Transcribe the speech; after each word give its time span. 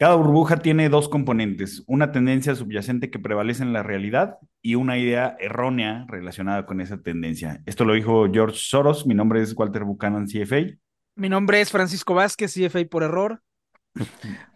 Cada 0.00 0.14
burbuja 0.14 0.56
tiene 0.56 0.88
dos 0.88 1.10
componentes, 1.10 1.84
una 1.86 2.10
tendencia 2.10 2.54
subyacente 2.54 3.10
que 3.10 3.18
prevalece 3.18 3.62
en 3.62 3.74
la 3.74 3.82
realidad 3.82 4.38
y 4.62 4.76
una 4.76 4.96
idea 4.96 5.36
errónea 5.38 6.06
relacionada 6.08 6.64
con 6.64 6.80
esa 6.80 7.02
tendencia. 7.02 7.60
Esto 7.66 7.84
lo 7.84 7.92
dijo 7.92 8.26
George 8.32 8.56
Soros, 8.58 9.06
mi 9.06 9.12
nombre 9.12 9.42
es 9.42 9.54
Walter 9.54 9.84
Buchanan, 9.84 10.26
CFA. 10.26 10.74
Mi 11.16 11.28
nombre 11.28 11.60
es 11.60 11.70
Francisco 11.70 12.14
Vázquez, 12.14 12.54
CFA 12.54 12.86
por 12.86 13.02
error. 13.02 13.42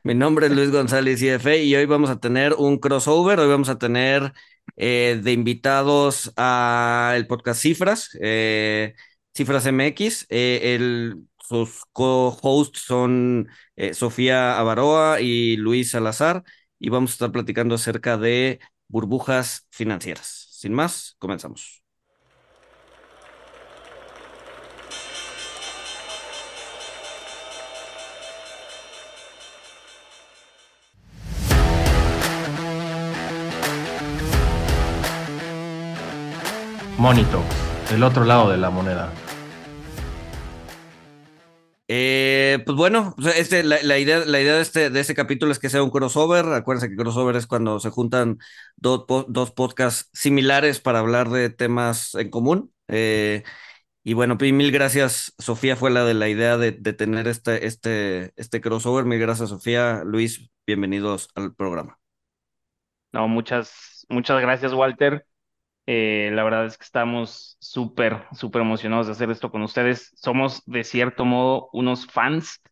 Mi 0.02 0.14
nombre 0.14 0.46
es 0.46 0.52
Luis 0.52 0.70
González, 0.70 1.20
CFA, 1.20 1.56
y 1.56 1.76
hoy 1.76 1.84
vamos 1.84 2.08
a 2.08 2.18
tener 2.18 2.54
un 2.54 2.78
crossover, 2.78 3.38
hoy 3.38 3.48
vamos 3.48 3.68
a 3.68 3.78
tener 3.78 4.32
eh, 4.76 5.20
de 5.22 5.32
invitados 5.32 6.32
al 6.36 7.26
podcast 7.26 7.60
Cifras, 7.60 8.16
eh, 8.22 8.94
Cifras 9.36 9.70
MX, 9.70 10.24
eh, 10.30 10.74
el 10.74 11.26
sus 11.46 11.82
co-hosts 11.92 12.80
son 12.80 13.48
eh, 13.76 13.94
Sofía 13.94 14.58
Avaroa 14.58 15.20
y 15.20 15.56
Luis 15.56 15.90
Salazar 15.90 16.42
y 16.78 16.88
vamos 16.90 17.10
a 17.12 17.14
estar 17.14 17.32
platicando 17.32 17.74
acerca 17.74 18.16
de 18.16 18.60
burbujas 18.88 19.66
financieras. 19.70 20.48
Sin 20.50 20.72
más, 20.72 21.16
comenzamos. 21.18 21.82
Monito, 36.98 37.42
el 37.92 38.02
otro 38.02 38.24
lado 38.24 38.50
de 38.50 38.56
la 38.56 38.70
moneda. 38.70 39.12
Eh, 41.86 42.62
pues 42.64 42.76
bueno, 42.78 43.14
este, 43.36 43.62
la, 43.62 43.98
idea, 43.98 44.24
la 44.24 44.40
idea 44.40 44.54
de, 44.54 44.62
este, 44.62 44.88
de 44.88 45.00
este 45.00 45.14
capítulo 45.14 45.52
es 45.52 45.58
que 45.58 45.68
sea 45.68 45.82
un 45.82 45.90
crossover. 45.90 46.46
Acuérdense 46.46 46.88
que 46.88 46.96
crossover 46.96 47.36
es 47.36 47.46
cuando 47.46 47.78
se 47.80 47.90
juntan 47.90 48.38
dos, 48.76 49.04
podcasts 49.52 50.08
similares 50.12 50.80
para 50.80 51.00
hablar 51.00 51.28
de 51.30 51.50
temas 51.50 52.14
en 52.14 52.30
común. 52.30 52.72
Eh, 52.88 53.42
y 54.02 54.14
bueno, 54.14 54.38
pues, 54.38 54.52
mil 54.52 54.72
gracias, 54.72 55.34
Sofía, 55.38 55.76
fue 55.76 55.90
la 55.90 56.04
de 56.04 56.14
la 56.14 56.28
idea 56.28 56.56
de, 56.58 56.72
de, 56.72 56.92
tener 56.92 57.28
este, 57.28 57.66
este, 57.66 58.32
este 58.36 58.60
crossover. 58.60 59.04
Mil 59.04 59.18
gracias, 59.18 59.50
Sofía. 59.50 60.02
Luis, 60.04 60.50
bienvenidos 60.66 61.28
al 61.34 61.54
programa. 61.54 61.98
No, 63.12 63.28
muchas, 63.28 64.06
muchas 64.08 64.40
gracias, 64.40 64.72
Walter. 64.72 65.26
Eh, 65.86 66.30
la 66.32 66.44
verdad 66.44 66.64
es 66.64 66.78
que 66.78 66.84
estamos 66.84 67.56
súper, 67.60 68.24
súper 68.32 68.62
emocionados 68.62 69.06
de 69.06 69.12
hacer 69.12 69.30
esto 69.30 69.50
con 69.50 69.62
ustedes. 69.62 70.12
Somos, 70.16 70.62
de 70.66 70.84
cierto 70.84 71.24
modo, 71.24 71.68
unos 71.72 72.06
fans 72.06 72.62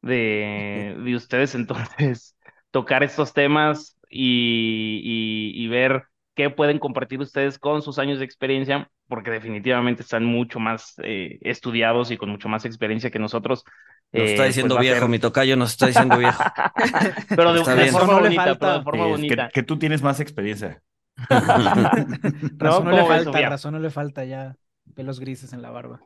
de, 0.00 0.96
de 1.04 1.14
ustedes, 1.14 1.54
entonces, 1.56 2.36
tocar 2.70 3.02
estos 3.02 3.32
temas 3.32 3.96
y, 4.08 5.00
y, 5.02 5.64
y, 5.64 5.68
ver 5.68 6.04
qué 6.34 6.50
pueden 6.50 6.78
compartir 6.78 7.20
ustedes 7.20 7.58
con 7.58 7.82
sus 7.82 7.98
años 7.98 8.18
de 8.18 8.24
experiencia, 8.24 8.90
porque 9.08 9.30
definitivamente 9.30 10.02
están 10.02 10.24
mucho 10.24 10.60
más 10.60 10.94
eh, 11.02 11.38
estudiados 11.42 12.10
y 12.10 12.16
con 12.16 12.30
mucho 12.30 12.48
más 12.48 12.64
experiencia 12.64 13.10
que 13.10 13.18
nosotros. 13.18 13.64
Nos 14.12 14.30
está 14.30 14.44
eh, 14.44 14.48
diciendo 14.48 14.76
pues 14.76 14.86
viejo, 14.86 15.00
ser... 15.00 15.08
mi 15.08 15.18
tocayo 15.18 15.56
nos 15.56 15.72
está 15.72 15.86
diciendo 15.86 16.16
viejo. 16.18 16.42
pero 17.28 17.52
de, 17.54 17.74
de 17.74 17.90
forma 17.90 18.20
bonita, 18.20 18.54
pero 18.58 18.78
de 18.78 18.82
forma 18.82 19.06
bonita. 19.06 19.46
Que, 19.48 19.52
que 19.52 19.62
tú 19.62 19.78
tienes 19.78 20.02
más 20.02 20.20
experiencia. 20.20 20.80
razón 22.58 22.84
no, 22.84 22.90
no 22.90 22.96
le 22.96 23.04
falta, 23.06 23.48
razón 23.48 23.74
no 23.74 23.80
le 23.80 23.90
falta 23.90 24.24
ya 24.24 24.56
pelos 24.94 25.20
grises 25.20 25.52
en 25.52 25.62
la 25.62 25.70
barba. 25.70 26.00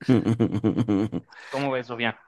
¿Cómo 1.52 1.70
ves, 1.70 1.86
Sofía? 1.86 2.18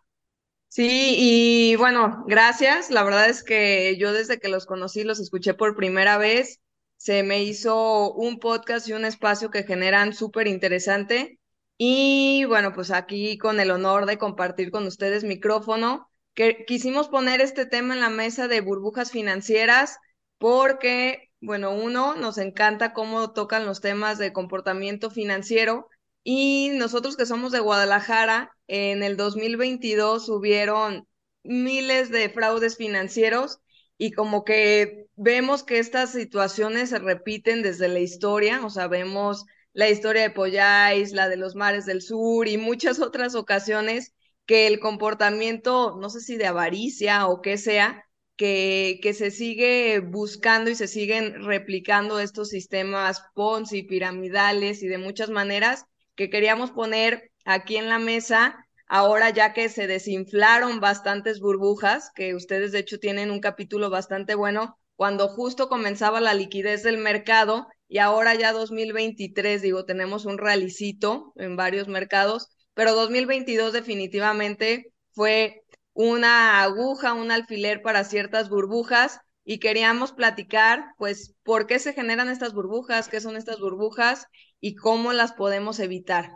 Sí, 0.68 1.14
y 1.18 1.76
bueno, 1.76 2.24
gracias. 2.26 2.90
La 2.90 3.02
verdad 3.02 3.28
es 3.28 3.42
que 3.42 3.96
yo 3.98 4.12
desde 4.12 4.38
que 4.38 4.48
los 4.48 4.66
conocí, 4.66 5.04
los 5.04 5.20
escuché 5.20 5.54
por 5.54 5.74
primera 5.76 6.18
vez, 6.18 6.60
se 6.96 7.22
me 7.22 7.42
hizo 7.42 8.12
un 8.12 8.38
podcast 8.38 8.88
y 8.88 8.92
un 8.92 9.04
espacio 9.04 9.50
que 9.50 9.64
generan 9.64 10.12
súper 10.12 10.48
interesante. 10.48 11.38
Y 11.78 12.44
bueno, 12.46 12.72
pues 12.72 12.90
aquí 12.90 13.38
con 13.38 13.60
el 13.60 13.70
honor 13.70 14.06
de 14.06 14.18
compartir 14.18 14.70
con 14.70 14.86
ustedes 14.86 15.24
micrófono, 15.24 16.10
que 16.34 16.64
quisimos 16.66 17.08
poner 17.08 17.40
este 17.40 17.66
tema 17.66 17.94
en 17.94 18.00
la 18.00 18.10
mesa 18.10 18.48
de 18.48 18.60
burbujas 18.60 19.10
financieras 19.10 19.98
porque 20.38 21.25
bueno, 21.40 21.72
uno, 21.72 22.14
nos 22.16 22.38
encanta 22.38 22.92
cómo 22.92 23.32
tocan 23.32 23.66
los 23.66 23.80
temas 23.80 24.18
de 24.18 24.32
comportamiento 24.32 25.10
financiero 25.10 25.88
y 26.24 26.70
nosotros 26.74 27.16
que 27.16 27.26
somos 27.26 27.52
de 27.52 27.60
Guadalajara, 27.60 28.50
en 28.66 29.02
el 29.02 29.16
2022 29.16 30.28
hubieron 30.28 31.06
miles 31.44 32.10
de 32.10 32.28
fraudes 32.30 32.76
financieros 32.76 33.60
y 33.98 34.12
como 34.12 34.44
que 34.44 35.06
vemos 35.14 35.62
que 35.62 35.78
estas 35.78 36.12
situaciones 36.12 36.90
se 36.90 36.98
repiten 36.98 37.62
desde 37.62 37.88
la 37.88 38.00
historia, 38.00 38.64
o 38.64 38.70
sea, 38.70 38.88
vemos 38.88 39.44
la 39.72 39.88
historia 39.88 40.22
de 40.22 40.30
Polláis, 40.30 41.12
la 41.12 41.28
de 41.28 41.36
los 41.36 41.54
mares 41.54 41.86
del 41.86 42.02
sur 42.02 42.48
y 42.48 42.58
muchas 42.58 42.98
otras 42.98 43.34
ocasiones 43.34 44.14
que 44.46 44.66
el 44.66 44.80
comportamiento, 44.80 45.96
no 46.00 46.10
sé 46.10 46.20
si 46.20 46.36
de 46.36 46.46
avaricia 46.46 47.26
o 47.26 47.42
qué 47.42 47.58
sea, 47.58 48.05
que, 48.36 49.14
se 49.16 49.30
sigue 49.30 50.00
buscando 50.00 50.70
y 50.70 50.74
se 50.74 50.88
siguen 50.88 51.44
replicando 51.44 52.20
estos 52.20 52.50
sistemas 52.50 53.22
Ponzi, 53.34 53.82
piramidales 53.82 54.82
y 54.82 54.88
de 54.88 54.98
muchas 54.98 55.30
maneras 55.30 55.86
que 56.14 56.30
queríamos 56.30 56.70
poner 56.70 57.30
aquí 57.44 57.76
en 57.76 57.88
la 57.88 57.98
mesa 57.98 58.66
ahora 58.88 59.30
ya 59.30 59.52
que 59.52 59.68
se 59.68 59.86
desinflaron 59.86 60.80
bastantes 60.80 61.40
burbujas, 61.40 62.10
que 62.14 62.34
ustedes 62.34 62.72
de 62.72 62.80
hecho 62.80 62.98
tienen 62.98 63.30
un 63.30 63.40
capítulo 63.40 63.90
bastante 63.90 64.34
bueno, 64.34 64.78
cuando 64.94 65.28
justo 65.28 65.68
comenzaba 65.68 66.20
la 66.20 66.34
liquidez 66.34 66.82
del 66.82 66.98
mercado 66.98 67.66
y 67.88 67.98
ahora 67.98 68.34
ya 68.34 68.52
2023, 68.52 69.62
digo, 69.62 69.84
tenemos 69.84 70.24
un 70.24 70.38
realicito 70.38 71.32
en 71.36 71.56
varios 71.56 71.88
mercados, 71.88 72.48
pero 72.74 72.94
2022 72.94 73.72
definitivamente 73.72 74.92
fue 75.12 75.62
una 75.96 76.62
aguja, 76.62 77.14
un 77.14 77.30
alfiler 77.30 77.80
para 77.80 78.04
ciertas 78.04 78.50
burbujas 78.50 79.18
y 79.44 79.58
queríamos 79.60 80.12
platicar, 80.12 80.92
pues, 80.98 81.34
por 81.42 81.66
qué 81.66 81.78
se 81.78 81.94
generan 81.94 82.28
estas 82.28 82.52
burbujas, 82.52 83.08
qué 83.08 83.20
son 83.20 83.34
estas 83.34 83.58
burbujas 83.60 84.26
y 84.60 84.76
cómo 84.76 85.14
las 85.14 85.32
podemos 85.32 85.80
evitar. 85.80 86.32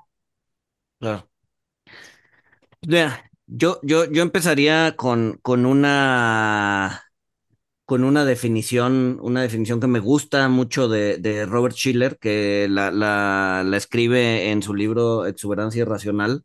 Claro. 0.99 1.29
yo, 3.47 3.81
yo, 3.83 4.11
yo 4.11 4.23
empezaría 4.23 4.97
con, 4.97 5.39
con 5.43 5.67
una 5.67 7.05
con 7.85 8.05
una 8.05 8.25
definición, 8.25 9.19
una 9.21 9.43
definición 9.43 9.81
que 9.81 9.89
me 9.89 9.99
gusta 9.99 10.49
mucho 10.49 10.89
de, 10.89 11.19
de 11.19 11.45
Robert 11.45 11.75
Schiller, 11.75 12.19
que 12.19 12.69
la, 12.71 12.93
la, 12.93 13.65
la, 13.67 13.77
escribe 13.77 14.53
en 14.53 14.63
su 14.63 14.75
libro 14.75 15.27
Exuberancia 15.27 15.83
Irracional, 15.83 16.45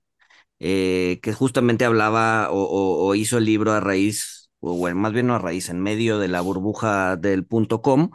eh, 0.67 1.19
que 1.21 1.31
justamente 1.31 1.85
hablaba 1.85 2.49
o, 2.49 3.13
hizo 3.13 3.37
el 3.37 3.45
libro 3.45 3.71
a 3.71 3.81
raíz, 3.81 4.49
o 4.61 4.89
más 4.95 5.13
bien 5.13 5.27
no 5.27 5.35
a 5.35 5.39
raíz, 5.39 5.69
en 5.69 5.79
medio 5.79 6.17
de 6.17 6.27
la 6.27 6.41
burbuja 6.41 7.17
del 7.17 7.45
punto 7.45 7.83
com. 7.83 8.09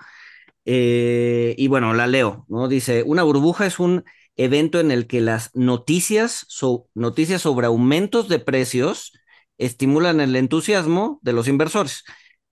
Eh, 0.64 1.54
y 1.56 1.68
bueno, 1.68 1.94
la 1.94 2.08
leo, 2.08 2.46
¿no? 2.48 2.66
Dice, 2.66 3.04
una 3.06 3.22
burbuja 3.22 3.66
es 3.66 3.78
un 3.78 4.04
evento 4.34 4.80
en 4.80 4.90
el 4.90 5.06
que 5.06 5.20
las 5.20 5.50
noticias, 5.54 6.44
so, 6.48 6.88
noticias 6.92 7.42
sobre 7.42 7.68
aumentos 7.68 8.28
de 8.28 8.40
precios 8.40 9.12
estimulan 9.56 10.20
el 10.20 10.34
entusiasmo 10.34 11.20
de 11.22 11.32
los 11.34 11.46
inversores, 11.46 12.02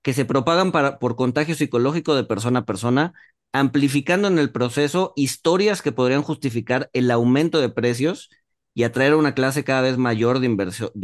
que 0.01 0.13
se 0.13 0.23
propagan 0.23 0.71
para, 0.71 0.97
por 0.99 1.17
contagio 1.17 1.55
psicológico 1.55 2.15
de 2.15 2.23
persona 2.23 2.59
a 2.59 2.65
persona, 2.65 3.11
amplificando 3.51 4.29
en 4.29 4.39
el 4.39 4.53
proceso 4.53 5.11
historias 5.17 5.81
que 5.81 5.91
podrían 5.91 6.21
justificar 6.23 6.89
el 6.93 7.11
aumento 7.11 7.59
de 7.59 7.67
precios 7.67 8.29
y 8.79 8.85
atraer 8.85 9.11
a 9.11 9.17
una 9.17 9.33
clase 9.33 9.65
cada 9.65 9.81
vez 9.81 9.97
mayor 9.97 10.39
de, 10.39 10.47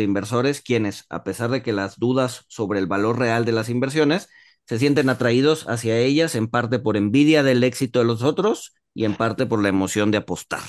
inversores 0.03 0.61
quienes, 0.61 1.03
a 1.09 1.25
pesar 1.25 1.49
de 1.49 1.61
que 1.61 1.73
las 1.73 1.99
dudas 1.99 2.45
sobre 2.47 2.79
el 2.79 2.87
valor 2.87 3.19
real 3.19 3.43
de 3.43 3.51
las 3.51 3.67
inversiones, 3.67 4.29
se 4.66 4.79
sienten 4.79 5.09
atraídos 5.09 5.67
hacia 5.67 5.97
ellas 5.97 6.35
en 6.35 6.47
parte 6.47 6.79
por 6.79 6.95
envidia 6.95 7.43
del 7.43 7.66
éxito 7.66 7.99
de 7.99 8.05
los 8.05 8.23
otros 8.23 8.73
y 8.93 9.03
en 9.03 9.16
parte 9.16 9.45
por 9.45 9.61
la 9.61 9.67
emoción 9.67 10.09
de 10.09 10.19
apostar. 10.19 10.61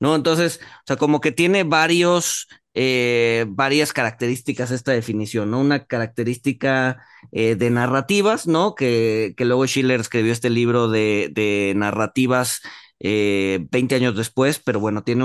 ¿No? 0.00 0.16
Entonces, 0.16 0.58
o 0.60 0.82
sea, 0.88 0.96
como 0.96 1.20
que 1.20 1.30
tiene 1.30 1.62
varios, 1.62 2.48
eh, 2.74 3.46
varias 3.50 3.92
características 3.92 4.72
esta 4.72 4.90
definición, 4.90 5.52
¿no? 5.52 5.60
Una 5.60 5.84
característica 5.86 7.00
eh, 7.30 7.54
de 7.54 7.70
narrativas, 7.70 8.48
¿no? 8.48 8.74
Que, 8.74 9.34
que 9.36 9.44
luego 9.44 9.68
Schiller 9.68 10.00
escribió 10.00 10.32
este 10.32 10.50
libro 10.50 10.88
de, 10.88 11.30
de 11.32 11.74
narrativas 11.76 12.60
eh, 13.00 13.66
20 13.70 13.94
años 13.94 14.16
después, 14.16 14.58
pero 14.58 14.80
bueno, 14.80 15.02
tiene 15.04 15.24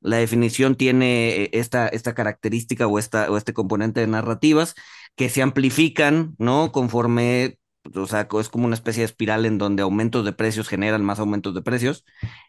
la 0.00 0.16
definición 0.16 0.76
tiene 0.76 1.42
eh, 1.44 1.50
esta, 1.52 1.88
esta 1.88 2.14
característica 2.14 2.86
o, 2.86 2.98
esta, 2.98 3.30
o 3.30 3.36
este 3.36 3.52
componente 3.52 4.00
de 4.00 4.06
narrativas 4.06 4.74
que 5.16 5.28
se 5.28 5.42
amplifican, 5.42 6.34
¿no? 6.38 6.72
Conforme, 6.72 7.58
o 7.94 8.06
sea, 8.06 8.28
es 8.40 8.48
como 8.48 8.66
una 8.66 8.74
especie 8.74 9.02
de 9.02 9.06
espiral 9.06 9.44
en 9.46 9.58
donde 9.58 9.82
aumentos 9.82 10.24
de 10.24 10.32
precios 10.32 10.68
generan 10.68 11.04
más 11.04 11.18
aumentos 11.18 11.54
de 11.54 11.62
precios. 11.62 12.04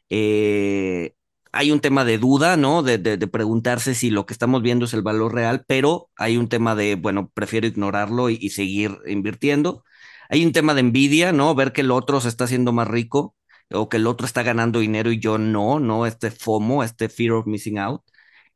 Eh, 0.10 1.16
hay 1.52 1.72
un 1.72 1.82
tema 1.82 2.06
de 2.06 2.18
duda, 2.18 2.56
¿no? 2.58 2.84
De, 2.84 3.00
preguntarse 3.28 3.96
si 3.96 4.10
lo 4.12 4.26
que 4.26 4.34
estamos 4.34 4.62
viendo 4.62 4.86
es 4.86 4.94
el 4.94 5.02
valor 5.02 5.34
real, 5.34 5.66
pero 5.68 6.10
hay 6.16 6.38
un 6.38 6.48
tema 6.50 6.76
de, 6.76 6.96
bueno, 6.96 7.30
prefiero 7.34 7.68
ignorarlo 7.68 8.30
y, 8.30 8.38
y 8.42 8.52
seguir 8.52 8.98
invirtiendo. 9.08 9.84
Hay 10.30 10.46
un 10.46 10.54
tema 10.54 10.74
de 10.74 10.82
envidia, 10.82 11.34
¿no? 11.34 11.54
Ver 11.56 11.74
que 11.74 11.82
el 11.82 11.92
otro 11.92 12.22
se 12.22 12.30
está 12.30 12.46
haciendo 12.46 12.72
más 12.72 12.88
rico 12.88 13.36
o 13.74 13.90
que 13.90 13.98
el 13.98 14.08
otro 14.08 14.26
está 14.26 14.44
ganando 14.44 14.80
dinero 14.80 15.12
y 15.12 15.20
yo 15.20 15.38
no, 15.38 15.80
¿no? 15.80 16.06
Este 16.06 16.32
FOMO, 16.32 16.84
este 16.84 17.10
fear 17.10 17.34
of 17.34 17.48
missing 17.48 17.80
out. 17.80 18.02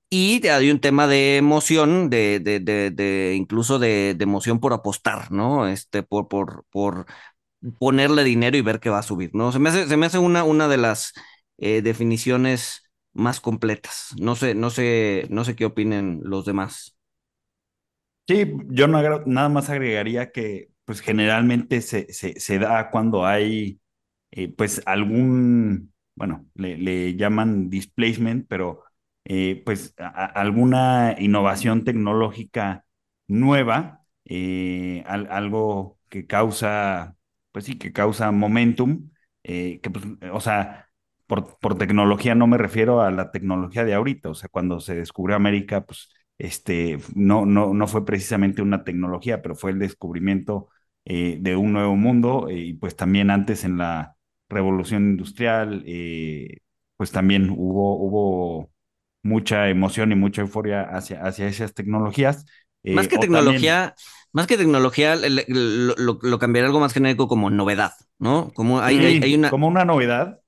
Y 0.09 0.47
hay 0.47 0.71
un 0.71 0.79
tema 0.81 1.07
de 1.07 1.38
emoción, 1.38 2.09
de, 2.09 2.39
de, 2.39 2.59
de, 2.59 2.91
de 2.91 3.35
incluso 3.35 3.79
de, 3.79 4.12
emoción 4.19 4.59
por 4.59 4.73
apostar, 4.73 5.31
¿no? 5.31 5.67
Este, 5.67 6.03
por, 6.03 6.27
por, 6.29 6.65
por 6.71 7.06
ponerle 7.79 8.23
dinero 8.23 8.57
y 8.57 8.62
ver 8.62 8.79
que 8.79 8.89
va 8.89 9.00
a 9.00 9.03
subir, 9.03 9.31
¿no? 9.33 9.51
Se 9.51 9.59
me 9.59 9.69
hace, 9.69 9.88
se 9.88 9.97
me 9.97 10.06
hace 10.07 10.17
una, 10.19 10.44
una 10.44 10.67
de 10.67 10.77
las 10.77 11.13
eh, 11.57 11.81
definiciones 11.81 12.83
más 13.13 13.39
completas. 13.41 14.09
No 14.19 14.35
sé, 14.35 14.56
no 14.56 14.69
sé, 14.69 15.27
no 15.29 15.45
sé 15.45 15.56
qué 15.56 15.65
opinen 15.65 16.21
los 16.23 16.45
demás. 16.45 16.95
Sí, 18.27 18.45
yo 18.69 18.88
no 18.88 19.01
nada 19.25 19.50
más 19.50 19.69
agregaría 19.69 20.31
que 20.31 20.71
pues 20.83 21.01
generalmente 21.01 21.81
se, 21.81 22.11
se, 22.11 22.39
se 22.39 22.59
da 22.59 22.89
cuando 22.89 23.25
hay 23.25 23.79
eh, 24.35 24.49
pues 24.49 24.81
algún, 24.85 25.93
bueno, 26.15 26.45
le, 26.55 27.15
llaman 27.15 27.69
displacement, 27.69 28.45
pero 28.49 28.83
eh, 29.23 29.61
pues 29.65 29.93
alguna 29.97 31.15
innovación 31.19 31.85
tecnológica 31.85 32.85
nueva, 33.27 34.05
eh, 34.25 35.03
al, 35.07 35.27
algo 35.31 35.99
que 36.09 36.27
causa, 36.27 37.15
pues 37.53 37.65
sí, 37.65 37.77
que 37.77 37.93
causa 37.93 38.31
momentum, 38.31 39.09
que 39.43 39.79
pues, 39.93 40.05
o 40.33 40.39
sea, 40.41 40.89
por, 41.27 41.57
por, 41.59 41.77
tecnología 41.77 42.35
no 42.35 42.47
me 42.47 42.57
refiero 42.57 43.01
a 43.01 43.11
la 43.11 43.31
tecnología 43.31 43.85
de 43.85 43.93
ahorita, 43.93 44.29
o 44.29 44.35
sea, 44.35 44.49
cuando 44.49 44.79
se 44.81 44.95
descubrió 44.95 45.35
América, 45.37 45.85
pues 45.85 46.09
este, 46.37 46.99
no, 47.15 47.45
no, 47.45 47.73
no 47.73 47.87
fue 47.87 48.05
precisamente 48.05 48.61
una 48.61 48.83
tecnología, 48.83 49.41
pero 49.41 49.55
fue 49.55 49.71
el 49.71 49.79
descubrimiento 49.79 50.69
de 51.05 51.55
un 51.55 51.71
nuevo 51.73 51.95
mundo, 51.95 52.47
y 52.49 52.73
pues 52.73 52.95
también 52.95 53.29
antes 53.29 53.63
en 53.63 53.77
la 53.77 54.14
revolución 54.50 55.12
industrial, 55.12 55.83
pues 56.97 57.12
también 57.12 57.50
hubo, 57.50 57.97
hubo 57.97 58.71
mucha 59.25 59.69
emoción 59.69 60.12
y 60.12 60.15
mucha 60.15 60.42
euforia 60.42 60.83
hacia, 60.83 61.21
hacia 61.24 61.47
esas 61.47 61.74
tecnologías. 61.74 62.45
Eh, 62.83 62.94
más 62.94 63.07
que 63.07 63.18
tecnología, 63.18 63.95
también... 63.95 63.95
más 64.31 64.47
que 64.47 64.57
tecnología, 64.57 65.15
lo, 65.15 66.19
lo, 66.21 66.39
algo 66.42 66.80
más 66.80 66.94
genérico 66.94 67.27
como 67.27 67.50
novedad, 67.50 67.94
¿no? 68.19 68.51
Como 68.53 68.80
hay, 68.80 69.00
sí, 69.00 69.06
hay, 69.06 69.24
hay, 69.24 69.36
una... 69.36 69.50
Como 69.50 69.68
una 69.68 69.83
novedad 69.83 70.39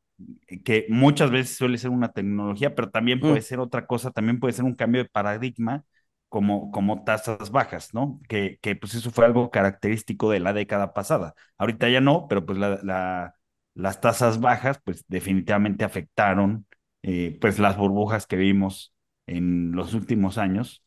que 0.63 0.85
muchas 0.89 1.31
veces 1.31 1.57
suele 1.57 1.77
ser 1.77 1.89
una 1.89 2.11
tecnología, 2.11 2.75
pero 2.75 2.89
también 2.89 3.19
puede 3.19 3.39
mm. 3.39 3.43
ser 3.43 3.59
otra 3.59 3.85
cosa, 3.87 4.11
también 4.11 4.39
puede 4.39 4.53
ser 4.53 4.65
un 4.65 4.75
cambio 4.75 5.03
de 5.03 5.09
paradigma 5.09 5.83
como, 6.29 6.71
como 6.71 7.03
tasas 7.03 7.51
bajas, 7.51 7.93
¿no? 7.93 8.19
Que, 8.29 8.59
que 8.61 8.75
pues 8.75 8.93
eso 8.93 9.11
fue 9.11 9.25
algo 9.25 9.49
característico 9.49 10.29
de 10.29 10.39
la 10.39 10.53
década 10.53 10.93
pasada. 10.93 11.33
Ahorita 11.57 11.89
ya 11.89 12.01
no, 12.01 12.27
pero 12.29 12.45
pues 12.45 12.59
la, 12.59 12.79
la, 12.83 13.35
las 13.77 14.01
tasas 14.01 14.39
bajas 14.39 14.81
pues 14.83 15.05
definitivamente 15.07 15.85
afectaron 15.85 16.65
eh, 17.03 17.37
pues 17.39 17.59
las 17.59 17.77
burbujas 17.77 18.25
que 18.25 18.35
vimos 18.35 18.93
en 19.27 19.71
los 19.73 19.93
últimos 19.93 20.39
años 20.39 20.83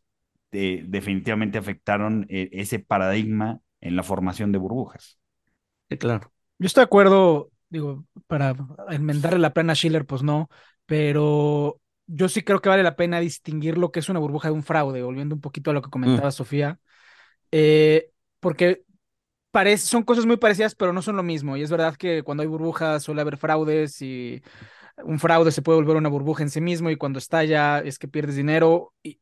eh, 0.50 0.84
definitivamente 0.88 1.56
afectaron 1.56 2.26
eh, 2.28 2.48
ese 2.52 2.80
paradigma 2.80 3.60
en 3.80 3.94
la 3.94 4.02
formación 4.02 4.50
de 4.50 4.58
burbujas. 4.58 5.18
Sí, 5.88 5.98
claro. 5.98 6.32
Yo 6.58 6.66
estoy 6.66 6.82
de 6.82 6.86
acuerdo, 6.86 7.50
digo, 7.68 8.04
para 8.26 8.56
enmendarle 8.88 9.38
la 9.38 9.52
pena 9.52 9.72
a 9.72 9.76
Schiller, 9.76 10.04
pues 10.04 10.24
no, 10.24 10.50
pero 10.84 11.80
yo 12.08 12.28
sí 12.28 12.42
creo 12.42 12.60
que 12.60 12.68
vale 12.68 12.82
la 12.82 12.96
pena 12.96 13.20
distinguir 13.20 13.78
lo 13.78 13.92
que 13.92 14.00
es 14.00 14.08
una 14.08 14.18
burbuja 14.18 14.48
de 14.48 14.54
un 14.54 14.64
fraude, 14.64 15.04
volviendo 15.04 15.36
un 15.36 15.40
poquito 15.40 15.70
a 15.70 15.74
lo 15.74 15.82
que 15.82 15.90
comentaba 15.90 16.28
mm. 16.28 16.32
Sofía, 16.32 16.80
eh, 17.52 18.10
porque 18.40 18.82
parece, 19.50 19.86
son 19.86 20.02
cosas 20.02 20.26
muy 20.26 20.36
parecidas, 20.36 20.74
pero 20.74 20.92
no 20.92 21.02
son 21.02 21.16
lo 21.16 21.22
mismo. 21.22 21.56
Y 21.56 21.62
es 21.62 21.70
verdad 21.70 21.96
que 21.96 22.22
cuando 22.22 22.42
hay 22.42 22.48
burbujas 22.48 23.02
suele 23.02 23.20
haber 23.20 23.36
fraudes 23.36 24.00
y 24.02 24.42
un 25.04 25.18
fraude 25.18 25.52
se 25.52 25.62
puede 25.62 25.78
volver 25.78 25.96
una 25.96 26.08
burbuja 26.08 26.42
en 26.42 26.50
sí 26.50 26.60
mismo 26.60 26.90
y 26.90 26.96
cuando 26.96 27.18
estalla 27.18 27.80
es 27.80 27.98
que 27.98 28.08
pierdes 28.08 28.36
dinero 28.36 28.94
y, 29.02 29.20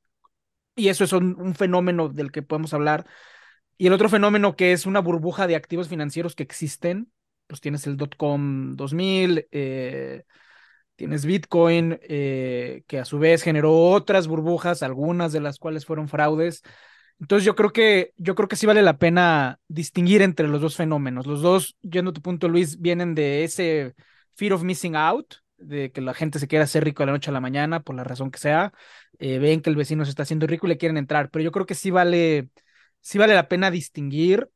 y 0.79 0.89
eso 0.89 1.05
es 1.05 1.13
un, 1.13 1.55
fenómeno 1.55 2.09
del 2.09 2.33
que 2.33 2.43
podemos 2.43 2.73
hablar. 2.75 3.07
Y 3.79 3.89
el 3.89 3.93
otro 3.93 4.09
fenómeno 4.09 4.57
que 4.57 4.73
es 4.73 4.87
una 4.87 5.01
burbuja 5.01 5.47
de 5.47 5.57
activos 5.57 5.89
financieros 5.89 6.35
que 6.35 6.43
existen, 6.45 7.13
pues 7.47 7.61
tienes 7.61 7.87
el 7.87 7.97
dot-com 7.97 8.77
2000, 8.77 9.49
eh, 9.51 10.25
tienes 10.97 11.25
Bitcoin, 11.27 11.99
eh, 12.03 12.85
que 12.87 12.99
a 13.01 13.05
su 13.05 13.19
vez 13.19 13.43
generó 13.43 13.91
otras 13.91 14.29
burbujas, 14.29 14.83
algunas 14.83 15.33
de 15.33 15.41
las 15.41 15.59
cuales 15.59 15.87
fueron 15.87 16.09
fraudes. 16.09 16.63
Entonces 17.21 17.45
yo 17.45 17.55
creo 17.55 17.73
que 17.73 18.13
yo 18.17 18.35
creo 18.35 18.49
que 18.49 18.57
sí 18.57 18.67
vale 18.67 18.83
la 18.83 18.99
pena 18.99 19.59
distinguir 19.69 20.23
entre 20.23 20.49
los 20.49 20.61
dos 20.61 20.77
fenómenos. 20.77 21.27
Los 21.27 21.43
dos, 21.43 21.77
yendo 21.83 22.11
a 22.11 22.15
tu 22.15 22.23
punto, 22.23 22.49
Luis, 22.49 22.81
vienen 22.81 23.15
de 23.15 23.45
ese 23.45 23.95
fear 24.37 24.53
of 24.53 24.63
missing 24.63 24.95
out, 24.95 25.35
de 25.57 25.91
que 25.91 26.01
la 26.01 26.15
gente 26.15 26.39
se 26.39 26.47
quiera 26.47 26.65
hacer 26.65 26.85
rico 26.85 27.03
de 27.03 27.07
la 27.07 27.13
noche 27.13 27.31
a 27.31 27.33
la 27.33 27.41
mañana, 27.41 27.81
por 27.81 27.97
la 27.97 28.05
razón 28.05 28.31
que 28.31 28.39
sea, 28.39 28.73
eh, 29.19 29.39
ven 29.39 29.61
que 29.61 29.71
el 29.71 29.77
vecino 29.77 30.05
se 30.05 30.11
está 30.11 30.23
haciendo 30.23 30.47
rico 30.47 30.67
y 30.67 30.71
le 30.71 30.79
quieren 30.79 30.97
entrar, 30.97 31.31
pero 31.31 31.43
yo 31.43 31.51
creo 31.51 31.67
que 31.67 31.75
sí 31.75 31.91
vale, 31.91 32.51
sí 33.01 33.19
vale 33.19 33.35
la 33.35 33.49
pena 33.49 33.71
distinguir, 33.71 34.49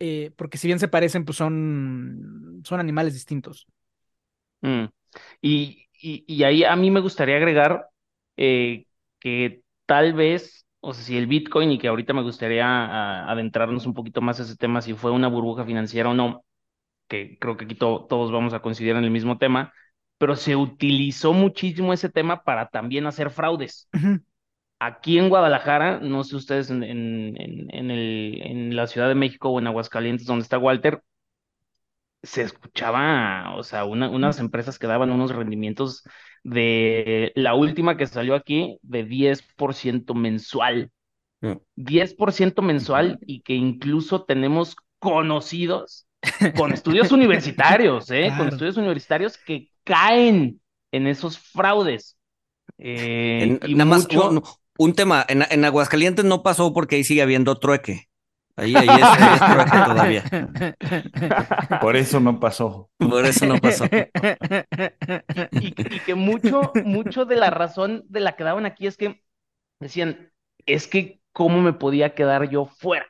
eh, 0.00 0.32
porque 0.36 0.58
si 0.58 0.66
bien 0.66 0.80
se 0.80 0.88
parecen, 0.88 1.24
pues 1.24 1.38
son, 1.38 2.60
son 2.64 2.80
animales 2.80 3.14
distintos. 3.14 3.68
Mm. 4.62 4.86
Y, 5.40 5.88
y, 5.92 6.24
y, 6.26 6.44
ahí 6.44 6.64
a 6.64 6.74
mí 6.76 6.90
me 6.90 7.00
gustaría 7.00 7.36
agregar 7.36 7.88
eh, 8.36 8.86
que 9.20 9.62
tal 9.86 10.14
vez, 10.14 10.66
o 10.84 10.92
sea, 10.94 11.04
si 11.04 11.16
el 11.16 11.28
Bitcoin, 11.28 11.70
y 11.70 11.78
que 11.78 11.88
ahorita 11.88 12.12
me 12.12 12.22
gustaría 12.22 12.66
a, 12.66 13.30
adentrarnos 13.30 13.86
un 13.86 13.94
poquito 13.94 14.20
más 14.20 14.40
a 14.40 14.42
ese 14.42 14.56
tema, 14.56 14.82
si 14.82 14.94
fue 14.94 15.12
una 15.12 15.28
burbuja 15.28 15.64
financiera 15.64 16.10
o 16.10 16.14
no, 16.14 16.44
que 17.08 17.38
creo 17.38 17.56
que 17.56 17.66
aquí 17.66 17.76
to 17.76 18.06
todos 18.08 18.32
vamos 18.32 18.52
a 18.52 18.60
considerar 18.60 19.02
el 19.04 19.10
mismo 19.10 19.38
tema, 19.38 19.72
pero 20.18 20.36
se 20.36 20.56
utilizó 20.56 21.32
muchísimo 21.32 21.92
ese 21.92 22.08
tema 22.08 22.42
para 22.42 22.68
también 22.68 23.06
hacer 23.06 23.30
fraudes. 23.30 23.88
Uh 23.94 23.98
-huh. 23.98 24.24
Aquí 24.80 25.18
en 25.18 25.28
Guadalajara, 25.28 26.00
no 26.00 26.24
sé 26.24 26.34
ustedes 26.34 26.70
en, 26.70 26.82
en, 26.82 27.36
en, 27.38 27.90
el, 27.92 28.40
en 28.42 28.76
la 28.76 28.88
Ciudad 28.88 29.08
de 29.08 29.14
México 29.14 29.50
o 29.50 29.60
en 29.60 29.68
Aguascalientes, 29.68 30.26
donde 30.26 30.42
está 30.42 30.58
Walter, 30.58 31.02
se 32.22 32.42
escuchaba, 32.42 33.54
o 33.56 33.62
sea, 33.62 33.84
una, 33.84 34.08
unas 34.08 34.38
empresas 34.38 34.78
que 34.78 34.86
daban 34.86 35.10
unos 35.10 35.34
rendimientos 35.34 36.04
de 36.44 37.32
la 37.34 37.54
última 37.54 37.96
que 37.96 38.06
salió 38.06 38.34
aquí 38.34 38.78
de 38.82 39.06
10% 39.06 40.14
mensual. 40.14 40.90
Mm. 41.40 41.56
10% 41.76 42.62
mensual 42.62 43.18
y 43.26 43.42
que 43.42 43.54
incluso 43.54 44.24
tenemos 44.24 44.76
conocidos 45.00 46.06
con 46.56 46.72
estudios 46.72 47.10
universitarios, 47.10 48.10
¿eh? 48.10 48.26
Claro. 48.26 48.38
Con 48.38 48.48
estudios 48.48 48.76
universitarios 48.76 49.36
que 49.36 49.68
caen 49.82 50.60
en 50.92 51.06
esos 51.08 51.38
fraudes. 51.38 52.16
Eh, 52.78 53.58
en, 53.60 53.70
y 53.70 53.74
nada 53.74 53.96
mucho... 53.96 54.18
más 54.18 54.30
un, 54.30 54.42
un 54.78 54.94
tema, 54.94 55.24
en, 55.28 55.44
en, 55.50 55.64
Aguascalientes 55.64 56.24
no 56.24 56.44
pasó 56.44 56.72
porque 56.72 56.96
ahí 56.96 57.04
sigue 57.04 57.22
habiendo 57.22 57.58
trueque. 57.58 58.08
Ahí, 58.56 58.74
ahí, 58.76 58.86
es, 58.86 59.02
ahí 59.02 59.34
es 59.34 59.40
trueque 59.52 59.78
todavía. 59.86 61.78
Por 61.80 61.96
eso 61.96 62.20
no 62.20 62.38
pasó. 62.38 62.90
Por 62.98 63.24
eso 63.24 63.46
no 63.46 63.56
pasó. 63.58 63.86
Y, 65.52 65.66
y, 65.66 65.74
y, 65.76 66.00
que 66.00 66.14
mucho, 66.14 66.72
mucho 66.84 67.24
de 67.24 67.36
la 67.36 67.50
razón 67.50 68.04
de 68.08 68.20
la 68.20 68.36
que 68.36 68.44
daban 68.44 68.66
aquí 68.66 68.86
es 68.86 68.96
que 68.96 69.22
decían, 69.80 70.30
es 70.66 70.86
que 70.86 71.20
cómo 71.32 71.60
me 71.62 71.72
podía 71.72 72.14
quedar 72.14 72.50
yo 72.50 72.66
fuera. 72.66 73.06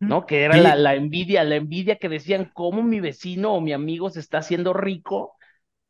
¿no? 0.00 0.26
Que 0.26 0.42
era 0.42 0.56
la, 0.56 0.76
la, 0.76 0.94
envidia, 0.94 1.42
la 1.44 1.56
envidia 1.56 1.96
que 1.96 2.08
decían 2.08 2.50
cómo 2.54 2.82
mi 2.82 3.00
vecino 3.00 3.54
o 3.54 3.60
mi 3.60 3.72
amigo 3.72 4.10
se 4.10 4.20
está 4.20 4.38
haciendo 4.38 4.72
rico 4.72 5.34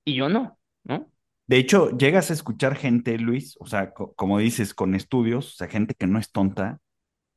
y 0.05 0.15
yo 0.15 0.29
no, 0.29 0.59
¿no? 0.85 1.11
De 1.47 1.57
hecho, 1.57 1.97
llegas 1.97 2.31
a 2.31 2.35
escuchar 2.35 2.77
gente, 2.77 3.17
Luis, 3.19 3.57
o 3.59 3.67
sea, 3.67 3.93
co 3.93 4.13
como 4.15 4.39
dices, 4.39 4.75
con 4.75 4.95
estudios, 4.95 5.55
o 5.55 5.57
sea, 5.57 5.69
gente 5.69 5.95
que 5.95 6.07
no 6.07 6.19
es 6.19 6.31
tonta, 6.31 6.79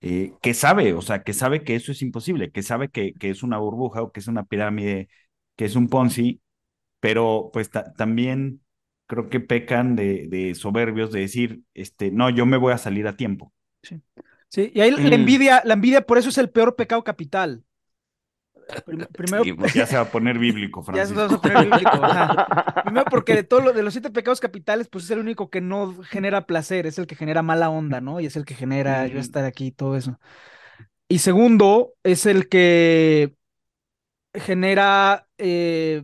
eh, 0.01 0.34
que 0.41 0.53
sabe, 0.53 0.93
o 0.93 1.01
sea, 1.01 1.24
que 1.24 1.34
sabe 1.34 1.63
que 1.63 1.75
eso 1.75 1.91
es 1.91 2.01
imposible, 2.01 2.51
que 2.51 2.63
sabe 2.63 2.89
que, 2.89 3.13
que, 3.13 3.29
es 3.29 3.43
una 3.43 3.58
burbuja 3.58 4.01
o 4.01 4.12
que 4.12 4.20
es 4.20 4.27
una 4.27 4.46
pirámide, 4.46 5.10
que 5.55 5.65
es 5.65 5.75
un 5.75 5.89
Ponzi, 5.89 6.41
pero 7.00 7.50
pues 7.53 7.70
también 7.98 8.62
creo 9.08 9.29
que 9.29 9.39
pecan 9.39 9.96
de, 9.96 10.27
de, 10.27 10.55
soberbios 10.55 11.12
de 11.12 11.22
decir, 11.22 11.62
este, 11.74 12.12
no, 12.12 12.29
yo 12.29 12.46
me 12.46 12.58
voy 12.58 12.74
a 12.74 12.77
salir 12.77 13.08
a 13.08 13.15
tiempo. 13.15 13.53
Sí. 13.84 14.01
Sí, 14.51 14.70
y 14.75 14.81
ahí 14.81 14.91
mm. 14.91 15.08
la 15.08 15.15
envidia, 15.15 15.62
la 15.63 15.75
envidia 15.75 16.01
por 16.01 16.17
eso 16.17 16.27
es 16.27 16.38
el 16.38 16.50
peor 16.50 16.75
pecado 16.75 17.03
capital. 17.05 17.63
Primero, 19.15 19.46
sí, 19.46 19.80
ya 19.80 19.86
se 19.86 19.96
va 19.96 20.03
a 20.03 20.12
poner 20.12 20.38
bíblico, 20.39 20.84
Francisco. 20.84 21.20
Ya 21.24 21.30
se 21.30 21.36
va 21.36 21.38
a 21.38 21.41
poner 21.41 21.60
bíblico. 21.60 22.03
Ajá. 22.03 22.41
Primero 22.84 23.08
porque 23.10 23.36
de 23.36 23.44
todos 23.44 23.74
de 23.75 23.84
los 23.84 23.94
siete 23.94 24.10
pecados 24.10 24.39
capitales, 24.39 24.88
pues 24.89 25.06
es 25.06 25.12
el 25.12 25.20
único 25.20 25.50
que 25.50 25.62
no 25.62 26.01
genera 26.03 26.46
placer, 26.48 26.86
es 26.88 26.98
el 27.00 27.08
que 27.08 27.15
genera 27.15 27.41
mala 27.44 27.70
onda, 27.70 28.01
¿no? 28.01 28.20
Y 28.20 28.25
es 28.25 28.36
el 28.36 28.46
que 28.46 28.56
genera 28.56 29.08
yo 29.08 29.20
estar 29.20 29.46
aquí 29.46 29.68
y 29.68 29.72
todo 29.72 29.96
eso. 29.98 30.20
Y 31.10 31.20
segundo, 31.20 31.94
es 32.03 32.25
el 32.25 32.50
que 32.50 33.36
genera 34.34 35.27
eh, 35.38 36.03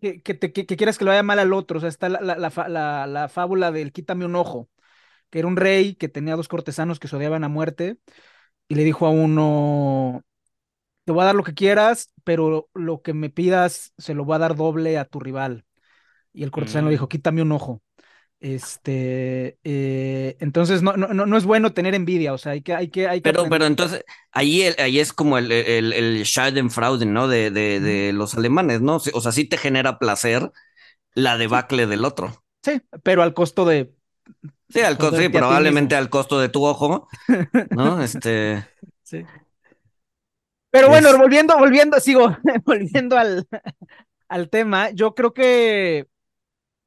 que, 0.00 0.22
que, 0.22 0.34
te, 0.34 0.52
que, 0.52 0.66
que 0.66 0.76
quieras 0.76 0.98
que 0.98 1.04
le 1.04 1.10
vaya 1.10 1.22
mal 1.22 1.38
al 1.38 1.52
otro. 1.52 1.78
O 1.78 1.80
sea, 1.80 1.88
está 1.88 2.08
la, 2.08 2.20
la, 2.20 2.36
la- 2.68 3.06
la 3.06 3.28
fábula 3.28 3.70
del 3.72 3.92
quítame 3.92 4.24
un 4.26 4.36
ojo, 4.36 4.68
que 5.30 5.40
era 5.40 5.48
un 5.48 5.56
rey 5.56 5.96
que 5.96 6.08
tenía 6.08 6.36
dos 6.36 6.48
cortesanos 6.48 7.00
que 7.00 7.08
se 7.08 7.16
odiaban 7.16 7.44
a 7.44 7.48
muerte 7.48 7.98
y 8.68 8.76
le 8.76 8.84
dijo 8.84 9.06
a 9.06 9.10
uno, 9.10 10.22
te 11.04 11.12
voy 11.12 11.22
a 11.22 11.26
dar 11.26 11.34
lo 11.34 11.44
que 11.44 11.54
quieras, 11.54 12.12
pero 12.24 12.68
lo 12.74 13.02
que 13.02 13.14
me 13.14 13.30
pidas 13.30 13.92
se 13.98 14.14
lo 14.14 14.24
voy 14.24 14.36
a 14.36 14.38
dar 14.38 14.56
doble 14.56 14.98
a 14.98 15.04
tu 15.04 15.20
rival. 15.20 15.64
Y 16.32 16.44
el 16.44 16.50
cortesano 16.52 16.88
Mm. 16.88 16.90
dijo, 16.90 17.08
quítame 17.08 17.42
un 17.42 17.52
ojo. 17.52 17.82
Este, 18.40 19.58
eh, 19.64 20.36
entonces 20.40 20.82
no, 20.82 20.94
no, 20.96 21.08
no 21.26 21.36
es 21.38 21.44
bueno 21.46 21.72
tener 21.74 21.94
envidia, 21.94 22.34
o 22.34 22.38
sea, 22.38 22.52
hay 22.52 22.62
que, 22.62 22.74
hay 22.74 22.90
que, 22.90 23.08
hay 23.08 23.22
que 23.22 23.30
Pero, 23.30 23.32
aprender. 23.32 23.58
pero 23.58 23.64
entonces, 23.66 24.04
ahí, 24.32 24.62
el- 24.62 24.76
ahí 24.78 25.00
es 25.00 25.12
como 25.12 25.38
el, 25.38 25.50
el, 25.50 25.92
el 25.94 26.22
Schadenfreude, 26.24 27.06
¿no? 27.06 27.26
De, 27.28 27.50
de, 27.50 27.80
de 27.80 28.12
los 28.12 28.34
alemanes, 28.34 28.80
¿no? 28.82 28.96
O 28.96 29.20
sea, 29.20 29.32
sí 29.32 29.46
te 29.46 29.56
genera 29.56 29.98
placer 29.98 30.52
la 31.14 31.38
debacle 31.38 31.86
del 31.86 32.04
otro. 32.04 32.44
Sí, 32.62 32.80
pero 33.02 33.22
al 33.22 33.34
costo 33.34 33.64
de 33.66 33.94
Sí, 34.68 34.80
al 34.82 34.98
co- 34.98 35.12
sí, 35.14 35.28
joderte 35.28 35.38
a 35.38 35.46
ti 35.46 35.58
probablemente 35.58 35.94
al 35.96 36.10
costo 36.10 36.40
de 36.40 36.48
tu 36.48 36.64
ojo, 36.64 37.08
¿no? 37.72 38.02
Este, 38.02 38.66
Sí. 39.02 39.28
Pero 40.74 40.88
bueno, 40.88 41.08
Es- 41.08 41.18
volviendo, 41.18 41.56
volviendo, 41.58 42.00
sigo, 42.00 42.36
volviendo 42.64 43.16
al, 43.16 43.46
al 44.28 44.50
tema, 44.50 44.90
yo 44.90 45.14
creo 45.14 45.34
que, 45.34 46.08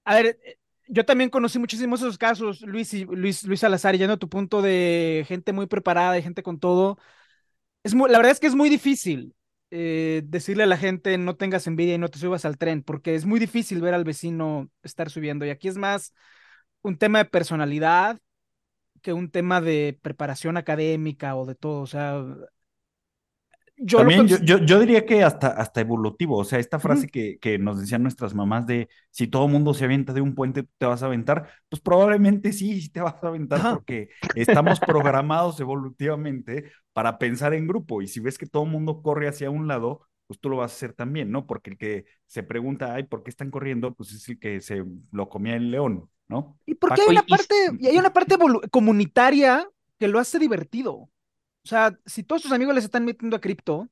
a 0.05 0.15
ver, 0.15 0.39
yo 0.87 1.05
también 1.05 1.29
conocí 1.31 1.59
muchísimos 1.59 2.01
esos 2.01 2.17
casos, 2.17 2.61
Luis 2.61 2.93
y 2.93 3.05
Luis, 3.05 3.43
Luis 3.45 3.61
Salazar, 3.61 3.95
y 3.95 3.99
yendo 3.99 4.15
a 4.15 4.17
tu 4.17 4.29
punto 4.29 4.61
de 4.61 5.25
gente 5.27 5.53
muy 5.53 5.67
preparada 5.67 6.17
y 6.17 6.23
gente 6.23 6.43
con 6.43 6.59
todo. 6.59 6.97
Es 7.83 7.95
muy, 7.95 8.09
la 8.11 8.17
verdad 8.19 8.33
es 8.33 8.39
que 8.41 8.47
es 8.47 8.55
muy 8.55 8.69
difícil 8.69 9.35
eh, 9.71 10.23
decirle 10.25 10.63
a 10.63 10.67
la 10.67 10.77
gente 10.77 11.17
no 11.17 11.35
tengas 11.37 11.67
envidia 11.67 11.95
y 11.95 11.99
no 11.99 12.09
te 12.09 12.19
subas 12.19 12.45
al 12.45 12.57
tren, 12.57 12.83
porque 12.83 13.15
es 13.15 13.25
muy 13.25 13.39
difícil 13.39 13.81
ver 13.81 13.93
al 13.95 14.05
vecino 14.05 14.69
estar 14.83 15.09
subiendo. 15.11 15.45
Y 15.45 15.51
aquí 15.51 15.67
es 15.69 15.77
más 15.77 16.13
un 16.83 16.97
tema 16.97 17.19
de 17.19 17.25
personalidad 17.25 18.19
que 19.01 19.13
un 19.13 19.31
tema 19.31 19.61
de 19.61 19.99
preparación 20.01 20.57
académica 20.57 21.35
o 21.35 21.45
de 21.45 21.55
todo. 21.55 21.81
O 21.81 21.87
sea, 21.87 22.23
yo 23.77 23.99
También 23.99 24.27
yo, 24.27 24.37
yo, 24.39 24.57
yo 24.59 24.79
diría 24.79 25.05
que 25.05 25.23
hasta, 25.23 25.47
hasta 25.49 25.81
evolutivo, 25.81 26.37
o 26.37 26.43
sea, 26.43 26.59
esta 26.59 26.79
frase 26.79 27.07
que, 27.07 27.37
que 27.39 27.57
nos 27.59 27.79
decían 27.79 28.03
nuestras 28.03 28.33
mamás 28.35 28.65
de 28.67 28.89
si 29.11 29.27
todo 29.27 29.47
mundo 29.47 29.73
se 29.73 29.85
avienta 29.85 30.13
de 30.13 30.21
un 30.21 30.35
puente, 30.35 30.63
tú 30.63 30.69
te 30.77 30.85
vas 30.85 31.03
a 31.03 31.07
aventar, 31.07 31.49
pues 31.69 31.81
probablemente 31.81 32.53
sí, 32.53 32.81
sí 32.81 32.89
te 32.89 33.01
vas 33.01 33.23
a 33.23 33.27
aventar 33.27 33.59
Ajá. 33.59 33.69
porque 33.69 34.09
estamos 34.33 34.79
programados 34.79 35.59
evolutivamente 35.59 36.71
para 36.93 37.17
pensar 37.17 37.53
en 37.53 37.67
grupo 37.67 38.01
y 38.01 38.07
si 38.07 38.19
ves 38.19 38.37
que 38.37 38.47
todo 38.47 38.63
el 38.63 38.71
mundo 38.71 39.01
corre 39.01 39.27
hacia 39.27 39.49
un 39.49 39.67
lado, 39.67 40.01
pues 40.27 40.39
tú 40.39 40.49
lo 40.49 40.57
vas 40.57 40.71
a 40.71 40.75
hacer 40.75 40.93
también, 40.93 41.31
¿no? 41.31 41.47
Porque 41.47 41.71
el 41.71 41.77
que 41.77 42.05
se 42.25 42.43
pregunta, 42.43 42.93
ay, 42.93 43.03
¿por 43.03 43.23
qué 43.23 43.29
están 43.29 43.49
corriendo? 43.51 43.93
Pues 43.95 44.11
es 44.11 44.27
el 44.29 44.39
que 44.39 44.59
se 44.61 44.83
lo 45.11 45.29
comía 45.29 45.55
el 45.55 45.71
león, 45.71 46.09
¿no? 46.27 46.59
Y 46.65 46.75
porque 46.75 47.01
hay 47.01 47.07
una 47.09 47.23
y- 47.25 47.29
parte, 47.29 47.55
y 47.79 47.87
hay 47.87 47.97
una 47.97 48.11
parte 48.13 48.35
comunitaria 48.71 49.67
que 49.99 50.07
lo 50.07 50.19
hace 50.19 50.39
divertido. 50.39 51.09
O 51.67 51.69
sea, 51.69 51.99
si 52.05 52.23
todos 52.23 52.43
tus 52.43 52.53
amigos 52.53 52.73
les 52.73 52.85
están 52.85 53.03
metiendo 53.03 53.35
a 53.35 53.41
cripto, 53.41 53.89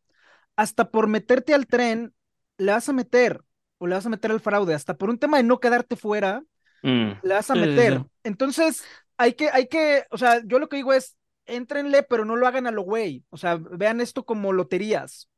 hasta 0.55 0.91
por 0.91 1.07
meterte 1.07 1.53
al 1.53 1.67
tren, 1.67 2.13
le 2.57 2.71
vas 2.71 2.87
a 2.87 2.93
meter, 2.93 3.43
o 3.79 3.85
le 3.85 3.95
vas 3.95 4.05
a 4.05 4.09
meter 4.09 4.31
al 4.31 4.39
fraude, 4.39 4.73
hasta 4.73 4.97
por 4.97 5.09
un 5.09 5.19
tema 5.19 5.35
de 5.35 5.43
no 5.43 5.59
quedarte 5.59 5.97
fuera, 5.97 6.41
Mm. 6.83 7.19
le 7.21 7.33
vas 7.33 7.51
a 7.51 7.55
meter. 7.55 8.01
Entonces, 8.23 8.85
hay 9.17 9.33
que, 9.33 9.49
hay 9.49 9.67
que, 9.67 10.05
o 10.09 10.17
sea, 10.17 10.41
yo 10.45 10.57
lo 10.57 10.69
que 10.69 10.77
digo 10.77 10.93
es, 10.93 11.17
éntrenle, 11.47 12.03
pero 12.03 12.23
no 12.23 12.37
lo 12.37 12.47
hagan 12.47 12.65
a 12.65 12.71
lo 12.71 12.83
güey. 12.83 13.25
O 13.29 13.35
sea, 13.35 13.57
vean 13.57 13.99
esto 13.99 14.25
como 14.25 14.53
loterías. 14.53 15.29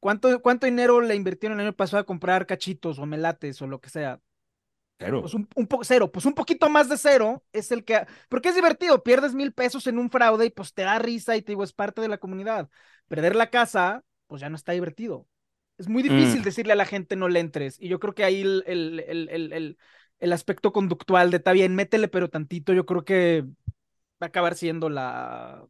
¿Cuánto, 0.00 0.42
cuánto 0.42 0.66
dinero 0.66 1.00
le 1.00 1.14
invirtieron 1.14 1.60
el 1.60 1.66
año 1.68 1.76
pasado 1.76 2.00
a 2.00 2.06
comprar 2.06 2.44
cachitos 2.46 2.98
o 2.98 3.06
melates 3.06 3.62
o 3.62 3.68
lo 3.68 3.80
que 3.80 3.88
sea? 3.88 4.18
Cero. 5.00 5.20
Pues 5.20 5.34
un, 5.34 5.48
un 5.54 5.66
poco 5.66 5.84
cero, 5.84 6.10
pues 6.10 6.24
un 6.26 6.34
poquito 6.34 6.68
más 6.70 6.88
de 6.88 6.96
cero 6.96 7.44
es 7.52 7.70
el 7.72 7.84
que, 7.84 8.06
porque 8.28 8.50
es 8.50 8.54
divertido, 8.54 9.02
pierdes 9.02 9.34
mil 9.34 9.52
pesos 9.52 9.86
en 9.86 9.98
un 9.98 10.10
fraude 10.10 10.46
y 10.46 10.50
pues 10.50 10.72
te 10.72 10.82
da 10.82 10.98
risa 10.98 11.36
y 11.36 11.42
te 11.42 11.52
digo, 11.52 11.64
es 11.64 11.72
parte 11.74 12.00
de 12.00 12.08
la 12.08 12.18
comunidad. 12.18 12.70
Perder 13.08 13.36
la 13.36 13.50
casa, 13.50 14.02
pues 14.28 14.40
ya 14.40 14.48
no 14.48 14.56
está 14.56 14.72
divertido. 14.72 15.26
Es 15.78 15.88
muy 15.88 16.02
difícil 16.02 16.40
Mm. 16.40 16.44
decirle 16.44 16.72
a 16.72 16.76
la 16.76 16.86
gente 16.86 17.16
no 17.16 17.28
le 17.28 17.40
entres 17.40 17.76
y 17.80 17.88
yo 17.88 18.00
creo 18.00 18.14
que 18.14 18.24
ahí 18.24 18.40
el, 18.42 18.64
el, 18.66 19.00
el, 19.00 19.78
el, 20.20 20.32
aspecto 20.32 20.72
conductual 20.72 21.30
de 21.30 21.38
está 21.38 21.52
bien, 21.52 21.74
métele 21.74 22.08
pero 22.08 22.28
tantito, 22.30 22.72
yo 22.72 22.86
creo 22.86 23.04
que 23.04 23.44
va 24.22 24.26
a 24.26 24.26
acabar 24.26 24.54
siendo 24.54 24.88
la 24.90 25.66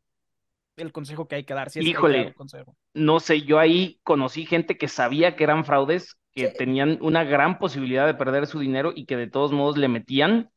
el 0.76 0.92
consejo 0.92 1.28
que 1.28 1.36
hay 1.36 1.44
que 1.44 1.54
dar, 1.54 1.70
si 1.70 1.80
es 1.80 1.90
que 1.90 1.98
hay 1.98 2.04
que 2.06 2.16
dar 2.16 2.26
Híjole. 2.26 2.34
consejo. 2.34 2.76
No 2.94 3.20
sé, 3.20 3.42
yo 3.42 3.58
ahí 3.58 4.00
conocí 4.02 4.46
gente 4.46 4.76
que 4.78 4.88
sabía 4.88 5.36
que 5.36 5.44
eran 5.44 5.64
fraudes, 5.64 6.16
que 6.34 6.48
Sí. 6.48 6.54
tenían 6.56 6.98
una 7.02 7.24
gran 7.24 7.58
posibilidad 7.58 8.06
de 8.06 8.14
perder 8.14 8.46
su 8.46 8.60
dinero 8.60 8.92
y 8.94 9.06
que 9.06 9.16
de 9.16 9.26
todos 9.28 9.52
modos 9.52 9.76
le 9.78 9.88
metían, 9.88 10.50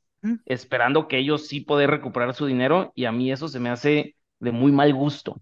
esperando 0.45 1.07
que 1.07 1.17
ellos 1.19 1.47
sí 1.47 1.61
poder 1.61 1.89
recuperar 1.91 2.33
su 2.35 2.45
dinero, 2.45 2.91
y 2.95 3.05
a 3.05 3.11
mí 3.11 3.31
eso 3.31 3.47
se 3.47 3.59
me 3.59 3.69
hace 3.69 4.15
de 4.39 4.51
muy 4.51 4.71
mal 4.71 4.93
gusto, 4.93 5.41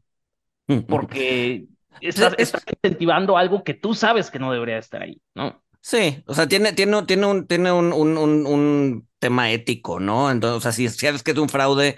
porque 0.88 1.68
estás, 2.02 2.36
es- 2.38 2.54
estás 2.56 2.64
incentivando 2.84 3.38
algo 3.38 3.64
que 3.64 3.74
tú 3.76 3.94
sabes 3.96 4.32
que 4.32 4.40
no 4.40 4.52
debería 4.54 4.78
estar 4.80 5.02
ahí, 5.04 5.22
¿no? 5.36 5.64
Sí, 5.82 6.24
o 6.28 6.34
sea, 6.36 6.48
tiene, 6.48 6.74
tiene, 6.74 7.04
tiene 7.04 7.26
un, 7.26 7.48
tiene 7.48 7.72
un, 7.72 7.92
un, 7.92 8.18
un, 8.18 8.46
un 8.46 9.10
tema 9.20 9.52
ético, 9.52 10.00
¿no? 10.00 10.30
Entonces, 10.30 10.58
o 10.58 10.62
sea, 10.62 10.72
si 10.72 10.88
sabes 10.90 11.24
que 11.24 11.32
es 11.32 11.38
un 11.38 11.50
fraude 11.50 11.98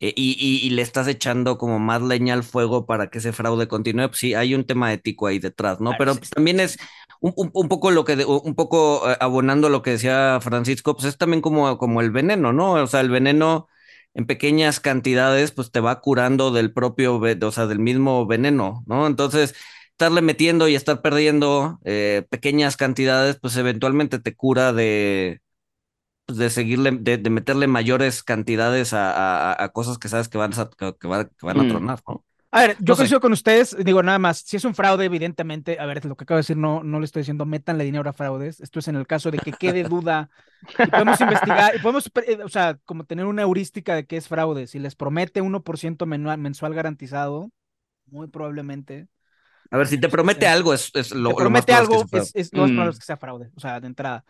eh, 0.00 0.14
y, 0.16 0.36
y, 0.40 0.66
y 0.66 0.70
le 0.70 0.82
estás 0.82 1.08
echando 1.08 1.58
como 1.58 1.78
más 1.80 2.02
leña 2.02 2.34
al 2.34 2.44
fuego 2.44 2.86
para 2.86 3.10
que 3.10 3.18
ese 3.18 3.32
fraude 3.32 3.68
continúe, 3.68 4.08
pues 4.08 4.18
sí, 4.20 4.34
hay 4.34 4.54
un 4.54 4.66
tema 4.66 4.92
ético 4.92 5.26
ahí 5.28 5.38
detrás, 5.40 5.80
¿no? 5.80 5.96
Pero 5.96 6.16
sí, 6.16 6.22
sí, 6.24 6.34
también 6.34 6.60
es 6.60 6.78
un, 7.20 7.32
un, 7.36 7.50
un 7.54 7.68
poco 7.68 7.90
lo 7.90 8.04
que, 8.04 8.16
de- 8.16 8.24
un 8.24 8.54
poco 8.54 9.10
eh, 9.10 9.16
abonando 9.20 9.68
lo 9.68 9.82
que 9.82 9.90
decía 9.92 10.38
Francisco, 10.42 10.94
pues 10.96 11.06
es 11.08 11.18
también 11.18 11.40
como, 11.42 11.78
como 11.78 12.00
el 12.00 12.10
veneno, 12.10 12.52
¿no? 12.52 12.72
O 12.74 12.86
sea, 12.86 13.00
el 13.00 13.10
veneno 13.10 13.68
en 14.14 14.26
pequeñas 14.26 14.80
cantidades, 14.80 15.52
pues 15.52 15.70
te 15.70 15.80
va 15.80 16.00
curando 16.00 16.50
del 16.50 16.72
propio, 16.72 17.16
o 17.20 17.52
sea, 17.52 17.66
del 17.66 17.78
mismo 17.80 18.26
veneno, 18.26 18.82
¿no? 18.86 19.06
Entonces 19.06 19.54
estarle 19.92 20.22
metiendo 20.22 20.68
y 20.68 20.74
estar 20.74 21.02
perdiendo 21.02 21.78
eh, 21.84 22.26
pequeñas 22.30 22.76
cantidades, 22.76 23.38
pues 23.40 23.56
eventualmente 23.56 24.18
te 24.18 24.34
cura 24.34 24.72
de, 24.72 25.40
pues, 26.26 26.38
de 26.38 26.50
seguirle, 26.50 26.92
de, 26.92 27.18
de 27.18 27.30
meterle 27.30 27.66
mayores 27.68 28.22
cantidades 28.22 28.92
a, 28.92 29.52
a- 29.52 29.64
a 29.64 29.68
cosas 29.70 29.98
que 29.98 30.08
sabes 30.08 30.28
que 30.28 30.38
van 30.38 30.52
a, 30.58 30.70
que, 30.70 30.94
que 31.00 31.06
van, 31.08 31.30
que 31.38 31.46
van 31.46 31.60
a 31.60 31.66
Mm. 31.66 31.66
tronar, 31.66 32.00
¿no? 32.08 32.24
A 32.56 32.60
ver, 32.62 32.76
yo 32.80 32.94
No 32.94 32.96
coincido 32.96 33.20
con 33.20 33.32
ustedes, 33.32 33.76
digo 33.84 34.02
nada 34.02 34.18
más, 34.18 34.38
si 34.38 34.56
es 34.56 34.64
un 34.64 34.74
fraude, 34.74 35.04
evidentemente, 35.04 35.78
a 35.78 35.84
ver, 35.84 36.02
lo 36.06 36.16
que 36.16 36.24
acabo 36.24 36.36
de 36.36 36.40
decir 36.40 36.56
no, 36.56 36.82
no 36.82 36.98
le 37.00 37.04
estoy 37.04 37.20
diciendo, 37.20 37.44
métanle 37.44 37.84
dinero 37.84 38.08
a 38.08 38.14
fraudes, 38.14 38.60
esto 38.60 38.78
es 38.78 38.88
en 38.88 38.96
el 38.96 39.06
caso 39.06 39.30
de 39.30 39.40
que 39.42 39.54
quede 39.56 39.84
duda 39.84 40.30
y 40.82 40.90
podemos 40.90 41.20
investigar, 41.20 41.76
y 41.76 41.80
podemos, 41.80 42.10
eh, 42.26 42.38
o 42.42 42.48
sea, 42.48 42.78
como 42.86 43.04
tener 43.04 43.26
una 43.26 43.42
heurística 43.42 43.94
de 43.94 44.06
qué 44.06 44.16
es 44.16 44.28
fraude, 44.28 44.66
si 44.68 44.78
les 44.78 44.96
promete 44.96 45.42
1% 45.42 46.06
menua- 46.06 46.38
mensual 46.38 46.72
garantizado, 46.72 47.50
muy 48.06 48.28
probablemente, 48.28 49.08
A 49.70 49.76
ver, 49.78 49.86
si 49.88 49.98
te 50.00 50.08
promete 50.08 50.46
Sí. 50.46 50.52
algo, 50.54 50.72
es, 50.74 50.90
es 50.94 51.12
lo, 51.12 51.34
te 51.34 51.42
lo 51.44 51.50
más 51.50 51.66
promete 51.66 51.72
es 51.82 51.88
que 51.88 51.98
algo, 51.98 51.98
sea 51.98 52.08
fraude. 52.08 52.30
es, 52.30 52.34
es 52.34 52.54
lo 52.54 52.62
más 52.62 52.72
Mm. 52.72 52.74
probable 52.74 52.92
es 52.92 52.98
que 53.00 53.06
sea 53.06 53.16
fraude, 53.16 53.50
o 53.56 53.60
sea, 53.60 53.80
de 53.80 53.86
entrada. 53.88 54.24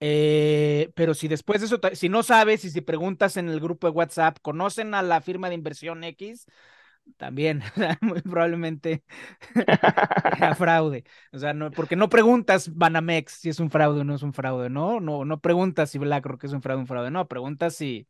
Eh, 0.00 0.92
pero 0.96 1.14
si 1.14 1.28
después 1.28 1.60
de 1.60 1.66
eso, 1.68 1.80
si 1.94 2.08
no 2.08 2.22
sabes 2.22 2.64
y 2.64 2.70
si 2.70 2.80
preguntas 2.82 3.36
en 3.36 3.48
el 3.48 3.60
grupo 3.60 3.86
de 3.88 3.92
WhatsApp, 3.92 4.38
¿conocen 4.42 4.94
a 4.94 5.02
la 5.02 5.20
firma 5.22 5.48
de 5.48 5.56
inversión 5.56 6.04
X? 6.04 6.46
También, 7.16 7.62
muy 8.00 8.22
probablemente 8.22 9.02
sea 10.38 10.54
fraude. 10.56 11.04
O 11.32 11.38
sea, 11.38 11.52
no, 11.54 11.70
porque 11.70 11.96
no 11.96 12.08
preguntas 12.08 12.74
Banamex 12.74 13.32
si 13.32 13.48
es 13.48 13.60
un 13.60 13.70
fraude 13.70 14.00
o 14.00 14.04
no 14.04 14.14
es 14.14 14.22
un 14.22 14.32
fraude, 14.32 14.70
¿no? 14.70 15.00
No, 15.00 15.24
no 15.24 15.40
preguntas 15.40 15.90
si 15.90 15.98
BlackRock 15.98 16.44
es 16.44 16.52
un 16.52 16.62
fraude 16.62 16.78
o 16.78 16.80
un 16.82 16.86
fraude, 16.86 17.10
no, 17.10 17.26
preguntas 17.28 17.74
si 17.74 18.06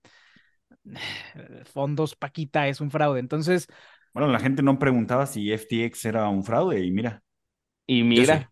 fondos 1.72 2.16
Paquita 2.16 2.68
es 2.68 2.80
un 2.80 2.90
fraude. 2.90 3.20
Entonces, 3.20 3.66
Bueno, 4.12 4.28
la 4.28 4.40
gente 4.40 4.62
no 4.62 4.78
preguntaba 4.78 5.26
si 5.26 5.52
FTX 5.52 6.04
era 6.06 6.28
un 6.28 6.44
fraude 6.44 6.84
y 6.84 6.90
mira. 6.90 7.22
Y 7.86 8.02
mira. 8.02 8.50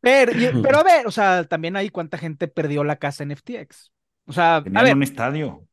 Pero, 0.00 0.32
pero 0.62 0.78
a 0.78 0.82
ver, 0.84 1.06
o 1.06 1.10
sea, 1.10 1.44
también 1.44 1.76
hay 1.76 1.90
cuánta 1.90 2.18
gente 2.18 2.48
perdió 2.48 2.84
la 2.84 2.96
casa 2.96 3.24
en 3.24 3.32
FTX. 3.32 3.92
O 4.26 4.32
sea, 4.32 4.56
a 4.56 4.62
Tenían 4.62 4.84
ver, 4.84 4.96
un 4.96 5.02
estadio. 5.02 5.65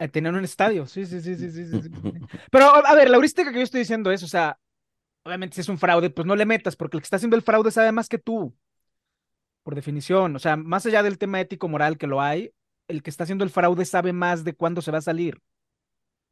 Eh, 0.00 0.08
tenían 0.08 0.34
un 0.34 0.44
estadio, 0.44 0.86
sí, 0.86 1.04
sí, 1.04 1.20
sí, 1.20 1.36
sí, 1.36 1.50
sí, 1.50 1.66
sí. 1.66 1.90
Pero, 2.50 2.74
a 2.74 2.78
a 2.78 2.94
ver, 2.94 3.10
la 3.10 3.16
heurística 3.16 3.52
que 3.52 3.58
yo 3.58 3.64
estoy 3.64 3.80
diciendo 3.80 4.10
es, 4.10 4.22
o 4.22 4.28
sea, 4.28 4.58
obviamente 5.24 5.56
si 5.56 5.60
es 5.60 5.68
un 5.68 5.78
fraude, 5.78 6.10
pues 6.10 6.26
no 6.26 6.36
le 6.36 6.46
metas, 6.46 6.76
porque 6.76 6.96
el 6.96 7.02
que 7.02 7.04
está 7.04 7.16
haciendo 7.16 7.36
el 7.36 7.42
fraude 7.42 7.70
sabe 7.70 7.92
más 7.92 8.08
que 8.08 8.18
tú, 8.18 8.56
por 9.62 9.74
definición. 9.74 10.34
O 10.36 10.38
sea, 10.38 10.56
más 10.56 10.86
allá 10.86 11.02
del 11.02 11.18
tema 11.18 11.40
ético-moral 11.40 11.98
que 11.98 12.06
lo 12.06 12.20
hay, 12.20 12.52
el 12.88 13.02
que 13.02 13.10
está 13.10 13.24
haciendo 13.24 13.44
el 13.44 13.50
fraude 13.50 13.84
sabe 13.84 14.12
más 14.12 14.44
de 14.44 14.54
cuándo 14.54 14.82
se 14.82 14.90
va 14.90 14.98
a 14.98 15.02
salir. 15.02 15.40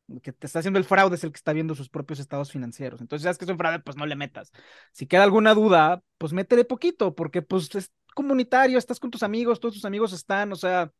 El 0.08 0.22
que 0.22 0.32
te 0.32 0.46
está 0.46 0.60
haciendo 0.60 0.78
el 0.78 0.86
fraude 0.86 1.16
es 1.16 1.24
el 1.24 1.32
que 1.32 1.36
está 1.36 1.52
viendo 1.52 1.74
sus 1.74 1.90
propios 1.90 2.18
estados 2.18 2.50
financieros. 2.50 3.00
Entonces, 3.02 3.22
si 3.22 3.24
sabes 3.24 3.38
que 3.38 3.44
es 3.44 3.50
un 3.50 3.58
fraude, 3.58 3.80
pues 3.80 3.96
no 3.96 4.06
le 4.06 4.16
metas. 4.16 4.50
Si 4.92 5.06
queda 5.06 5.24
alguna 5.24 5.52
duda, 5.54 6.02
pues 6.16 6.32
métele 6.32 6.64
poquito, 6.64 7.14
porque 7.14 7.42
pues 7.42 7.74
es 7.74 7.92
comunitario, 8.14 8.78
estás 8.78 8.98
con 8.98 9.10
tus 9.10 9.22
amigos, 9.22 9.60
todos 9.60 9.74
tus 9.74 9.84
amigos 9.84 10.14
están, 10.14 10.50
o 10.52 10.56
sea, 10.56 10.90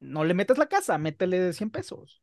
no 0.00 0.24
le 0.24 0.34
metas 0.34 0.58
la 0.58 0.68
casa, 0.68 0.98
métele 0.98 1.52
100 1.52 1.70
pesos. 1.70 2.22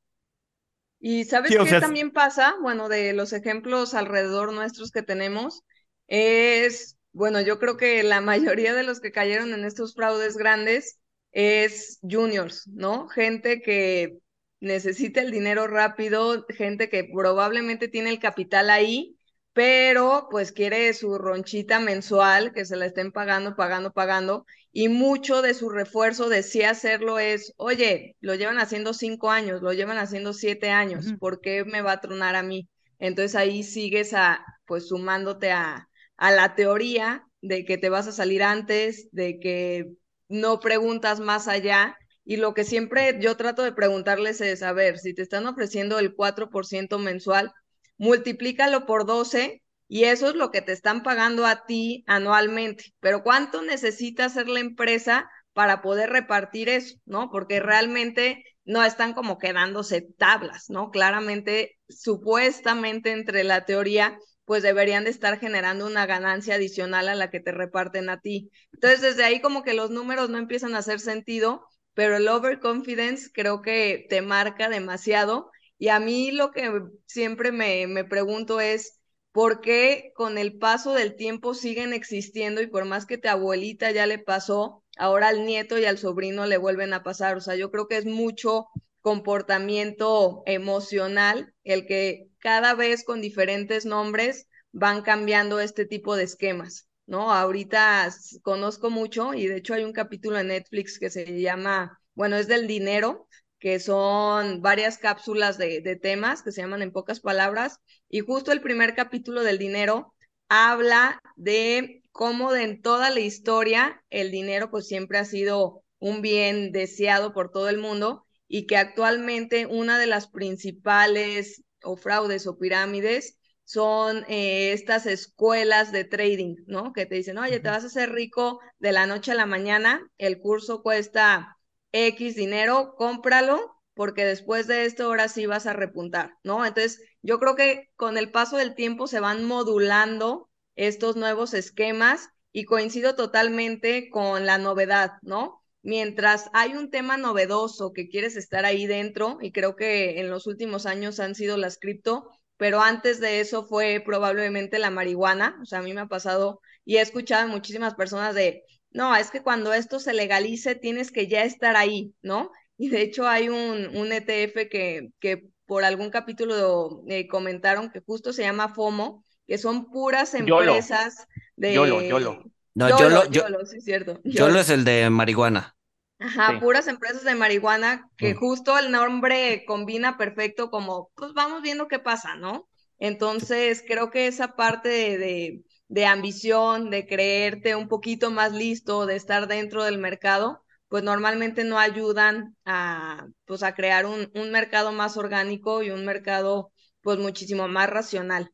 Y 1.00 1.26
sabes 1.26 1.54
Sí, 1.54 1.58
o 1.58 1.66
qué 1.66 1.74
sea, 1.74 1.80
también 1.80 2.12
pasa, 2.12 2.56
bueno, 2.62 2.88
de 2.90 3.14
los 3.14 3.34
ejemplos 3.34 3.94
alrededor 3.96 4.54
nuestros 4.54 4.92
que 4.92 5.02
tenemos, 5.04 5.64
es, 6.08 6.98
bueno, 7.12 7.42
yo 7.42 7.58
creo 7.60 7.76
que 7.78 8.04
la 8.04 8.22
mayoría 8.22 8.74
de 8.76 8.84
los 8.84 9.00
que 9.00 9.12
cayeron 9.12 9.54
en 9.54 9.66
estos 9.66 9.96
fraudes 9.96 10.38
grandes 10.38 11.00
es 11.32 12.00
juniors, 12.04 12.68
¿no? 12.68 13.08
Gente 13.10 13.62
que 13.62 14.20
necesita 14.60 15.22
el 15.22 15.32
dinero 15.32 15.66
rápido, 15.68 16.46
gente 16.50 16.88
que 16.90 17.04
probablemente 17.06 17.88
tiene 17.88 18.12
el 18.12 18.20
capital 18.20 18.70
ahí, 18.70 19.18
pero 19.54 20.28
pues 20.30 20.52
quiere 20.52 20.94
su 20.94 21.18
ronchita 21.18 21.80
mensual, 21.80 22.54
que 22.54 22.66
se 22.66 22.76
la 22.76 22.86
estén 22.86 23.12
pagando, 23.12 23.56
pagando, 23.56 23.92
pagando, 23.92 24.46
y 24.72 24.88
mucho 24.90 25.42
de 25.42 25.54
su 25.54 25.70
refuerzo 25.70 26.30
de 26.30 26.44
sí 26.44 26.64
hacerlo 26.64 27.20
es, 27.20 27.54
oye, 27.58 28.16
lo 28.22 28.36
llevan 28.36 28.60
haciendo 28.60 28.94
cinco 28.94 29.30
años, 29.30 29.62
lo 29.62 29.74
llevan 29.74 29.98
haciendo 29.98 30.34
siete 30.34 30.70
años, 30.70 31.14
¿por 31.20 31.42
qué 31.42 31.66
me 31.66 31.82
va 31.82 31.94
a 31.94 32.02
tronar 32.02 32.36
a 32.36 32.44
mí? 32.44 32.70
Entonces 33.00 33.36
ahí 33.36 33.64
sigues 33.64 34.14
a, 34.14 34.46
pues 34.66 34.88
sumándote 34.88 35.52
a, 35.52 35.90
a 36.18 36.32
la 36.32 36.56
teoría 36.56 37.26
de 37.42 37.66
que 37.66 37.78
te 37.78 37.90
vas 37.90 38.08
a 38.08 38.12
salir 38.12 38.44
antes, 38.44 39.10
de 39.12 39.40
que 39.40 39.92
no 40.30 40.60
preguntas 40.60 41.20
más 41.20 41.48
allá. 41.48 41.98
Y 42.24 42.38
lo 42.38 42.54
que 42.54 42.64
siempre 42.64 43.18
yo 43.20 43.36
trato 43.36 43.64
de 43.64 43.74
preguntarles 43.74 44.40
es, 44.42 44.62
a 44.64 44.72
ver, 44.74 45.00
si 45.00 45.14
te 45.14 45.24
están 45.24 45.48
ofreciendo 45.48 46.00
el 46.00 46.16
4% 46.16 47.00
mensual, 47.00 47.52
multiplícalo 47.98 48.86
por 48.86 49.06
12 49.06 49.61
y 49.94 50.06
eso 50.06 50.30
es 50.30 50.36
lo 50.36 50.52
que 50.52 50.62
te 50.62 50.72
están 50.72 51.04
pagando 51.04 51.46
a 51.46 51.66
ti 51.66 52.06
anualmente. 52.08 52.94
Pero 53.02 53.24
¿cuánto 53.24 53.62
necesita 53.62 54.24
hacer 54.24 54.48
la 54.48 54.62
empresa 54.62 55.30
para 55.52 55.82
poder 55.82 56.10
repartir 56.12 56.70
eso? 56.70 56.96
¿No? 57.06 57.30
Porque 57.30 57.60
realmente 57.60 58.46
no 58.64 58.86
están 58.86 59.14
como 59.14 59.38
quedándose 59.38 60.02
tablas, 60.18 60.70
¿no? 60.70 60.92
Claramente, 60.92 61.78
supuestamente 61.90 63.12
entre 63.12 63.44
la 63.44 63.66
teoría, 63.66 64.18
pues 64.46 64.64
deberían 64.64 65.04
de 65.04 65.10
estar 65.10 65.38
generando 65.42 65.86
una 65.88 66.06
ganancia 66.06 66.56
adicional 66.56 67.10
a 67.10 67.16
la 67.16 67.30
que 67.30 67.42
te 67.42 67.52
reparten 67.52 68.10
a 68.10 68.22
ti. 68.22 68.50
Entonces, 68.72 69.02
desde 69.02 69.26
ahí 69.26 69.42
como 69.42 69.62
que 69.62 69.74
los 69.74 69.90
números 69.92 70.30
no 70.30 70.38
empiezan 70.38 70.74
a 70.74 70.80
hacer 70.80 71.02
sentido, 71.02 71.68
pero 71.94 72.16
el 72.16 72.30
overconfidence 72.30 73.30
creo 73.34 73.62
que 73.62 74.06
te 74.10 74.22
marca 74.22 74.70
demasiado 74.70 75.52
y 75.78 75.90
a 75.90 76.00
mí 76.00 76.32
lo 76.32 76.52
que 76.52 76.72
siempre 77.08 77.52
me, 77.52 77.88
me 77.88 78.06
pregunto 78.06 78.62
es, 78.62 79.01
¿por 79.32 79.62
qué 79.62 80.12
con 80.16 80.38
el 80.38 80.58
paso 80.58 80.94
del 80.94 81.16
tiempo 81.16 81.54
siguen 81.54 81.94
existiendo 81.94 82.62
y 82.62 82.68
por 82.68 82.86
más 82.86 83.06
que 83.06 83.18
tu 83.18 83.30
abuelita 83.30 83.92
ya 83.92 84.06
le 84.06 84.20
pasó, 84.20 84.84
ahora 84.98 85.30
al 85.30 85.46
nieto 85.46 85.78
y 85.78 85.86
al 85.86 85.98
sobrino 85.98 86.46
le 86.46 86.58
vuelven 86.58 86.94
a 86.94 87.04
pasar? 87.04 87.38
O 87.38 87.42
sea, 87.42 87.56
yo 87.56 87.72
creo 87.72 87.88
que 87.88 87.98
es 87.98 88.06
mucho 88.06 88.68
comportamiento 89.02 90.44
emocional 90.46 91.54
el 91.64 91.86
que 91.86 92.28
cada 92.40 92.76
vez 92.76 93.04
con 93.04 93.22
diferentes 93.22 93.86
nombres 93.86 94.48
van 94.72 95.02
cambiando 95.02 95.60
este 95.60 95.86
tipo 95.86 96.16
de 96.16 96.24
esquemas, 96.24 96.88
¿no? 97.06 97.34
Ahorita 97.34 98.10
conozco 98.42 98.90
mucho 98.90 99.34
y 99.34 99.48
de 99.48 99.58
hecho 99.58 99.74
hay 99.74 99.84
un 99.84 99.94
capítulo 99.94 100.40
en 100.40 100.48
Netflix 100.48 101.00
que 101.00 101.10
se 101.10 101.40
llama, 101.42 102.00
bueno, 102.14 102.38
es 102.38 102.48
del 102.48 102.68
dinero, 102.68 103.28
que 103.62 103.80
son 103.80 104.62
varias 104.62 104.98
cápsulas 104.98 105.58
de, 105.60 105.82
de, 105.82 105.96
temas 105.96 106.42
que 106.42 106.52
se 106.52 106.62
llaman 106.62 106.82
en 106.82 106.92
pocas 106.92 107.20
palabras. 107.20 107.78
Y 108.10 108.22
justo 108.22 108.52
el 108.52 108.60
primer 108.60 108.96
capítulo 108.96 109.44
del 109.44 109.60
dinero 109.60 110.16
habla 110.50 111.22
de 111.36 112.02
cómo 112.12 112.52
de 112.52 112.64
en 112.64 112.82
toda 112.82 113.12
la 113.12 113.20
historia 113.20 114.04
el 114.10 114.32
dinero 114.32 114.72
pues 114.72 114.88
siempre 114.88 115.20
ha 115.20 115.26
sido 115.26 115.84
un 116.00 116.24
bien 116.24 116.72
deseado 116.72 117.34
por 117.34 117.52
todo 117.52 117.70
el 117.70 117.78
mundo 117.78 118.26
y 118.48 118.66
que 118.66 118.78
actualmente 118.78 119.68
una 119.68 120.00
de 120.00 120.08
las 120.08 120.28
principales 120.28 121.64
o 121.84 121.96
fraudes 121.98 122.48
o 122.48 122.58
pirámides 122.58 123.38
son 123.64 124.26
eh, 124.28 124.74
estas 124.74 125.06
escuelas 125.06 125.92
de 125.92 126.04
trading, 126.04 126.56
¿no? 126.66 126.94
Que 126.94 127.06
te 127.06 127.16
dicen, 127.16 127.38
oye, 127.38 127.60
te 127.60 127.70
vas 127.70 127.84
a 127.84 127.88
hacer 127.88 128.12
rico 128.12 128.60
de 128.80 128.92
la 128.92 129.06
noche 129.06 129.32
a 129.32 129.36
la 129.36 129.46
mañana, 129.46 130.02
el 130.18 130.40
curso 130.40 130.82
cuesta 130.82 131.58
X 131.92 132.36
dinero, 132.36 132.96
cómpralo, 132.98 133.76
porque 133.94 134.26
después 134.26 134.68
de 134.68 134.86
esto 134.86 135.06
ahora 135.06 135.28
sí 135.28 135.46
vas 135.46 135.66
a 135.68 135.74
repuntar, 135.74 136.36
¿no? 136.44 136.66
Entonces, 136.66 137.02
yo 137.22 137.40
creo 137.40 137.56
que 137.56 137.90
con 137.96 138.18
el 138.18 138.32
paso 138.32 138.58
del 138.58 138.76
tiempo 138.76 139.08
se 139.08 139.20
van 139.20 139.44
modulando 139.46 140.50
estos 140.76 141.16
nuevos 141.16 141.54
esquemas 141.54 142.30
y 142.52 142.66
coincido 142.66 143.16
totalmente 143.16 144.10
con 144.10 144.46
la 144.46 144.58
novedad, 144.58 145.14
¿no? 145.22 145.62
Mientras 145.84 146.50
hay 146.54 146.74
un 146.74 146.90
tema 146.92 147.18
novedoso 147.18 147.92
que 147.94 148.08
quieres 148.10 148.36
estar 148.36 148.66
ahí 148.66 148.86
dentro, 148.88 149.38
y 149.42 149.52
creo 149.52 149.76
que 149.76 150.20
en 150.20 150.30
los 150.30 150.48
últimos 150.48 150.86
años 150.86 151.20
han 151.20 151.36
sido 151.36 151.58
las 151.58 151.78
cripto, 151.78 152.30
pero 152.58 152.82
antes 152.82 153.20
de 153.20 153.40
eso 153.40 153.66
fue 153.66 154.02
probablemente 154.06 154.78
la 154.80 154.92
marihuana, 154.92 155.58
o 155.62 155.66
sea, 155.66 155.80
a 155.80 155.82
mí 155.82 155.94
me 155.94 156.02
ha 156.02 156.08
pasado 156.08 156.62
y 156.86 156.98
he 156.98 157.02
escuchado 157.02 157.46
a 157.46 157.48
muchísimas 157.48 157.96
personas 157.96 158.36
de, 158.36 158.64
no, 158.92 159.16
es 159.16 159.32
que 159.32 159.42
cuando 159.42 159.74
esto 159.74 160.00
se 160.00 160.14
legalice 160.14 160.76
tienes 160.76 161.12
que 161.12 161.28
ya 161.28 161.44
estar 161.44 161.76
ahí, 161.76 162.14
¿no? 162.22 162.52
Y 162.78 162.90
de 162.90 163.02
hecho 163.02 163.28
hay 163.28 163.50
un, 163.50 163.96
un 163.96 164.12
ETF 164.12 164.70
que, 164.70 165.12
que 165.20 165.48
por 165.66 165.84
algún 165.84 166.10
capítulo 166.10 167.04
eh, 167.08 167.28
comentaron 167.28 167.90
que 167.92 168.02
justo 168.02 168.34
se 168.34 168.44
llama 168.44 168.74
FOMO, 168.74 169.24
que 169.48 169.58
son 169.58 169.90
puras 169.90 170.34
empresas 170.34 171.28
de... 171.56 171.74
YOLO, 171.74 172.02
YOLO. 172.02 172.44
No, 172.74 172.90
YOLO, 172.90 173.30
YOLO, 173.30 173.66
sí, 173.66 173.82
cierto. 173.82 174.20
YOLO, 174.24 174.60
es 174.60 174.70
el 174.70 174.84
de 174.84 175.10
marihuana. 175.10 175.76
Ajá, 176.20 176.60
puras 176.60 176.88
empresas 176.88 177.24
de 177.24 177.36
marihuana 177.36 178.10
que 178.18 178.34
mm. 178.34 178.38
justo 178.38 178.78
el 178.78 178.92
nombre 178.92 179.64
combina 179.66 180.18
perfecto 180.18 180.70
como, 180.70 181.10
pues 181.16 181.34
vamos 181.34 181.62
viendo 181.62 181.88
qué 181.88 182.00
pasa, 182.00 182.36
¿no? 182.36 182.68
Entonces, 183.00 183.84
creo 183.88 184.12
que 184.12 184.28
esa 184.28 184.56
parte 184.56 185.18
de 185.18 185.18
de 185.18 185.64
ambición, 186.06 186.90
de 186.90 187.06
creerte 187.06 187.76
un 187.76 187.88
poquito 187.88 188.32
más 188.32 188.54
listo, 188.54 189.06
de 189.06 189.16
estar 189.16 189.48
dentro 189.48 189.84
del 189.84 189.98
mercado, 189.98 190.64
pues 190.88 191.04
normalmente 191.04 191.64
no 191.64 191.80
ayudan 191.80 192.56
a, 192.66 193.28
pues 193.46 193.64
a 193.64 193.74
crear 193.76 194.06
un, 194.06 194.30
un 194.36 194.52
mercado 194.52 194.92
más 194.92 195.18
orgánico 195.18 195.84
y 195.84 195.90
un 195.90 196.06
mercado 196.06 196.72
pues 197.02 197.20
muchísimo 197.20 197.68
más 197.68 197.90
racional. 197.90 198.52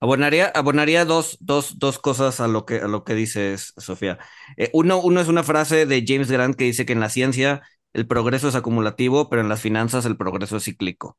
Abonaría, 0.00 0.48
abonaría 0.48 1.04
dos, 1.06 1.38
dos, 1.40 1.78
dos 1.78 1.98
cosas 1.98 2.40
a 2.40 2.46
lo 2.46 2.66
que, 2.66 2.76
a 2.76 2.88
lo 2.88 3.04
que 3.04 3.14
dices, 3.14 3.72
Sofía. 3.78 4.18
Eh, 4.58 4.68
uno, 4.74 5.00
uno 5.00 5.20
es 5.20 5.28
una 5.28 5.42
frase 5.42 5.86
de 5.86 6.04
James 6.06 6.30
Grant 6.30 6.56
que 6.56 6.64
dice 6.64 6.84
que 6.84 6.92
en 6.92 7.00
la 7.00 7.08
ciencia 7.08 7.62
el 7.94 8.06
progreso 8.06 8.48
es 8.48 8.54
acumulativo, 8.54 9.30
pero 9.30 9.40
en 9.40 9.48
las 9.48 9.62
finanzas 9.62 10.04
el 10.04 10.18
progreso 10.18 10.58
es 10.58 10.64
cíclico. 10.64 11.16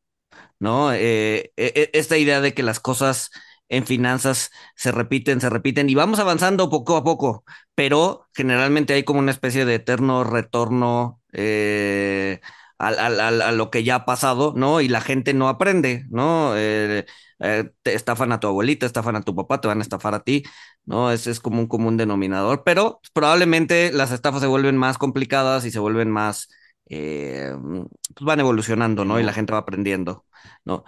¿No? 0.59 0.93
Eh, 0.93 1.51
e, 1.57 1.73
e, 1.75 1.89
esta 1.93 2.17
idea 2.17 2.41
de 2.41 2.53
que 2.53 2.63
las 2.63 2.79
cosas 2.79 3.31
en 3.69 3.85
finanzas 3.85 4.51
se 4.75 4.91
repiten, 4.91 5.41
se 5.41 5.49
repiten 5.49 5.89
y 5.89 5.95
vamos 5.95 6.19
avanzando 6.19 6.69
poco 6.69 6.97
a 6.97 7.03
poco, 7.03 7.43
pero 7.75 8.27
generalmente 8.33 8.93
hay 8.93 9.03
como 9.03 9.19
una 9.19 9.31
especie 9.31 9.65
de 9.65 9.75
eterno 9.75 10.23
retorno 10.23 11.21
eh, 11.33 12.41
a, 12.77 13.51
lo 13.51 13.71
que 13.71 13.83
ya 13.83 13.95
ha 13.95 14.05
pasado, 14.05 14.53
¿no? 14.55 14.81
Y 14.81 14.87
la 14.89 15.01
gente 15.01 15.33
no 15.33 15.47
aprende, 15.49 16.05
¿no? 16.09 16.53
Eh, 16.55 17.05
eh, 17.39 17.71
te 17.81 17.93
estafan 17.95 18.31
a 18.31 18.39
tu 18.39 18.47
abuelita, 18.47 18.85
estafan 18.85 19.15
a 19.15 19.21
tu 19.21 19.35
papá, 19.35 19.61
te 19.61 19.67
van 19.67 19.79
a 19.79 19.81
estafar 19.81 20.13
a 20.13 20.23
ti, 20.23 20.43
¿no? 20.85 21.11
Ese 21.11 21.31
es 21.31 21.39
como 21.39 21.59
un 21.59 21.67
común 21.67 21.97
denominador, 21.97 22.63
pero 22.63 23.01
probablemente 23.13 23.91
las 23.91 24.11
estafas 24.11 24.41
se 24.41 24.47
vuelven 24.47 24.77
más 24.77 24.97
complicadas 24.97 25.65
y 25.65 25.71
se 25.71 25.79
vuelven 25.79 26.11
más... 26.11 26.49
pues 26.87 27.55
van 28.21 28.39
evolucionando, 28.39 29.05
¿no? 29.05 29.19
Y 29.19 29.23
la 29.23 29.33
gente 29.33 29.53
va 29.53 29.59
aprendiendo, 29.59 30.25
¿no? 30.65 30.83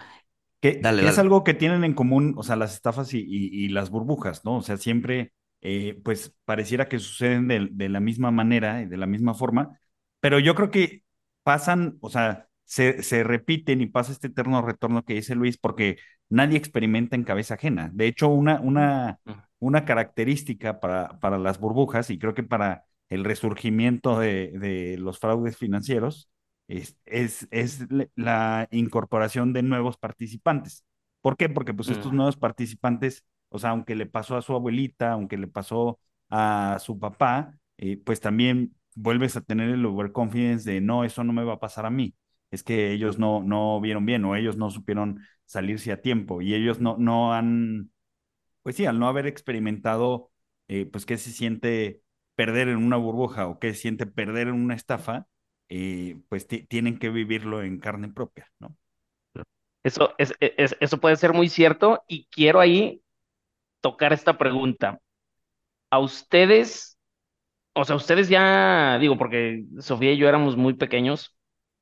Que, 0.60 0.82
es 0.82 1.20
algo 1.20 1.44
que 1.44 1.54
tienen 1.54 1.84
en 1.84 1.94
común, 1.94 2.34
o 2.36 2.44
sea, 2.44 2.56
las 2.56 2.74
estafas 2.74 3.14
y, 3.14 3.70
las 3.70 3.92
burbujas, 3.92 4.44
¿no? 4.44 4.58
O 4.58 4.62
sea, 4.64 4.78
siempre, 4.78 5.34
eh, 5.62 6.00
pues, 6.04 6.36
pareciera 6.46 6.88
que 6.88 6.98
suceden 6.98 7.48
de, 7.48 7.90
la 7.90 8.00
misma 8.00 8.32
manera 8.32 8.82
y 8.82 8.88
de 8.88 8.98
la 8.98 9.06
misma 9.06 9.36
forma, 9.36 9.80
pero 10.20 10.40
yo 10.40 10.56
creo 10.56 10.72
que 10.72 11.04
pasan, 11.44 11.98
o 12.02 12.10
sea, 12.10 12.48
se, 12.64 13.04
se 13.04 13.24
repiten 13.24 13.82
y 13.82 13.86
pasa 13.88 14.12
este 14.12 14.28
eterno 14.28 14.62
retorno 14.64 15.06
que 15.06 15.14
dice 15.14 15.36
Luis, 15.36 15.58
porque 15.58 15.98
nadie 16.28 16.58
experimenta 16.58 17.16
en 17.16 17.24
cabeza 17.24 17.54
ajena. 17.54 17.92
De 17.94 18.08
hecho, 18.08 18.28
una, 18.30 18.60
una, 18.60 19.20
una 19.60 19.86
característica 19.86 20.80
para, 20.80 21.20
para 21.20 21.38
las 21.38 21.60
burbujas, 21.60 22.10
y 22.10 22.18
creo 22.18 22.34
que 22.34 22.44
para 22.44 22.84
el 23.10 23.24
resurgimiento 23.24 24.20
de, 24.20 24.52
de 24.58 24.98
los 24.98 25.20
fraudes 25.20 25.56
financieros, 25.58 26.30
es, 26.68 26.98
es, 27.06 27.88
la 28.16 28.68
incorporación 28.72 29.54
de 29.54 29.64
nuevos 29.64 29.98
participantes. 29.98 30.86
¿Por 31.22 31.38
qué? 31.38 31.50
Porque 31.50 31.74
pues 31.74 31.90
estos 31.90 32.12
mm. 32.12 32.16
nuevos 32.16 32.38
participantes, 32.38 33.26
o 33.50 33.60
sea, 33.60 33.72
aunque 33.72 33.96
le 33.96 34.06
pasó 34.06 34.38
a 34.38 34.42
su 34.42 34.54
abuelita, 34.54 35.12
aunque 35.12 35.38
le 35.38 35.48
pasó 35.48 36.00
a 36.30 36.78
su 36.80 37.00
papá, 37.00 37.58
eh, 37.78 37.98
pues 37.98 38.20
también 38.20 38.76
vuelves 38.96 39.38
a 39.38 39.42
tener 39.42 39.70
el 39.70 39.86
overconfidence 39.86 40.70
de 40.70 40.82
no, 40.82 41.04
eso 41.04 41.24
no 41.24 41.34
me 41.34 41.44
va 41.44 41.54
a 41.54 41.60
pasar 41.60 41.86
a 41.86 41.90
mí. 41.90 42.16
Es 42.52 42.64
que 42.64 42.92
ellos 42.92 43.20
no, 43.20 43.44
no 43.44 43.80
vieron 43.82 44.06
bien 44.06 44.26
o 44.26 44.36
ellos 44.36 44.58
no 44.58 44.70
supieron 44.70 45.22
salirse 45.46 45.92
a 45.92 46.02
tiempo 46.02 46.42
y 46.42 46.54
ellos 46.54 46.80
no, 46.80 46.98
no 46.98 47.34
han, 47.34 47.92
pues 48.64 48.76
sí, 48.76 48.86
al 48.86 49.00
no 49.00 49.08
haber 49.08 49.28
experimentado, 49.28 50.32
eh, 50.68 50.86
pues 50.86 51.06
qué 51.06 51.18
se 51.18 51.32
siente 51.32 52.02
perder 52.36 52.70
en 52.70 52.78
una 52.78 52.98
burbuja 52.98 53.48
o 53.48 53.60
qué 53.60 53.74
se 53.74 53.82
siente 53.82 54.06
perder 54.06 54.50
en 54.50 54.56
una 54.56 54.76
estafa, 54.76 55.28
eh, 55.70 56.18
pues 56.30 56.48
tienen 56.48 57.00
que 57.00 57.10
vivirlo 57.10 57.64
en 57.64 57.80
carne 57.80 58.10
propia, 58.10 58.48
¿no? 58.60 58.76
Eso, 59.84 60.14
es, 60.18 60.34
e, 60.40 60.54
es, 60.58 60.76
eso 60.80 61.00
puede 61.00 61.16
ser 61.16 61.34
muy 61.34 61.50
cierto 61.50 62.04
y 62.08 62.28
quiero 62.32 62.60
ahí 62.60 63.02
tocar 63.82 64.14
esta 64.14 64.38
pregunta. 64.38 65.00
¿A 65.90 66.00
ustedes, 66.00 66.98
o 67.74 67.86
sea, 67.86 67.96
ustedes 67.96 68.28
ya, 68.28 68.98
digo, 69.00 69.18
porque 69.18 69.64
Sofía 69.80 70.12
y 70.12 70.18
yo 70.18 70.28
éramos 70.28 70.58
muy 70.58 70.74
pequeños, 70.74 71.38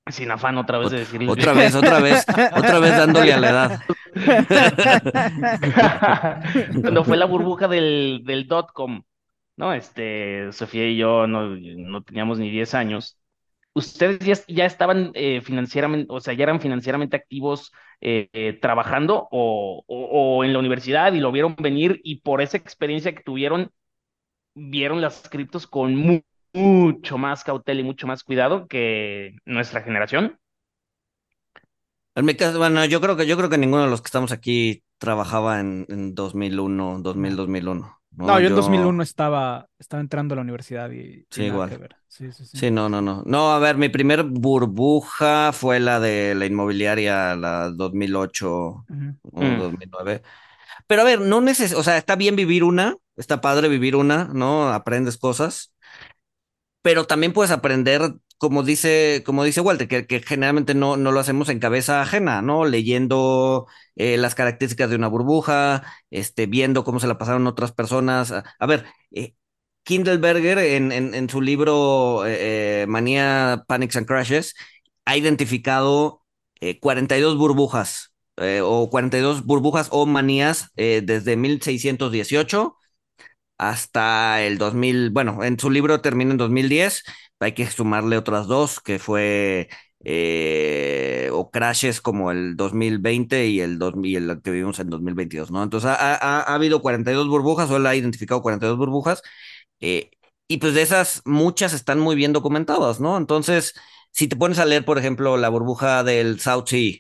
sin 0.08 0.30
afán 0.30 0.58
otra 0.58 0.78
vez 0.78 0.92
de 0.92 1.00
decirles. 1.00 1.30
Otra 1.30 1.54
vez, 1.54 1.74
otra 1.74 2.00
vez, 2.00 2.26
otra 2.56 2.80
vez 2.80 2.98
dándole 2.98 3.34
a 3.34 3.40
la 3.40 3.50
edad. 3.50 3.80
Cuando 6.82 7.04
fue 7.04 7.18
la 7.18 7.26
burbuja 7.26 7.68
del, 7.68 8.22
del 8.24 8.48
dot 8.48 8.72
com, 8.72 9.04
¿no? 9.58 9.74
Este, 9.74 10.52
Sofía 10.52 10.88
y 10.88 10.98
yo 10.98 11.28
no, 11.28 11.56
no 11.56 12.04
teníamos 12.04 12.40
ni 12.40 12.52
10 12.52 12.74
años. 12.76 13.18
¿Ustedes 13.78 14.46
ya, 14.48 14.66
estaban 14.66 15.12
eh, 15.16 15.42
financieramente, 15.42 16.08
o 16.10 16.22
sea, 16.22 16.34
ya 16.34 16.44
eran 16.44 16.62
financieramente 16.62 17.18
activos 17.18 17.74
eh, 18.00 18.30
eh, 18.32 18.54
trabajando 18.62 19.28
o, 19.32 20.44
en 20.46 20.54
la 20.54 20.60
universidad 20.60 21.12
y 21.14 21.20
lo 21.20 21.32
vieron 21.34 21.56
venir 21.60 22.00
y 22.04 22.22
por 22.22 22.42
esa 22.42 22.56
experiencia 22.58 23.14
que 23.14 23.22
tuvieron, 23.24 23.72
vieron 24.56 25.02
las 25.02 25.30
criptos 25.30 25.68
con 25.68 25.96
mu- 25.96 26.22
mucho 26.54 27.18
más 27.18 27.44
cautela 27.44 27.82
y 27.82 27.84
mucho 27.84 28.08
más 28.08 28.24
cuidado 28.24 28.68
que 28.68 29.36
nuestra 29.46 29.82
generación? 29.84 30.40
En 32.16 32.26
mi 32.26 32.36
caso, 32.36 32.58
bueno, 32.58 32.84
yo 32.86 33.02
creo 33.02 33.16
que 33.18 33.28
yo 33.28 33.38
creo 33.38 33.50
que 33.50 33.58
ninguno 33.58 33.84
de 33.84 33.90
los 33.90 34.02
que 34.02 34.08
estamos 34.08 34.32
aquí 34.32 34.84
trabajaba 34.98 35.60
en, 35.60 35.86
en 35.90 36.16
2001, 36.16 37.00
2000, 37.02 37.36
2001. 37.36 38.00
No, 38.18 38.28
No, 38.28 38.40
yo 38.40 38.48
en 38.48 38.56
2001 38.56 39.04
estaba, 39.04 39.68
estaba 39.78 40.02
entrando 40.02 40.34
a 40.34 40.36
la 40.38 40.42
universidad 40.42 40.90
y, 40.92 41.26
Sí, 41.30 41.44
y 41.44 41.46
igual. 41.46 41.70
que 41.70 41.78
ver. 41.78 41.96
Sí, 42.08 42.32
sí, 42.32 42.46
sí. 42.46 42.58
Sí, 42.58 42.72
no, 42.72 42.88
no, 42.90 43.02
no. 43.02 43.24
No, 43.26 43.52
a 43.54 43.60
ver, 43.60 43.78
mi 43.78 43.90
primer 43.90 44.24
burbuja 44.24 45.52
fue 45.52 45.80
la 45.80 46.00
de 46.00 46.36
la 46.36 46.46
inmobiliaria, 46.46 47.36
la 47.36 47.70
2008 47.72 48.52
o 48.54 48.86
Ujú. 48.90 49.46
Mm. 49.46 49.60
2009. 49.60 50.22
Pero 50.88 51.02
a 51.02 51.06
ver, 51.06 51.22
no 51.22 51.42
neces, 51.42 51.74
o 51.74 51.84
sea, 51.84 51.98
está 51.98 52.16
bien 52.16 52.36
vivir 52.36 52.64
una, 52.64 52.96
está 53.18 53.42
padre 53.42 53.68
vivir 53.70 53.96
una, 53.96 54.26
¿no? 54.34 54.70
Aprendes 54.70 55.18
cosas, 55.18 55.74
pero 56.82 57.06
también 57.06 57.34
puedes 57.34 57.52
aprender, 57.52 58.14
como 58.38 58.64
dice, 58.64 59.24
como 59.26 59.44
dice 59.44 59.62
Walter, 59.62 59.88
que, 59.88 60.22
generalmente 60.22 60.74
no, 60.76 60.98
no 60.98 61.12
lo 61.12 61.20
hacemos 61.20 61.50
en 61.50 61.60
cabeza 61.60 62.02
ajena, 62.02 62.42
¿no? 62.42 62.66
Leyendo 62.66 63.68
eh, 63.96 64.18
las 64.18 64.36
características 64.36 64.90
de 64.90 64.96
una 64.98 65.08
burbuja, 65.08 65.84
este, 66.12 66.46
viendo 66.46 66.84
cómo 66.84 67.00
se 67.00 67.08
la 67.08 67.18
pasaron 67.18 67.48
otras 67.48 67.72
personas. 67.72 68.32
A, 68.32 68.66
ver, 68.68 68.86
eh, 69.12 69.36
Kindleberger 69.84 70.58
en, 70.60 70.92
en, 70.92 71.30
su 71.30 71.42
libro 71.42 72.24
eh, 72.26 72.86
Manía, 72.88 73.64
Panics 73.68 73.96
and 73.98 74.08
Crashes 74.08 74.56
ha 75.06 75.18
identificado 75.18 76.24
eh, 76.60 76.80
42 76.80 77.38
burbujas 77.38 78.14
o 78.64 78.90
42 78.90 79.46
burbujas 79.46 79.88
o 79.92 80.06
manías 80.06 80.72
desde 80.76 81.38
1618 81.38 82.76
hasta 83.58 84.42
el 84.44 84.58
2000, 84.58 85.12
bueno, 85.12 85.44
en 85.44 85.60
su 85.60 85.70
libro 85.70 86.02
termina 86.02 86.32
en 86.32 86.38
2010, 86.38 87.04
hay 87.46 87.54
que 87.54 87.68
sumarle 87.68 88.18
otras 88.18 88.48
dos, 88.48 88.80
que 88.80 89.00
fue 89.00 89.70
eh, 90.04 91.30
o 91.34 91.52
crashes 91.52 92.02
como 92.02 92.32
el 92.32 92.56
2020 92.58 93.48
y 93.48 93.62
el, 93.62 93.80
2000, 93.80 94.12
y 94.12 94.16
el 94.16 94.42
que 94.42 94.52
vivimos 94.52 94.80
en 94.80 94.90
2022, 94.90 95.52
¿no? 95.52 95.64
Entonces 95.64 95.90
ha, 95.90 96.16
ha, 96.16 96.42
ha 96.42 96.56
habido 96.56 96.82
42 96.82 97.28
burbujas, 97.28 97.70
o 97.70 97.78
él 97.78 97.86
ha 97.88 97.96
identificado 97.96 98.42
42 98.42 98.78
burbujas, 98.78 99.22
eh, 99.80 100.12
y 100.48 100.58
pues 100.58 100.74
de 100.74 100.82
esas 100.84 101.22
muchas 101.26 101.74
están 101.74 102.00
muy 102.00 102.16
bien 102.16 102.34
documentadas, 102.34 103.00
¿no? 103.00 103.18
Entonces, 103.18 103.74
si 104.12 104.28
te 104.28 104.36
pones 104.36 104.60
a 104.60 104.66
leer, 104.66 104.86
por 104.86 104.98
ejemplo, 104.98 105.38
la 105.38 105.50
burbuja 105.50 106.04
del 106.04 106.40
South 106.40 106.66
Sea, 106.68 106.94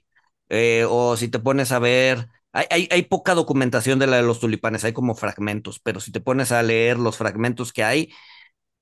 eh, 0.49 0.86
o 0.89 1.17
si 1.17 1.27
te 1.29 1.39
pones 1.39 1.71
a 1.71 1.79
ver 1.79 2.29
hay, 2.53 2.65
hay, 2.69 2.88
hay, 2.91 3.01
poca 3.03 3.34
documentación 3.34 3.99
de 3.99 4.08
la 4.08 4.17
de 4.17 4.23
los 4.23 4.39
tulipanes, 4.39 4.86
hay 4.86 4.93
como 4.93 5.15
fragmentos, 5.15 5.79
pero 5.79 5.99
si 5.99 6.12
te 6.12 6.21
pones 6.21 6.53
a 6.53 6.63
leer 6.63 6.97
los 6.97 7.17
fragmentos 7.17 7.73
que 7.73 7.84
hay, 7.84 8.13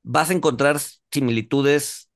vas 0.04 0.30
a 0.30 0.34
encontrar 0.34 0.80
similitudes 1.12 2.10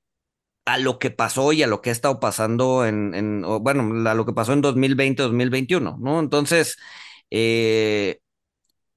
a 0.66 0.78
lo 0.78 1.00
que 1.00 1.12
pasó 1.12 1.54
y 1.54 1.64
a 1.64 1.68
lo 1.68 1.82
que 1.82 1.90
ha 1.90 1.94
estado 1.94 2.20
pasando 2.20 2.86
en, 2.86 3.42
bueno, 3.62 4.10
a 4.10 4.14
lo 4.14 4.26
que 4.26 4.34
pasó 4.34 4.52
en 4.52 4.62
2020, 4.62 5.24
2021, 5.24 5.98
¿no? 6.00 6.20
Entonces, 6.20 6.78
eh, 7.32 8.20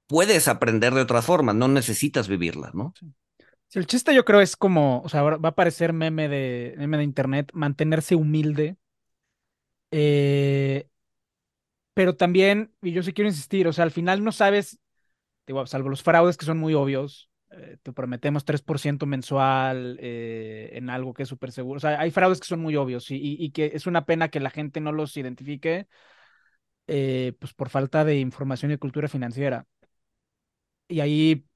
puedes 0.08 0.48
aprender 0.48 0.92
de 0.94 1.02
otras 1.02 1.24
formas, 1.24 1.54
no 1.54 1.68
necesitas 1.68 2.26
vivirla, 2.26 2.72
¿no? 2.74 2.92
El 3.72 3.86
chiste 3.86 4.12
yo 4.12 4.24
creo 4.24 4.40
es 4.40 4.56
como, 4.56 5.00
o 5.02 5.08
sea, 5.08 5.22
va 5.22 5.48
a 5.48 5.54
parecer 5.54 5.92
meme 5.92 6.28
de, 6.28 6.74
meme 6.76 6.96
de 6.96 7.04
internet, 7.04 7.50
mantenerse 7.54 8.16
humilde. 8.16 8.76
Eh, 9.92 10.88
pero 11.94 12.16
también, 12.16 12.74
y 12.82 12.90
yo 12.90 13.04
sí 13.04 13.12
quiero 13.12 13.28
insistir, 13.28 13.68
o 13.68 13.72
sea, 13.72 13.84
al 13.84 13.92
final 13.92 14.24
no 14.24 14.32
sabes, 14.32 14.80
salvo 15.66 15.88
los 15.88 16.02
fraudes 16.02 16.36
que 16.36 16.46
son 16.46 16.58
muy 16.58 16.74
obvios, 16.74 17.29
eh, 17.52 17.78
te 17.82 17.92
prometemos 17.92 18.44
3% 18.44 19.06
mensual 19.06 19.98
eh, 20.00 20.70
en 20.74 20.88
algo 20.90 21.14
que 21.14 21.24
es 21.24 21.28
súper 21.28 21.52
seguro, 21.52 21.78
o 21.78 21.80
sea, 21.80 22.00
hay 22.00 22.10
fraudes 22.10 22.40
que 22.40 22.46
son 22.46 22.60
muy 22.60 22.76
obvios 22.76 23.06
y, 23.10 23.50
que 23.50 23.72
es 23.74 23.86
una 23.86 24.04
pena 24.06 24.28
que 24.28 24.40
la 24.40 24.50
gente 24.50 24.80
no 24.80 24.92
los 24.92 25.16
identifique, 25.16 25.88
eh, 26.86 27.34
pues 27.38 27.54
por 27.54 27.68
falta 27.68 28.04
de 28.04 28.18
información 28.18 28.72
y 28.72 28.76
cultura 28.78 29.08
financiera. 29.08 29.66
Y 30.88 31.00
ahí, 31.00 31.46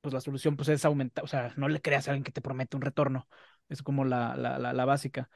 pues 0.00 0.14
la 0.14 0.20
solución 0.20 0.56
pues 0.56 0.68
es 0.70 0.84
aumentar, 0.84 1.24
o 1.24 1.26
sea, 1.28 1.52
no 1.56 1.68
le 1.68 1.80
creas 1.80 2.08
a 2.08 2.12
alguien 2.12 2.24
que 2.24 2.32
te 2.32 2.42
promete 2.42 2.76
un 2.76 2.82
retorno, 2.82 3.28
es 3.68 3.82
como 3.82 4.04
la, 4.04 4.36
la, 4.36 4.58
la, 4.58 4.72
la 4.72 4.84
básica. 4.84 5.30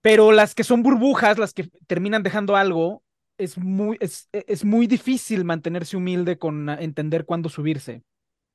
Pero 0.00 0.32
las 0.32 0.54
que 0.54 0.64
son 0.64 0.82
burbujas, 0.82 1.38
las 1.38 1.54
que 1.54 1.68
terminan 1.86 2.22
dejando 2.22 2.56
algo, 2.56 3.04
es 3.38 3.58
muy, 3.58 3.96
es, 4.00 4.28
es 4.32 4.64
muy 4.64 4.86
difícil 4.86 5.44
mantenerse 5.44 5.96
humilde 5.96 6.38
con 6.38 6.68
entender 6.68 7.24
cuándo 7.24 7.48
subirse. 7.48 8.02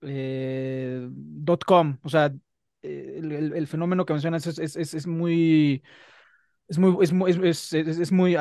Eh, 0.05 1.07
dot 1.11 1.63
com, 1.65 1.97
o 2.03 2.09
sea, 2.09 2.33
el, 2.81 3.31
el, 3.31 3.53
el, 3.53 3.67
fenómeno 3.67 4.05
que 4.05 4.13
mencionas 4.13 4.45
es, 4.47 4.59
es, 4.59 4.75
es, 4.75 4.93
es 4.93 5.07
muy, 5.07 5.83
es 6.67 6.77
muy, 6.77 7.03
es 7.03 7.13
muy, 7.13 7.49
es, 7.49 7.73
es, 7.73 8.11
muy, 8.11 8.35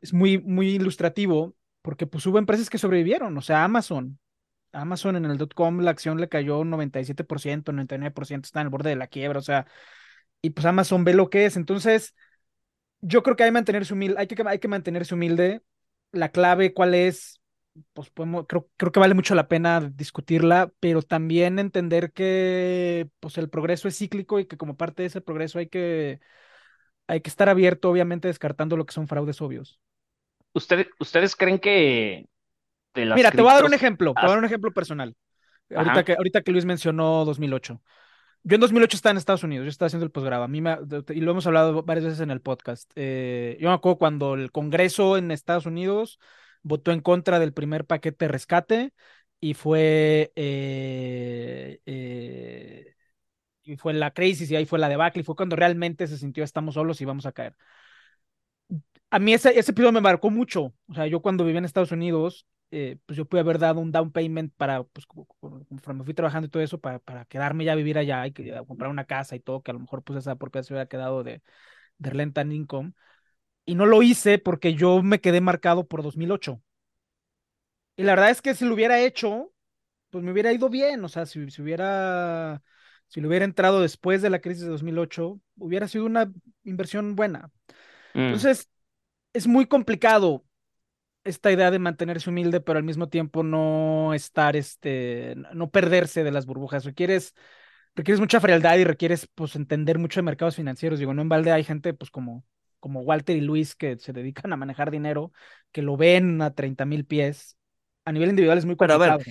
es 0.00 0.12
muy, 0.12 0.38
muy 0.38 0.68
ilustrativo 0.70 1.54
porque 1.82 2.06
pues 2.06 2.26
hubo 2.26 2.38
empresas 2.38 2.70
que 2.70 2.78
sobrevivieron, 2.78 3.36
o 3.36 3.42
sea, 3.42 3.64
Amazon. 3.64 4.18
Amazon 4.72 5.16
en 5.16 5.26
el 5.26 5.48
com 5.54 5.80
la 5.80 5.90
acción 5.92 6.20
le 6.20 6.28
cayó 6.28 6.58
un 6.60 6.70
97%, 6.70 7.72
99%, 7.72 8.46
está 8.46 8.60
en 8.60 8.66
el 8.66 8.70
borde 8.70 8.90
de 8.90 8.96
la 8.96 9.06
quiebra, 9.06 9.38
o 9.38 9.42
sea, 9.42 9.66
y 10.42 10.50
pues 10.50 10.66
Amazon 10.66 11.04
ve 11.04 11.14
lo 11.14 11.30
que 11.30 11.46
es. 11.46 11.56
Entonces, 11.56 12.14
yo 13.00 13.22
creo 13.22 13.36
que 13.36 13.44
hay 13.44 13.52
mantenerse 13.52 13.94
humilde, 13.94 14.16
hay 14.18 14.26
que, 14.26 14.42
hay 14.46 14.58
que 14.58 14.68
mantenerse 14.68 15.14
humilde 15.14 15.62
la 16.12 16.30
clave 16.30 16.74
cuál 16.74 16.94
es, 16.94 17.40
pues 17.92 18.10
podemos, 18.10 18.46
creo, 18.48 18.68
creo 18.76 18.92
que 18.92 19.00
vale 19.00 19.14
mucho 19.14 19.34
la 19.34 19.48
pena 19.48 19.80
discutirla, 19.80 20.72
pero 20.80 21.02
también 21.02 21.58
entender 21.58 22.12
que 22.12 23.08
pues 23.20 23.38
el 23.38 23.48
progreso 23.48 23.88
es 23.88 23.98
cíclico 23.98 24.38
y 24.38 24.46
que 24.46 24.56
como 24.56 24.76
parte 24.76 25.02
de 25.02 25.08
ese 25.08 25.20
progreso 25.20 25.58
hay 25.58 25.68
que, 25.68 26.20
hay 27.06 27.20
que 27.20 27.30
estar 27.30 27.48
abierto, 27.48 27.90
obviamente 27.90 28.28
descartando 28.28 28.76
lo 28.76 28.86
que 28.86 28.94
son 28.94 29.08
fraudes 29.08 29.40
obvios. 29.40 29.80
¿Ustedes, 30.52 30.88
¿ustedes 31.00 31.34
creen 31.34 31.58
que 31.58 32.26
de 32.94 33.04
las 33.04 33.16
Mira, 33.16 33.30
criptos... 33.30 33.36
te 33.36 33.42
voy 33.42 33.52
a 33.52 33.54
dar 33.54 33.64
un 33.64 33.74
ejemplo, 33.74 34.14
te 34.14 34.20
voy 34.20 34.28
a 34.28 34.30
dar 34.30 34.38
un 34.38 34.44
ejemplo 34.44 34.72
personal. 34.72 35.16
Ahorita 35.74 36.04
que, 36.04 36.12
ahorita 36.12 36.42
que 36.42 36.52
Luis 36.52 36.64
mencionó 36.64 37.24
2008. 37.24 37.82
Yo 38.46 38.56
en 38.56 38.60
2008 38.60 38.96
estaba 38.96 39.12
en 39.12 39.16
Estados 39.16 39.42
Unidos, 39.42 39.64
yo 39.64 39.70
estaba 39.70 39.86
haciendo 39.86 40.04
el 40.04 40.12
posgrado, 40.12 40.42
a 40.44 40.48
mí 40.48 40.60
me, 40.60 40.76
y 41.14 41.20
lo 41.20 41.30
hemos 41.30 41.46
hablado 41.46 41.82
varias 41.82 42.04
veces 42.04 42.20
en 42.20 42.30
el 42.30 42.42
podcast. 42.42 42.92
Eh, 42.94 43.56
yo 43.58 43.68
me 43.68 43.74
acuerdo 43.74 43.96
cuando 43.96 44.34
el 44.34 44.52
Congreso 44.52 45.16
en 45.16 45.30
Estados 45.30 45.64
Unidos 45.64 46.20
votó 46.64 46.92
en 46.92 47.00
contra 47.00 47.38
del 47.38 47.52
primer 47.54 47.86
paquete 47.86 48.26
de 48.26 48.32
rescate 48.32 48.94
y 49.40 49.54
fue, 49.54 50.32
eh, 50.36 51.80
eh, 51.86 52.94
y 53.64 53.76
fue 53.76 53.94
la 53.94 54.12
crisis 54.12 54.50
y 54.50 54.56
ahí 54.56 54.66
fue 54.66 54.78
la 54.80 54.88
debacle 54.88 55.22
y 55.22 55.24
fue 55.24 55.36
cuando 55.36 55.56
realmente 55.56 56.06
se 56.08 56.18
sintió 56.18 56.44
estamos 56.44 56.74
solos 56.74 57.00
y 57.00 57.06
vamos 57.06 57.26
a 57.26 57.32
caer. 57.32 57.56
A 59.10 59.18
mí 59.20 59.32
ese, 59.32 59.56
ese 59.58 59.70
episodio 59.70 59.92
me 59.92 60.00
marcó 60.00 60.30
mucho, 60.30 60.74
o 60.88 60.94
sea, 60.94 61.06
yo 61.06 61.22
cuando 61.22 61.44
vivía 61.44 61.58
en 61.58 61.64
Estados 61.64 61.92
Unidos, 61.92 62.46
eh, 62.72 62.98
pues 63.06 63.16
yo 63.16 63.26
pude 63.26 63.40
haber 63.40 63.58
dado 63.60 63.80
un 63.80 63.92
down 63.92 64.10
payment 64.10 64.52
para, 64.56 64.82
pues, 64.82 65.06
conforme 65.06 66.02
fui 66.04 66.14
trabajando 66.14 66.46
y 66.48 66.50
todo 66.50 66.62
eso, 66.62 66.80
para, 66.80 66.98
para 66.98 67.24
quedarme 67.26 67.64
ya 67.64 67.72
a 67.72 67.76
vivir 67.76 67.96
allá 67.96 68.26
y 68.26 68.32
que, 68.32 68.52
comprar 68.66 68.90
una 68.90 69.04
casa 69.04 69.36
y 69.36 69.40
todo, 69.40 69.62
que 69.62 69.70
a 69.70 69.74
lo 69.74 69.80
mejor 69.80 70.02
pues 70.02 70.18
esa 70.18 70.34
propiedad 70.36 70.64
se 70.64 70.72
hubiera 70.74 70.88
quedado 70.88 71.22
de, 71.22 71.42
de 71.98 72.10
rent 72.10 72.38
income. 72.38 72.92
Y 73.64 73.74
no 73.74 73.86
lo 73.86 74.02
hice 74.02 74.38
porque 74.38 74.74
yo 74.74 75.02
me 75.02 75.20
quedé 75.20 75.40
marcado 75.40 75.86
por 75.86 76.02
2008. 76.02 76.60
Y 77.96 78.02
la 78.02 78.12
verdad 78.12 78.30
es 78.30 78.42
que 78.42 78.54
si 78.54 78.64
lo 78.64 78.74
hubiera 78.74 79.00
hecho, 79.00 79.52
pues 80.10 80.24
me 80.24 80.32
hubiera 80.32 80.52
ido 80.52 80.68
bien, 80.68 81.04
o 81.04 81.08
sea, 81.08 81.26
si, 81.26 81.50
si 81.50 81.62
hubiera, 81.62 82.62
si 83.08 83.20
lo 83.20 83.28
hubiera 83.28 83.44
entrado 83.44 83.80
después 83.80 84.22
de 84.22 84.30
la 84.30 84.40
crisis 84.40 84.64
de 84.64 84.70
2008, 84.70 85.40
hubiera 85.58 85.88
sido 85.88 86.04
una 86.06 86.32
inversión 86.64 87.16
buena. 87.16 87.50
Mm. 88.14 88.20
Entonces, 88.20 88.68
es 89.32 89.46
muy 89.46 89.66
complicado 89.66 90.44
esta 91.24 91.50
idea 91.50 91.70
de 91.70 91.78
mantenerse 91.78 92.30
humilde, 92.30 92.60
pero 92.60 92.78
al 92.78 92.84
mismo 92.84 93.08
tiempo 93.08 93.42
no 93.42 94.14
estar, 94.14 94.56
este, 94.56 95.34
no 95.54 95.70
perderse 95.70 96.22
de 96.22 96.30
las 96.30 96.46
burbujas. 96.46 96.84
Requieres, 96.84 97.34
requieres 97.94 98.20
mucha 98.20 98.40
frialdad 98.40 98.76
y 98.76 98.84
requieres, 98.84 99.28
pues, 99.34 99.56
entender 99.56 99.98
mucho 99.98 100.20
de 100.20 100.24
mercados 100.24 100.56
financieros. 100.56 100.98
Digo, 100.98 101.14
no 101.14 101.22
en 101.22 101.28
balde 101.28 101.52
hay 101.52 101.64
gente, 101.64 101.94
pues, 101.94 102.10
como, 102.10 102.44
como 102.84 103.02
Walter 103.02 103.36
y 103.36 103.42
Luis 103.42 103.74
que 103.76 103.98
se 103.98 104.12
dedican 104.14 104.52
a 104.54 104.58
manejar 104.58 104.92
dinero, 104.92 105.32
que 105.72 105.82
lo 105.82 105.96
ven 105.98 106.42
a 106.42 106.54
30 106.54 106.86
mil 106.86 107.06
pies 107.06 107.58
A 108.06 108.12
nivel 108.12 108.30
individual 108.30 108.58
es 108.58 108.66
muy 108.66 108.76
Pero 108.76 108.94
a 108.94 108.98
complicado. 108.98 109.18
ver, 109.18 109.26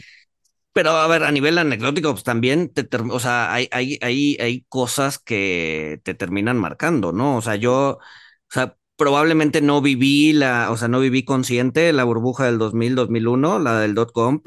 pero 0.73 0.91
a 0.91 1.07
ver, 1.07 1.23
a 1.23 1.31
nivel 1.31 1.57
anecdótico, 1.59 2.11
pues 2.13 2.23
también 2.23 2.69
te, 2.73 2.87
o 3.11 3.19
sea, 3.19 3.53
hay, 3.53 3.69
hay, 3.71 3.99
hay, 4.01 4.37
hay 4.41 4.63
cosas 4.69 5.19
que 5.19 6.01
te 6.03 6.13
terminan 6.15 6.57
marcando, 6.59 7.13
¿no? 7.13 7.37
O 7.37 7.41
sea, 7.43 7.55
yo, 7.57 7.99
o 7.99 7.99
sea, 8.49 8.77
probablemente 8.97 9.61
no 9.61 9.81
viví 9.81 10.33
la, 10.33 10.71
o 10.71 10.77
sea, 10.77 10.87
no 10.89 10.99
viví 11.01 11.25
consciente 11.25 11.93
la 11.93 12.03
burbuja 12.05 12.45
del 12.45 12.59
2000, 12.59 12.95
2001, 12.95 13.59
la 13.59 13.79
del 13.79 13.95
dot 13.95 14.11
com, 14.13 14.43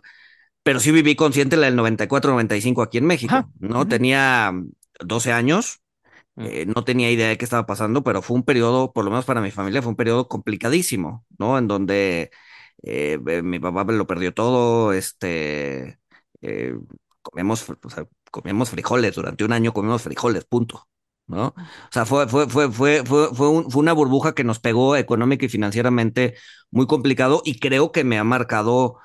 pero 0.62 0.80
sí 0.80 0.92
viví 0.92 1.16
consciente 1.16 1.56
la 1.56 1.66
del 1.66 1.76
94, 1.76 2.32
95 2.32 2.82
aquí 2.82 2.98
en 2.98 3.06
México, 3.06 3.34
Ajá. 3.34 3.48
¿no? 3.60 3.88
Tenía 3.88 4.52
12 5.00 5.32
años, 5.32 5.80
Mm. 5.84 5.85
Eh, 6.36 6.66
no 6.66 6.84
tenía 6.84 7.10
idea 7.10 7.28
de 7.28 7.38
qué 7.38 7.44
estaba 7.44 7.66
pasando, 7.66 8.02
pero 8.04 8.22
fue 8.22 8.36
un 8.36 8.44
periodo, 8.44 8.92
por 8.92 9.04
lo 9.04 9.10
menos 9.10 9.24
para 9.24 9.40
mi 9.40 9.50
familia, 9.50 9.82
fue 9.82 9.90
un 9.90 9.96
periodo 9.96 10.28
complicadísimo, 10.28 11.24
¿no? 11.38 11.58
En 11.58 11.68
donde 11.68 12.30
eh, 12.82 13.18
eh, 13.26 13.42
mi 13.42 13.58
papá 13.58 13.84
lo 13.92 14.06
perdió 14.06 14.34
todo, 14.34 14.92
este, 14.92 15.98
eh, 16.42 16.74
o 17.82 17.90
sea, 17.90 18.06
comíamos 18.30 18.70
frijoles, 18.70 19.14
durante 19.14 19.44
un 19.44 19.52
año 19.52 19.72
comíamos 19.72 20.02
frijoles, 20.02 20.44
punto, 20.44 20.88
¿no? 21.26 21.48
O 21.48 21.54
sea, 21.92 22.06
fue, 22.06 22.28
fue, 22.28 22.48
fue, 22.48 22.70
fue, 22.70 23.04
fue, 23.04 23.28
fue, 23.34 23.48
un- 23.48 23.70
fue 23.70 23.80
una 23.82 23.92
burbuja 23.92 24.34
que 24.34 24.44
nos 24.44 24.58
pegó 24.60 24.96
económica 24.96 25.44
y 25.46 25.48
financieramente 25.48 26.34
muy 26.70 26.86
complicado 26.86 27.42
y 27.44 27.58
creo 27.58 27.92
que 27.92 28.04
me 28.04 28.18
ha 28.18 28.24
marcado 28.24 28.98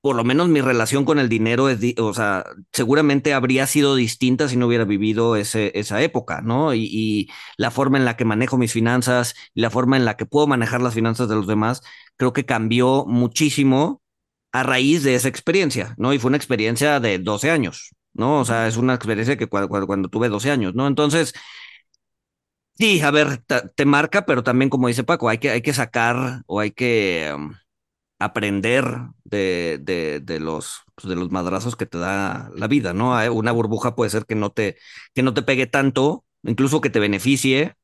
por 0.00 0.16
lo 0.16 0.24
menos 0.24 0.48
mi 0.48 0.60
relación 0.62 1.04
con 1.04 1.18
el 1.18 1.28
dinero 1.28 1.68
es, 1.68 1.78
o 1.98 2.14
sea, 2.14 2.44
seguramente 2.72 3.34
habría 3.34 3.66
sido 3.66 3.94
distinta 3.96 4.48
si 4.48 4.56
no 4.56 4.66
hubiera 4.66 4.84
vivido 4.84 5.36
ese, 5.36 5.72
esa 5.74 6.00
época, 6.02 6.40
¿no? 6.42 6.74
Y, 6.74 7.30
la 7.56 7.70
forma 7.70 7.98
en 7.98 8.04
la 8.04 8.16
que 8.16 8.24
manejo 8.24 8.56
mis 8.56 8.72
finanzas 8.72 9.34
y 9.54 9.60
la 9.60 9.70
forma 9.70 9.96
en 9.96 10.04
la 10.04 10.16
que 10.16 10.26
puedo 10.26 10.46
manejar 10.46 10.80
las 10.80 10.94
finanzas 10.94 11.28
de 11.28 11.34
los 11.36 11.46
demás, 11.46 11.82
creo 12.16 12.32
que 12.32 12.46
cambió 12.46 13.04
muchísimo 13.06 14.02
a 14.52 14.62
raíz 14.62 15.02
de 15.04 15.14
esa 15.14 15.28
experiencia, 15.28 15.94
¿no? 15.98 16.12
Y 16.14 16.18
fue 16.18 16.28
una 16.30 16.36
experiencia 16.38 17.00
de 17.00 17.18
12 17.18 17.50
años, 17.50 17.94
¿no? 18.14 18.40
O 18.40 18.44
sea, 18.44 18.66
es 18.68 18.76
una 18.76 18.94
experiencia 18.94 19.36
que 19.36 19.48
cuando, 19.48 19.68
cuando, 19.68 19.86
cuando 19.86 20.08
tuve 20.08 20.28
12 20.28 20.50
años, 20.50 20.74
¿no? 20.74 20.86
Entonces, 20.86 21.34
sí, 22.78 23.00
a 23.02 23.10
ver, 23.10 23.38
te, 23.76 23.84
marca, 23.84 24.24
pero 24.26 24.42
también, 24.42 24.70
como 24.70 24.88
dice 24.88 25.04
Paco, 25.04 25.28
hay 25.28 25.38
que, 25.38 25.50
hay 25.50 25.62
que 25.62 25.72
sacar 25.74 26.42
o 26.46 26.60
hay 26.60 26.70
que... 26.72 27.32
um, 27.34 27.54
aprender 28.20 28.86
de, 29.24 29.78
de, 29.82 30.20
de 30.20 30.40
los, 30.40 30.82
pues, 30.96 31.08
de 31.08 31.16
los 31.16 31.30
madrazos 31.32 31.76
que 31.76 31.86
te 31.86 31.98
da 31.98 32.50
la 32.56 32.68
vida, 32.68 32.94
¿no? 32.94 33.16
Hay- 33.16 33.28
Una 33.30 33.52
burbuja 33.52 33.96
puede 33.96 34.10
ser 34.10 34.26
que 34.26 34.36
no 34.36 34.50
te, 34.52 34.78
que 35.14 35.22
no 35.24 35.34
te 35.34 35.42
pegue 35.42 35.66
tanto, 35.68 36.24
incluso 36.44 36.80
que 36.82 36.90
te 36.90 37.00
beneficie, 37.00 37.76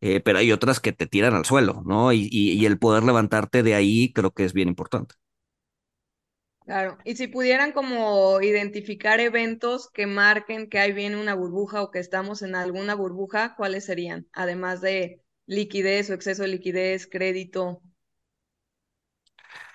eh, 0.00 0.20
pero 0.20 0.38
hay 0.38 0.52
otras 0.52 0.80
que 0.80 0.92
te 0.92 1.06
tiran 1.06 1.34
al 1.34 1.44
suelo, 1.46 1.82
¿no? 1.86 2.12
Y, 2.12 2.28
y, 2.32 2.52
y 2.52 2.66
el 2.66 2.78
poder 2.78 3.04
levantarte 3.04 3.62
de 3.62 3.74
ahí 3.74 4.12
creo 4.14 4.32
que 4.32 4.44
es 4.44 4.52
bien 4.54 4.68
importante. 4.68 5.16
Claro, 6.64 6.98
y 7.04 7.16
si 7.16 7.26
pudieran 7.26 7.72
como 7.72 8.40
identificar 8.40 9.18
eventos 9.20 9.88
que 9.90 10.06
marquen 10.06 10.68
que 10.68 10.78
ahí 10.78 10.92
viene 10.92 11.20
una 11.20 11.34
burbuja 11.34 11.82
o 11.82 11.90
que 11.90 11.98
estamos 11.98 12.42
en 12.42 12.54
alguna 12.54 12.94
burbuja, 12.94 13.56
¿cuáles 13.56 13.84
serían? 13.86 14.28
Además 14.32 14.80
de 14.80 15.22
liquidez 15.46 16.10
o 16.10 16.14
exceso 16.14 16.42
de 16.42 16.48
liquidez, 16.48 17.06
crédito. 17.08 17.82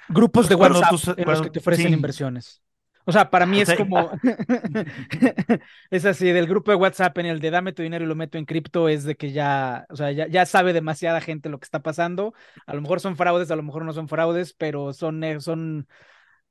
Grupos 0.09 0.49
de 0.49 0.55
Cuando 0.55 0.79
WhatsApp 0.79 1.19
en 1.19 1.25
los 1.29 1.41
que 1.41 1.49
te 1.49 1.59
ofrecen 1.59 1.87
sí. 1.87 1.93
inversiones. 1.93 2.61
O 3.07 3.11
sea, 3.11 3.29
para 3.29 3.45
mí 3.45 3.61
es 3.61 3.71
como. 3.73 4.11
es 5.91 6.05
así, 6.05 6.31
del 6.31 6.47
grupo 6.47 6.71
de 6.71 6.77
WhatsApp 6.77 7.17
en 7.19 7.27
el 7.27 7.39
de 7.39 7.51
dame 7.51 7.73
tu 7.73 7.83
dinero 7.83 8.03
y 8.03 8.07
lo 8.07 8.15
meto 8.15 8.37
en 8.37 8.45
cripto, 8.45 8.89
es 8.89 9.03
de 9.03 9.15
que 9.15 9.31
ya, 9.31 9.85
o 9.89 9.95
sea, 9.95 10.11
ya, 10.11 10.27
ya 10.27 10.45
sabe 10.45 10.73
demasiada 10.73 11.21
gente 11.21 11.49
lo 11.49 11.59
que 11.59 11.65
está 11.65 11.81
pasando. 11.81 12.33
A 12.65 12.73
lo 12.73 12.81
mejor 12.81 12.99
son 12.99 13.15
fraudes, 13.15 13.51
a 13.51 13.55
lo 13.55 13.63
mejor 13.63 13.85
no 13.85 13.93
son 13.93 14.07
fraudes, 14.07 14.53
pero 14.53 14.93
son, 14.93 15.23
eh, 15.23 15.39
son 15.39 15.87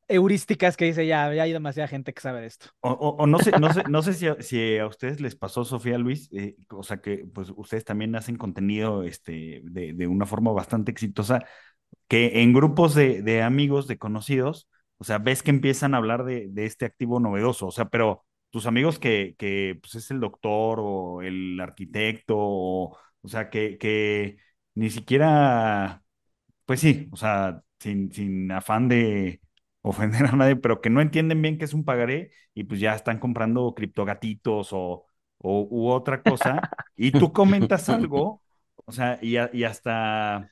heurísticas 0.09 0.77
que 0.77 0.85
dice 0.85 1.07
ya, 1.07 1.33
ya 1.33 1.45
hay 1.45 1.53
demasiada 1.53 1.89
gente 1.89 2.13
que 2.13 2.21
sabe 2.21 2.43
de 2.43 2.47
esto. 2.47 2.67
O, 2.81 2.91
o- 2.91 3.17
o 3.23 3.27
no 3.27 3.39
sé, 3.39 3.53
no 3.59 3.73
sé, 3.73 3.83
no 3.89 4.03
sé 4.03 4.13
si 4.13 4.27
a, 4.29 4.37
si 4.41 4.79
a 4.79 4.87
ustedes 4.87 5.21
les 5.21 5.35
pasó, 5.35 5.65
Sofía 5.65 5.97
Luis, 5.99 6.29
eh, 6.33 6.57
o 6.71 6.83
sea 6.83 6.99
que 6.99 7.27
pues 7.33 7.51
ustedes 7.57 7.85
también 7.85 8.15
hacen 8.15 8.37
contenido 8.37 9.03
este, 9.03 9.63
de, 9.65 9.93
de 9.95 10.07
una 10.07 10.27
forma 10.27 10.53
bastante 10.53 10.91
exitosa, 10.93 11.45
que 12.09 12.43
en 12.43 12.53
grupos 12.53 12.95
de, 12.95 13.23
de 13.23 13.43
amigos, 13.43 13.87
de 13.89 13.99
conocidos, 13.99 14.69
o 14.99 15.05
sea, 15.05 15.19
ves 15.19 15.43
que 15.43 15.51
empiezan 15.51 15.95
a 15.95 15.99
hablar 15.99 16.25
de, 16.25 16.49
de 16.51 16.67
este 16.67 16.85
activo 16.87 17.21
novedoso, 17.21 17.67
o 17.67 17.71
sea, 17.71 17.87
pero 17.87 18.25
tus 18.51 18.67
amigos 18.67 18.99
que, 18.99 19.35
que 19.39 19.79
pues 19.83 19.95
es 19.97 20.11
el 20.11 20.21
doctor 20.21 20.79
o 20.81 21.23
el 21.23 21.59
arquitecto, 21.61 22.37
o, 22.39 22.97
o 23.23 23.29
sea, 23.29 23.51
que, 23.51 23.79
que 23.79 24.39
ni 24.75 24.91
siquiera 24.91 26.03
pues 26.67 26.81
sí, 26.81 27.09
o 27.13 27.17
sea, 27.17 27.63
sin, 27.79 28.13
sin 28.13 28.51
afán 28.53 28.89
de 28.89 29.41
ofender 29.83 30.27
a 30.27 30.33
nadie, 30.37 30.57
pero 30.57 30.81
que 30.81 30.91
no 30.91 31.01
entienden 31.01 31.43
bien 31.43 31.59
qué 31.59 31.65
es 31.67 31.75
un 31.75 31.85
pagaré 31.85 32.31
y 32.55 32.65
pues 32.65 32.81
ya 32.81 32.95
están 32.95 33.19
comprando 33.19 33.75
criptogatitos 33.75 34.69
o, 34.73 35.07
o 35.39 35.69
u 35.71 35.89
otra 35.91 36.23
cosa, 36.23 36.69
y 36.97 37.13
tú 37.13 37.33
comentas 37.33 37.89
algo, 37.89 38.43
o 38.87 38.93
sea, 38.93 39.19
y, 39.23 39.37
a- 39.37 39.51
y 39.53 39.65
hasta, 39.65 40.51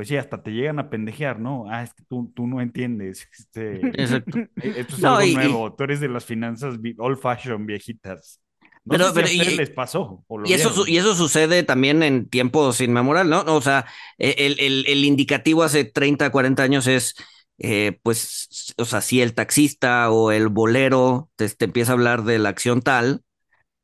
pues 0.00 0.08
sí, 0.08 0.16
hasta 0.16 0.42
te 0.42 0.50
llegan 0.50 0.78
a 0.78 0.88
pendejear, 0.88 1.38
¿no? 1.38 1.66
Ah, 1.70 1.82
es 1.82 1.92
que 1.92 2.02
tú, 2.08 2.32
tú 2.34 2.46
no 2.46 2.62
entiendes, 2.62 3.28
este, 3.38 3.86
Exacto. 4.02 4.38
eh, 4.56 4.74
esto 4.78 4.94
es 4.96 5.00
No, 5.02 5.16
algo 5.16 5.26
y- 5.26 5.32
y- 5.32 5.34
nuevo, 5.34 5.74
tú 5.74 5.84
eres 5.84 6.00
de 6.00 6.08
las 6.08 6.24
finanzas 6.24 6.76
old 6.98 7.18
fashion 7.18 7.66
viejitas. 7.66 8.40
No 8.86 8.92
Pero- 8.96 9.12
sé 9.12 9.26
si 9.26 9.38
pero 9.38 9.50
a 9.50 9.52
y- 9.52 9.56
les 9.58 9.70
pasó 9.70 10.24
o 10.26 10.38
lo 10.38 10.48
Y 10.48 10.54
eso, 10.54 10.86
y 10.86 10.96
eso 10.96 11.14
sucede 11.14 11.64
también 11.64 12.02
en 12.02 12.30
tiempos 12.30 12.80
inmemoriales, 12.80 13.30
¿no? 13.30 13.54
O 13.54 13.60
sea, 13.60 13.84
e, 14.16 14.34
el, 14.38 14.58
el- 14.58 14.86
el 14.88 15.04
indicativo 15.04 15.62
hace 15.64 15.84
30, 15.84 16.30
40 16.30 16.62
años 16.62 16.86
es, 16.86 17.14
eh, 17.58 17.98
pues, 18.02 18.72
o 18.78 18.86
sea, 18.86 19.02
si 19.02 19.20
el 19.20 19.34
taxista 19.34 20.10
o 20.10 20.32
el 20.32 20.48
bolero 20.48 21.28
te, 21.36 21.46
te 21.50 21.66
empieza 21.66 21.92
a 21.92 21.96
hablar 21.96 22.24
de 22.24 22.38
la 22.38 22.48
acción 22.48 22.80
tal, 22.80 23.20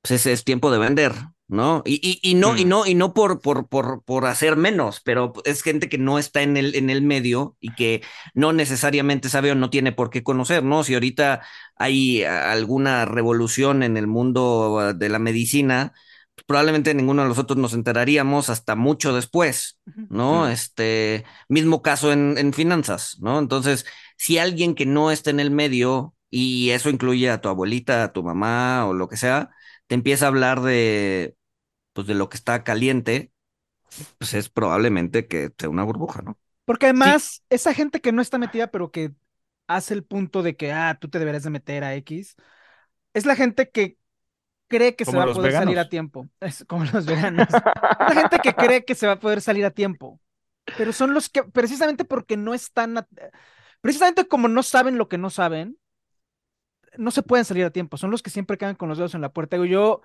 pues 0.02 0.12
es, 0.12 0.26
es 0.26 0.44
tiempo 0.44 0.70
de 0.70 0.78
vender, 0.78 1.12
¿no? 1.48 1.82
Y, 1.86 2.00
y, 2.02 2.18
y 2.30 2.34
no, 2.34 2.56
y 2.56 2.64
Mm. 2.64 2.68
no, 2.68 2.86
y 2.86 2.94
no 2.94 3.14
por, 3.14 3.40
por, 3.40 3.68
por, 3.68 4.02
por 4.04 4.26
hacer 4.26 4.56
menos, 4.56 5.00
pero 5.04 5.32
es 5.44 5.62
gente 5.62 5.88
que 5.88 5.98
no 5.98 6.18
está 6.18 6.42
en 6.42 6.56
el, 6.56 6.74
en 6.74 6.90
el 6.90 7.02
medio 7.02 7.56
y 7.60 7.74
que 7.74 8.02
no 8.34 8.52
necesariamente 8.52 9.28
sabe 9.28 9.52
o 9.52 9.54
no 9.54 9.70
tiene 9.70 9.92
por 9.92 10.10
qué 10.10 10.22
conocer, 10.22 10.62
¿no? 10.64 10.82
Si 10.84 10.94
ahorita 10.94 11.42
hay 11.76 12.24
alguna 12.24 13.04
revolución 13.04 13.82
en 13.82 13.96
el 13.96 14.06
mundo 14.06 14.78
ah, 14.80 14.92
de 14.92 15.08
la 15.08 15.18
medicina, 15.18 15.92
pues 16.34 16.44
probablemente 16.46 16.94
ninguno 16.94 17.22
de 17.22 17.28
nosotros 17.28 17.58
nos 17.58 17.72
enteraríamos 17.74 18.50
hasta 18.50 18.74
mucho 18.76 19.14
después, 19.14 19.78
¿no? 20.08 20.44
Mm. 20.46 20.50
Este 20.50 21.24
mismo 21.48 21.82
caso 21.82 22.12
en, 22.12 22.36
en 22.38 22.52
finanzas, 22.52 23.18
¿no? 23.20 23.38
Entonces, 23.38 23.86
si 24.16 24.38
alguien 24.38 24.74
que 24.74 24.86
no 24.86 25.10
está 25.10 25.30
en 25.30 25.40
el 25.40 25.50
medio, 25.50 26.14
y 26.30 26.70
eso 26.70 26.90
incluye 26.90 27.30
a 27.30 27.40
tu 27.40 27.48
abuelita, 27.48 28.04
a 28.04 28.12
tu 28.12 28.22
mamá 28.22 28.86
o 28.86 28.92
lo 28.94 29.08
que 29.08 29.16
sea, 29.16 29.50
te 29.86 29.94
empieza 29.94 30.26
a 30.26 30.28
hablar 30.28 30.60
de, 30.62 31.36
pues, 31.94 32.06
de 32.06 32.14
lo 32.14 32.28
que 32.30 32.36
está 32.38 32.64
caliente, 32.64 33.32
pues 34.18 34.34
es 34.34 34.48
probablemente 34.50 35.26
que 35.28 35.52
sea 35.58 35.68
una 35.70 35.84
burbuja, 35.84 36.22
¿no? 36.22 36.38
Porque 36.64 36.86
además, 36.86 37.42
esa 37.50 37.74
gente 37.74 38.00
que 38.00 38.12
no 38.12 38.22
está 38.22 38.38
metida, 38.38 38.68
pero 38.70 38.90
que 38.90 39.12
hace 39.68 39.94
el 39.94 40.04
punto 40.04 40.42
de 40.42 40.56
que, 40.56 40.72
ah, 40.72 40.98
tú 41.00 41.08
te 41.08 41.18
deberías 41.18 41.44
de 41.44 41.50
meter 41.50 41.84
a 41.84 41.94
X, 41.96 42.36
es 43.14 43.26
la 43.26 43.36
gente 43.36 43.70
que 43.70 43.98
cree 44.68 44.96
que 44.96 45.04
se 45.06 45.16
va 45.16 45.24
a 45.24 45.32
poder 45.32 45.52
salir 45.52 45.78
a 45.78 45.88
tiempo. 45.88 46.28
Es 46.40 46.64
como 46.66 46.84
los 46.86 47.06
veganos. 47.06 47.62
Es 47.98 48.08
la 48.08 48.16
gente 48.16 48.40
que 48.40 48.56
cree 48.56 48.84
que 48.84 48.94
se 48.96 49.06
va 49.06 49.14
a 49.14 49.20
poder 49.20 49.40
salir 49.42 49.64
a 49.66 49.70
tiempo. 49.72 50.20
Pero 50.76 50.92
son 50.92 51.14
los 51.14 51.28
que, 51.30 51.44
precisamente 51.44 52.04
porque 52.04 52.36
no 52.36 52.54
están, 52.54 52.98
a- 52.98 53.08
precisamente 53.80 54.28
como 54.28 54.48
no 54.48 54.62
saben 54.62 54.98
lo 54.98 55.08
que 55.08 55.18
no 55.18 55.30
saben, 55.30 55.78
no 56.98 57.10
se 57.10 57.22
pueden 57.22 57.44
salir 57.44 57.64
a 57.64 57.70
tiempo. 57.70 57.96
Son 57.96 58.10
los 58.10 58.22
que 58.22 58.30
siempre 58.30 58.58
quedan 58.58 58.74
con 58.76 58.88
los 58.88 58.98
dedos 58.98 59.14
en 59.14 59.20
la 59.20 59.32
puerta. 59.32 59.56
Yo, 59.64 60.02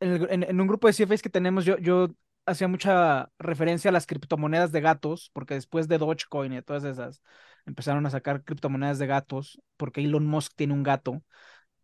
en, 0.00 0.60
un 0.60 0.66
grupo 0.66 0.86
de 0.86 0.92
CFAs 0.92 1.22
que 1.22 1.30
tenemos, 1.30 1.64
yo, 1.64 1.78
yo 1.78 2.08
hacía 2.46 2.68
mucha 2.68 3.30
referencia 3.38 3.90
a 3.90 3.92
las 3.92 4.06
criptomonedas 4.06 4.72
de 4.72 4.80
gatos, 4.80 5.30
porque 5.32 5.54
después 5.54 5.88
de 5.88 5.98
Dogecoin 5.98 6.52
y 6.52 6.62
todas 6.62 6.84
esas, 6.84 7.22
empezaron 7.66 8.06
a 8.06 8.10
sacar 8.10 8.44
criptomonedas 8.44 8.98
de 8.98 9.06
gatos, 9.06 9.60
porque 9.76 10.02
Elon 10.02 10.26
Musk 10.26 10.54
tiene 10.54 10.74
un 10.74 10.82
gato. 10.82 11.22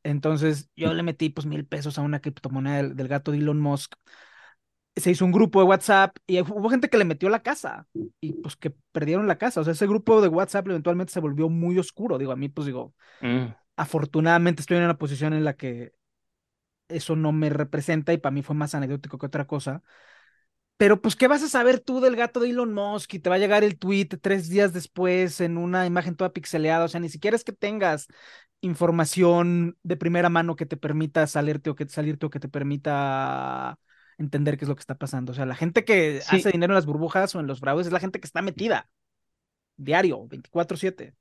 Entonces 0.02 0.70
yo 0.76 0.94
le 0.94 1.02
metí 1.02 1.30
pues 1.30 1.46
mil 1.46 1.66
pesos 1.66 1.98
a 1.98 2.02
una 2.02 2.20
criptomoneda 2.20 2.76
del, 2.78 2.96
del 2.96 3.08
gato 3.08 3.32
de 3.32 3.38
Elon 3.38 3.60
Musk. 3.60 3.94
Se 4.96 5.10
hizo 5.10 5.24
un 5.24 5.32
grupo 5.32 5.60
de 5.60 5.66
WhatsApp 5.66 6.16
y 6.26 6.40
hubo 6.40 6.68
gente 6.68 6.88
que 6.90 6.98
le 6.98 7.04
metió 7.04 7.28
la 7.30 7.42
casa 7.42 7.86
y 8.20 8.32
pues 8.34 8.56
que 8.56 8.70
perdieron 8.92 9.26
la 9.28 9.38
casa. 9.38 9.60
O 9.60 9.64
sea, 9.64 9.72
ese 9.72 9.86
grupo 9.86 10.20
de 10.20 10.28
WhatsApp 10.28 10.66
eventualmente 10.68 11.12
se 11.12 11.20
volvió 11.20 11.48
muy 11.48 11.78
oscuro. 11.78 12.18
Digo, 12.18 12.32
a 12.32 12.36
mí 12.36 12.48
pues 12.48 12.66
digo, 12.66 12.94
Mm. 13.20 13.54
Afortunadamente 13.76 14.60
estoy 14.62 14.78
en 14.78 14.84
una 14.84 14.98
posición 14.98 15.32
en 15.34 15.44
la 15.44 15.56
que 15.56 15.94
eso 16.88 17.16
no 17.16 17.32
me 17.32 17.50
representa 17.50 18.12
y 18.12 18.18
para 18.18 18.32
mí 18.32 18.42
fue 18.42 18.56
más 18.56 18.74
anecdótico 18.74 19.18
que 19.18 19.26
otra 19.26 19.46
cosa. 19.46 19.82
Pero 20.76 21.02
pues, 21.02 21.14
¿qué 21.16 21.28
vas 21.28 21.42
a 21.42 21.48
saber 21.48 21.80
tú 21.80 22.00
del 22.00 22.16
gato 22.16 22.40
de 22.40 22.50
Elon 22.50 22.72
Musk? 22.72 23.14
Y 23.14 23.18
te 23.18 23.28
va 23.28 23.36
a 23.36 23.38
llegar 23.38 23.64
el 23.64 23.78
tweet 23.78 24.06
tres 24.22 24.48
días 24.48 24.72
después 24.72 25.40
en 25.42 25.58
una 25.58 25.86
imagen 25.86 26.16
toda 26.16 26.32
pixeleada. 26.32 26.86
O 26.86 26.88
sea, 26.88 27.00
ni 27.00 27.10
siquiera 27.10 27.36
es 27.36 27.44
que 27.44 27.52
tengas 27.52 28.06
información 28.62 29.76
de 29.82 29.96
primera 29.96 30.30
mano 30.30 30.56
que 30.56 30.66
te 30.66 30.76
permita 30.78 31.26
salirte 31.26 31.70
o 31.70 31.74
que 31.74 31.86
salirte 31.88 32.26
o 32.26 32.30
que 32.30 32.40
te 32.40 32.48
permita 32.48 33.78
entender 34.18 34.56
qué 34.58 34.64
es 34.64 34.68
lo 34.70 34.76
que 34.76 34.80
está 34.80 34.96
pasando. 34.96 35.32
O 35.32 35.34
sea, 35.34 35.46
la 35.46 35.54
gente 35.56 35.84
que 35.84 36.20
Sí. 36.20 36.36
hace 36.36 36.50
dinero 36.52 36.72
en 36.72 36.76
las 36.76 36.86
burbujas 36.86 37.34
o 37.34 37.40
en 37.40 37.46
los 37.46 37.60
fraudes 37.60 37.86
es 37.86 37.92
la 37.92 38.00
gente 38.00 38.20
que 38.20 38.26
está 38.26 38.42
metida 38.42 38.90
diario, 39.76 40.26
24/7. 40.28 41.14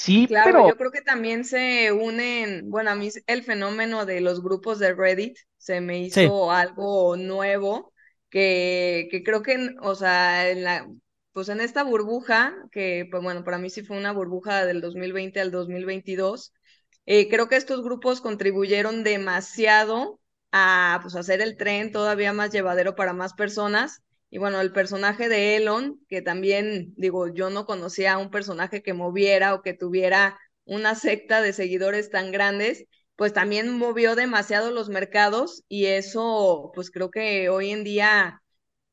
Sí, 0.00 0.26
Claro, 0.26 0.58
pero 0.58 0.60
yo 0.60 0.76
creo 0.76 0.90
que 0.90 1.02
también 1.02 1.44
se 1.44 1.92
unen, 1.92 2.70
bueno, 2.70 2.90
a 2.90 2.94
mí 2.94 3.10
el 3.26 3.42
fenómeno 3.44 4.06
de 4.06 4.20
los 4.22 4.42
grupos 4.42 4.78
de 4.78 4.94
Reddit 4.94 5.36
se 5.58 5.80
me 5.82 5.98
Sí, 6.06 6.34
hizo 6.38 6.50
algo 6.50 7.16
nuevo 7.16 7.92
que, 8.30 9.08
que 9.10 9.22
creo 9.22 9.42
que, 9.42 9.70
o 9.82 9.94
sea, 9.94 10.48
en 10.50 10.64
la, 10.64 10.88
pues 11.32 11.50
en 11.50 11.60
esta 11.60 11.84
burbuja, 11.84 12.54
que 12.72 13.06
pues 13.10 13.22
bueno, 13.22 13.44
para 13.44 13.58
mí 13.58 13.68
sí 13.70 13.82
fue 13.84 13.98
una 13.98 14.12
burbuja 14.12 14.64
del 14.64 14.80
2020 14.80 15.40
al 15.40 15.50
2022, 15.50 16.52
eh, 17.06 17.28
creo 17.28 17.48
que 17.48 17.56
estos 17.56 17.82
grupos 17.82 18.20
contribuyeron 18.22 19.04
demasiado 19.04 20.20
a 20.52 21.00
pues, 21.02 21.16
hacer 21.16 21.40
el 21.42 21.56
tren 21.58 21.92
todavía 21.92 22.32
más 22.32 22.50
llevadero 22.52 22.94
para 22.94 23.12
más 23.12 23.34
personas. 23.34 24.02
Y 24.34 24.38
bueno, 24.38 24.60
el 24.60 24.72
personaje 24.72 25.28
de 25.28 25.54
Elon, 25.56 26.00
que 26.08 26.20
también, 26.20 26.92
digo, 26.96 27.28
yo 27.32 27.50
no 27.50 27.66
conocía 27.66 28.14
a 28.14 28.18
un 28.18 28.30
personaje 28.32 28.82
que 28.82 28.92
moviera 28.92 29.54
o 29.54 29.62
que 29.62 29.74
tuviera 29.74 30.36
una 30.64 30.96
secta 30.96 31.40
de 31.40 31.52
seguidores 31.52 32.10
tan 32.10 32.32
grandes, 32.32 32.84
pues 33.14 33.32
también 33.32 33.78
movió 33.78 34.16
demasiado 34.16 34.72
los 34.72 34.88
mercados 34.88 35.62
y 35.68 35.86
eso, 35.86 36.72
pues 36.74 36.90
creo 36.90 37.10
que 37.12 37.48
hoy 37.48 37.70
en 37.70 37.84
día 37.84 38.42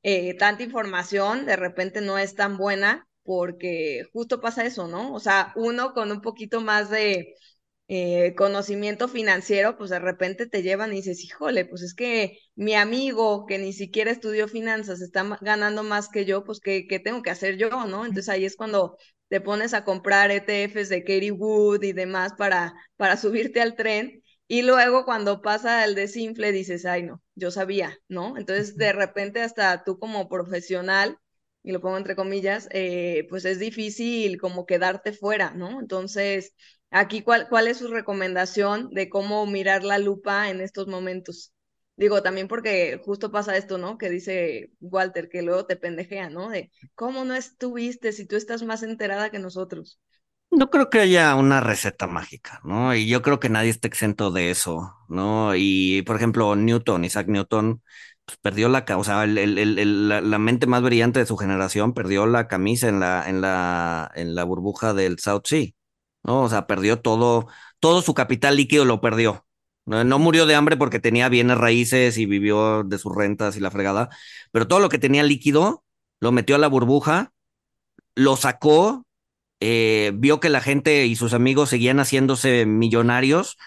eh, 0.04 0.36
tanta 0.38 0.64
información 0.64 1.46
de 1.48 1.56
repente 1.56 2.02
no 2.02 2.18
es 2.20 2.36
tan 2.36 2.58
buena 2.58 3.08
porque 3.24 4.04
justo 4.14 4.42
pasa 4.42 4.66
eso, 4.66 4.88
¿no? 4.88 5.14
O 5.14 5.20
sea, 5.20 5.54
uno 5.56 5.94
con 5.94 6.12
un 6.12 6.22
poquito 6.22 6.62
más 6.62 6.90
de 6.92 7.36
eh, 7.94 8.36
conocimiento 8.38 9.08
financiero, 9.10 9.78
pues 9.78 9.90
de 9.90 10.00
repente 10.00 10.48
te 10.48 10.64
llevan 10.64 10.94
y 10.94 10.98
dices, 10.98 11.24
híjole, 11.26 11.66
pues 11.66 11.82
es 11.82 11.94
que 11.94 12.38
mi 12.56 12.74
amigo 12.76 13.46
que 13.46 13.58
ni 13.58 13.74
siquiera 13.74 14.12
estudió 14.12 14.48
finanzas 14.48 15.02
está 15.02 15.38
ganando 15.42 15.84
más 15.84 16.08
que 16.10 16.24
yo, 16.26 16.44
pues 16.46 16.60
¿qué, 16.62 16.88
qué 16.88 17.00
tengo 17.00 17.22
que 17.22 17.32
hacer 17.32 17.58
yo, 17.58 17.70
no? 17.88 18.06
Entonces 18.06 18.30
ahí 18.30 18.46
es 18.46 18.56
cuando 18.56 18.98
te 19.28 19.42
pones 19.42 19.74
a 19.74 19.84
comprar 19.84 20.32
ETFs 20.32 20.88
de 20.90 21.04
Katie 21.04 21.32
Wood 21.32 21.84
y 21.84 21.92
demás 21.94 22.34
para, 22.38 22.74
para 22.96 23.18
subirte 23.18 23.62
al 23.62 23.76
tren. 23.76 24.24
Y 24.48 24.62
luego 24.64 25.04
cuando 25.06 25.42
pasa 25.42 25.84
el 25.86 25.96
desinfle 25.96 26.52
dices, 26.52 26.86
ay 26.86 27.04
no, 27.04 27.22
yo 27.36 27.52
sabía, 27.52 27.98
¿no? 28.08 28.38
Entonces 28.38 28.76
de 28.78 28.94
repente 28.94 29.42
hasta 29.42 29.84
tú 29.84 29.98
como 30.00 30.28
profesional, 30.30 31.18
y 31.64 31.72
lo 31.72 31.82
pongo 31.82 31.98
entre 31.98 32.16
comillas, 32.16 32.68
eh, 32.72 33.28
pues 33.30 33.46
es 33.46 33.60
difícil 33.60 34.40
como 34.40 34.66
quedarte 34.66 35.12
fuera, 35.14 35.52
¿no? 35.52 35.80
Entonces... 35.82 36.54
Aquí, 36.92 37.22
¿cuál, 37.24 37.48
cuál 37.50 37.68
es 37.68 37.78
su 37.78 37.88
recomendación 37.88 38.90
de 38.92 39.10
cómo 39.10 39.46
mirar 39.48 39.84
la 39.84 39.98
lupa 40.00 40.50
en 40.50 40.62
estos 40.62 40.88
momentos? 40.88 41.54
Digo, 41.96 42.22
también 42.24 42.48
porque 42.48 43.00
justo 43.06 43.32
pasa 43.32 43.56
esto, 43.58 43.78
¿no? 43.78 43.98
Que 43.98 44.10
dice 44.10 44.72
Walter, 44.82 45.30
que 45.30 45.42
luego 45.42 45.66
te 45.66 45.76
pendejea, 45.78 46.30
¿no? 46.30 46.50
De 46.50 46.72
cómo 46.96 47.24
no 47.26 47.36
estuviste 47.36 48.12
si 48.12 48.26
tú 48.28 48.36
estás 48.36 48.64
más 48.64 48.84
enterada 48.84 49.30
que 49.32 49.40
nosotros. 49.40 50.00
No 50.52 50.70
creo 50.70 50.90
que 50.90 51.00
haya 51.00 51.34
una 51.36 51.62
receta 51.62 52.08
mágica, 52.08 52.60
¿no? 52.66 52.94
Y 52.94 53.08
yo 53.08 53.22
creo 53.22 53.40
que 53.40 53.48
nadie 53.50 53.70
está 53.70 53.88
exento 53.88 54.32
de 54.32 54.52
eso, 54.52 54.94
¿no? 55.08 55.56
Y, 55.56 56.02
por 56.02 56.18
ejemplo, 56.18 56.56
Newton, 56.58 57.06
Isaac 57.06 57.28
Newton, 57.30 57.82
pues 58.26 58.38
perdió 58.38 58.68
la, 58.68 58.84
ca- 58.84 58.98
o 58.98 59.04
sea, 59.06 59.24
el- 59.24 59.38
el- 59.38 59.58
el- 59.58 59.80
el- 59.80 60.10
la, 60.10 60.20
la 60.22 60.40
mente 60.40 60.68
más 60.68 60.82
brillante 60.84 61.20
de 61.20 61.26
su 61.26 61.38
generación 61.38 61.94
perdió 61.94 62.26
la 62.26 62.48
camisa 62.50 62.90
en 62.90 63.00
la, 63.00 63.30
en 63.30 63.40
la, 63.42 64.12
en 64.16 64.36
la 64.36 64.44
burbuja 64.44 64.94
del 64.94 65.20
South 65.20 65.44
Sea, 65.46 65.68
¿no? 66.24 66.44
O 66.44 66.50
sea, 66.50 66.68
perdió 66.68 67.00
todo, 67.02 67.48
todo 67.80 68.02
su 68.02 68.14
capital 68.14 68.56
líquido 68.58 68.86
lo 68.86 69.02
perdió. 69.02 69.46
No, 69.86 70.04
no 70.04 70.20
murió 70.20 70.46
de 70.46 70.56
hambre 70.56 70.78
porque 70.78 71.00
tenía 71.00 71.30
bienes 71.30 71.58
raíces 71.58 72.18
y 72.18 72.26
vivió 72.26 72.84
de 72.84 72.98
sus 73.00 73.16
rentas 73.16 73.58
y 73.58 73.60
la 73.60 73.72
fregada, 73.72 74.10
pero 74.52 74.68
todo 74.68 74.80
lo 74.80 74.90
que 74.90 75.00
tenía 75.00 75.24
líquido 75.24 75.84
lo 76.20 76.32
metió 76.32 76.56
a 76.56 76.60
la 76.60 76.68
burbuja, 76.68 77.34
lo 78.16 78.36
sacó 78.38 79.06
eh, 79.62 80.12
vio 80.16 80.40
que 80.42 80.50
la 80.50 80.62
gente 80.62 81.06
y 81.08 81.16
sus 81.16 81.34
amigos 81.34 81.70
seguían 81.70 82.00
haciéndose 82.00 82.66
millonarios 82.66 83.58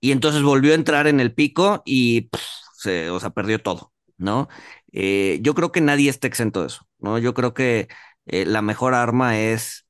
y 0.00 0.12
entonces 0.12 0.42
volvió 0.42 0.72
a 0.72 0.76
entrar 0.76 1.06
en 1.06 1.20
el 1.20 1.34
pico 1.34 1.82
y 1.86 2.30
se, 2.76 3.10
o 3.10 3.20
sea, 3.20 3.30
perdió 3.30 3.62
todo, 3.62 3.92
¿no? 4.18 4.48
Eh, 4.92 5.38
yo 5.42 5.54
creo 5.54 5.72
que 5.72 5.80
nadie 5.82 6.10
está 6.10 6.26
exento 6.28 6.62
de 6.62 6.68
eso, 6.68 6.88
¿no? 6.98 7.18
Yo 7.18 7.34
creo 7.34 7.54
que 7.54 7.88
eh, 8.26 8.46
la 8.46 8.62
mejor 8.62 8.94
arma 8.94 9.38
es 9.40 9.85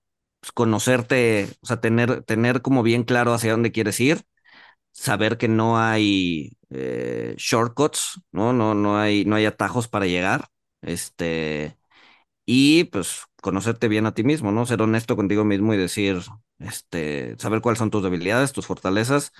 pues, 0.46 0.52
conocerte, 0.52 1.48
o 1.60 1.66
sea, 1.66 1.80
tener, 1.80 2.22
tener 2.24 2.62
como 2.62 2.82
bien 2.82 3.02
claro 3.04 3.34
hacia 3.34 3.52
dónde 3.52 3.72
quieres 3.72 3.98
ir, 4.00 4.22
saber 4.92 5.38
que 5.38 5.48
no 5.48 5.78
hay 5.80 6.56
eh, 6.70 7.34
shortcuts, 7.38 8.20
¿no? 8.32 8.52
No, 8.52 8.74
no 8.74 8.98
hay, 8.98 9.24
no 9.24 9.36
hay 9.36 9.46
atajos 9.46 9.88
para 9.88 10.06
llegar, 10.06 10.48
este 10.82 11.78
y 12.46 12.84
pues 12.84 13.22
conocerte 13.42 13.88
bien 13.88 14.06
a 14.06 14.14
ti 14.14 14.24
mismo, 14.24 14.52
¿no? 14.52 14.66
Ser 14.66 14.82
honesto 14.82 15.16
contigo 15.16 15.44
mismo 15.44 15.74
y 15.74 15.78
decir, 15.78 16.20
este, 16.60 17.36
saber 17.38 17.60
cuáles 17.62 17.78
son 17.78 17.90
tus 17.90 18.02
debilidades, 18.02 18.52
tus 18.52 18.66
fortalezas 18.66 19.32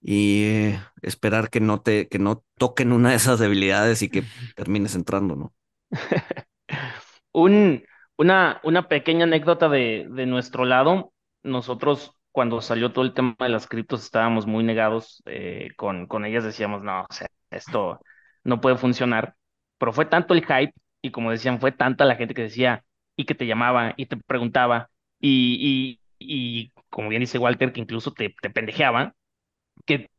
y 0.00 0.74
esperar 1.02 1.50
que 1.50 1.60
no 1.60 1.80
te, 1.80 2.08
que 2.08 2.18
no 2.18 2.44
toquen 2.58 2.92
una 2.92 3.10
de 3.10 3.16
esas 3.16 3.38
debilidades 3.38 4.02
y 4.02 4.08
que 4.10 4.24
termines 4.56 4.94
entrando, 4.94 5.36
¿no? 5.36 5.54
un, 7.32 7.84
una, 8.22 8.60
una 8.64 8.88
pequeña 8.88 9.24
anécdota 9.24 9.68
de, 9.68 10.06
de 10.10 10.26
nuestro 10.26 10.64
lado. 10.64 11.12
Nosotros, 11.42 12.12
cuando 12.32 12.60
salió 12.60 12.92
todo 12.92 13.04
el 13.04 13.14
tema 13.14 13.36
de 13.40 13.48
las 13.48 13.66
criptos, 13.66 14.02
estábamos 14.04 14.46
muy 14.46 14.64
negados 14.64 15.22
eh, 15.26 15.68
con, 15.76 16.06
con 16.06 16.24
ellas. 16.24 16.44
Decíamos, 16.44 16.82
no, 16.82 17.02
o 17.02 17.12
sea, 17.12 17.28
esto 17.50 18.00
no 18.44 18.60
puede 18.60 18.76
funcionar. 18.76 19.34
Pero 19.78 19.92
fue 19.92 20.06
tanto 20.06 20.34
el 20.34 20.42
hype 20.46 20.72
y 21.02 21.10
como 21.10 21.30
decían, 21.30 21.60
fue 21.60 21.72
tanta 21.72 22.04
la 22.04 22.16
gente 22.16 22.34
que 22.34 22.42
decía 22.42 22.84
y 23.16 23.24
que 23.26 23.34
te 23.34 23.46
llamaba 23.46 23.94
y 23.96 24.06
te 24.06 24.16
preguntaba 24.16 24.90
y, 25.20 25.98
y, 26.18 26.66
y 26.66 26.72
como 26.90 27.08
bien 27.08 27.20
dice 27.20 27.38
Walter, 27.38 27.72
que 27.72 27.80
incluso 27.80 28.12
te, 28.12 28.34
te 28.40 28.50
pendejeaba, 28.50 29.14
que 29.86 30.10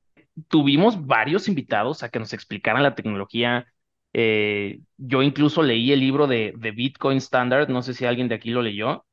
tuvimos 0.47 1.05
varios 1.05 1.47
invitados 1.47 2.03
a 2.03 2.09
que 2.09 2.19
nos 2.19 2.33
explicaran 2.33 2.83
la 2.83 2.95
tecnología. 2.95 3.72
Eh, 4.13 4.81
yo 4.97 5.23
incluso 5.23 5.63
leí 5.63 5.91
el 5.91 5.99
libro 5.99 6.27
de, 6.27 6.53
de 6.57 6.71
Bitcoin 6.71 7.17
Standard, 7.17 7.69
no 7.69 7.81
sé 7.83 7.93
si 7.93 8.05
alguien 8.05 8.27
de 8.29 8.35
aquí 8.35 8.51
lo 8.51 8.61
leyó. 8.61 9.05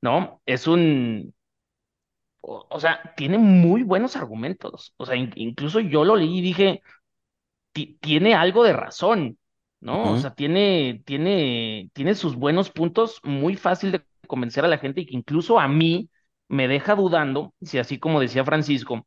¿no? 0.00 0.42
Es 0.46 0.66
un, 0.66 1.34
o, 2.40 2.66
o 2.70 2.80
sea, 2.80 3.14
tiene 3.16 3.38
muy 3.38 3.82
buenos 3.82 4.16
argumentos. 4.16 4.94
O 4.96 5.06
sea, 5.06 5.16
in- 5.16 5.32
incluso 5.36 5.80
yo 5.80 6.04
lo 6.04 6.16
leí 6.16 6.38
y 6.38 6.42
dije, 6.42 6.82
"Ti- 7.72 7.98
tiene 8.00 8.34
algo 8.34 8.64
de 8.64 8.72
razón, 8.74 9.38
¿no? 9.80 10.12
O 10.12 10.16
sea, 10.18 10.34
tiene, 10.34 11.02
tiene, 11.06 11.90
tiene 11.94 12.14
sus 12.16 12.36
buenos 12.36 12.70
puntos, 12.70 13.20
muy 13.24 13.56
fácil 13.56 13.92
de 13.92 14.04
convencer 14.28 14.64
a 14.64 14.68
la 14.68 14.78
gente 14.78 15.02
y 15.02 15.06
que 15.06 15.16
incluso 15.16 15.60
a 15.60 15.68
mí 15.68 16.10
me 16.48 16.68
deja 16.68 16.94
dudando 16.96 17.54
si 17.62 17.78
así 17.78 17.98
como 18.00 18.20
decía 18.20 18.44
Francisco 18.44 19.06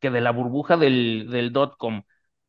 que 0.00 0.10
de 0.10 0.20
la 0.20 0.32
burbuja 0.32 0.76
del, 0.76 1.28
del 1.30 1.52
dot-com, 1.52 2.02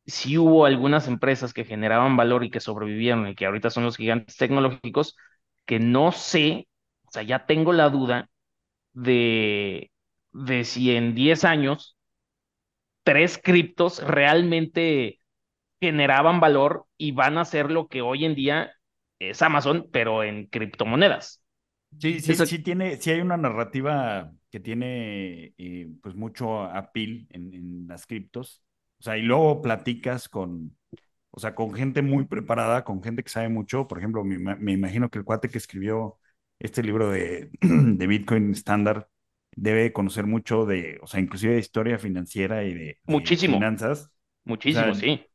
sí 0.06 0.38
hubo 0.38 0.66
algunas 0.66 1.08
empresas 1.08 1.52
que 1.54 1.64
generaban 1.64 2.16
valor 2.16 2.44
y 2.44 2.50
que 2.50 2.60
sobrevivieron 2.60 3.28
y 3.28 3.34
que 3.34 3.46
ahorita 3.46 3.70
son 3.70 3.84
los 3.84 3.96
gigantes 3.96 4.36
tecnológicos, 4.36 5.16
que 5.66 5.78
no 5.80 6.12
sé, 6.12 6.68
o 7.06 7.10
sea, 7.12 7.22
ya 7.22 7.46
tengo 7.46 7.72
la 7.72 7.90
duda 7.90 8.30
de, 8.94 9.92
de 10.32 10.64
si 10.64 10.96
en 10.96 11.14
10 11.14 11.44
años 11.44 11.96
tres 13.04 13.38
criptos 13.42 14.02
realmente 14.02 15.20
generaban 15.80 16.40
valor 16.40 16.86
y 16.98 17.12
van 17.12 17.38
a 17.38 17.44
ser 17.44 17.70
lo 17.72 17.88
que 17.88 18.02
hoy 18.02 18.24
en 18.24 18.34
día 18.34 18.72
es 19.20 19.42
Amazon, 19.42 19.88
pero 19.92 20.24
en 20.24 20.46
criptomonedas. 20.48 21.42
Sí, 21.98 22.20
sí, 22.20 22.36
Eso, 22.36 22.46
sí 22.46 22.58
tiene, 22.58 22.96
sí 23.00 23.10
hay 23.10 23.20
una 23.20 23.36
narrativa 23.38 24.30
que 24.50 24.60
tiene 24.60 25.54
eh, 25.56 25.88
pues 26.02 26.14
mucho 26.14 26.62
appeal 26.64 27.26
en, 27.30 27.54
en 27.54 27.86
las 27.88 28.06
criptos. 28.06 28.62
O 29.00 29.02
sea, 29.02 29.16
y 29.18 29.22
luego 29.22 29.62
platicas 29.62 30.28
con, 30.28 30.76
o 31.30 31.40
sea, 31.40 31.54
con 31.54 31.74
gente 31.74 32.02
muy 32.02 32.26
preparada, 32.26 32.84
con 32.84 33.02
gente 33.02 33.22
que 33.22 33.30
sabe 33.30 33.48
mucho. 33.48 33.86
Por 33.88 33.98
ejemplo, 33.98 34.24
me, 34.24 34.38
me 34.56 34.72
imagino 34.72 35.10
que 35.10 35.18
el 35.18 35.24
cuate 35.24 35.48
que 35.50 35.58
escribió 35.58 36.18
este 36.58 36.82
libro 36.82 37.10
de, 37.10 37.50
de 37.60 38.06
Bitcoin 38.06 38.52
Standard 38.52 39.06
debe 39.56 39.92
conocer 39.92 40.26
mucho 40.26 40.66
de, 40.66 40.98
o 41.02 41.06
sea, 41.06 41.20
inclusive 41.20 41.54
de 41.54 41.60
historia 41.60 41.98
financiera 41.98 42.64
y 42.64 42.74
de, 42.74 42.98
de 43.06 43.06
Muchísimo, 43.06 43.54
finanzas. 43.54 44.06
O 44.06 44.10
muchísimo, 44.44 44.94
sea, 44.94 44.94
sí. 44.94 45.26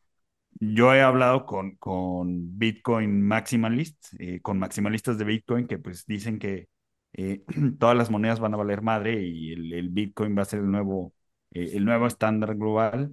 yo 0.60 0.94
he 0.94 1.02
hablado 1.02 1.46
con, 1.46 1.76
con 1.78 2.58
Bitcoin 2.58 3.22
Maximalists, 3.28 4.16
eh, 4.20 4.42
con 4.42 4.60
maximalistas 4.60 5.18
de 5.18 5.26
Bitcoin 5.26 5.68
que 5.68 5.80
pues 5.80 6.06
dicen 6.06 6.40
que 6.40 6.68
eh, 7.14 7.44
todas 7.80 7.98
las 7.98 8.10
monedas 8.12 8.40
van 8.40 8.54
a 8.54 8.58
valer 8.58 8.82
madre 8.82 9.22
y 9.24 9.54
el, 9.54 9.74
el 9.74 9.90
Bitcoin 9.90 10.38
va 10.38 10.44
a 10.44 10.46
ser 10.46 10.60
el 10.60 10.72
nuevo, 10.72 11.14
eh, 11.52 11.72
el 11.74 11.86
nuevo 11.86 12.08
estándar 12.08 12.56
global. 12.56 13.12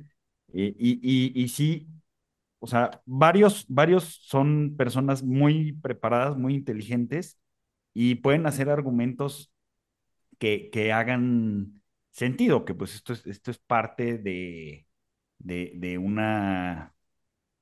Eh, 0.52 0.74
y, 0.78 1.00
y, 1.02 1.42
y 1.44 1.48
sí, 1.48 1.88
o 2.60 2.66
sea, 2.66 3.02
varios, 3.06 3.66
varios 3.68 4.04
son 4.04 4.76
personas 4.76 5.22
muy 5.22 5.72
preparadas, 5.74 6.36
muy 6.36 6.54
inteligentes 6.54 7.40
y 7.94 8.16
pueden 8.16 8.46
hacer 8.46 8.70
argumentos 8.70 9.52
que, 10.38 10.70
que 10.70 10.92
hagan 10.92 11.82
sentido, 12.10 12.64
que 12.64 12.74
pues 12.74 12.94
esto 12.94 13.12
es, 13.12 13.26
esto 13.26 13.50
es 13.50 13.58
parte 13.58 14.18
de, 14.18 14.86
de, 15.38 15.72
de 15.76 15.98
una 15.98 16.94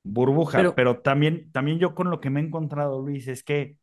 burbuja, 0.03 0.75
pero 0.75 0.75
pero 0.75 1.01
también, 1.01 1.51
también 1.53 1.79
yo 1.79 1.95
con 1.95 2.11
lo 2.11 2.21
que 2.21 2.31
me 2.31 2.41
he 2.41 2.45
encontrado, 2.45 3.03
Luis, 3.03 3.29
es 3.29 3.43
que 3.45 3.79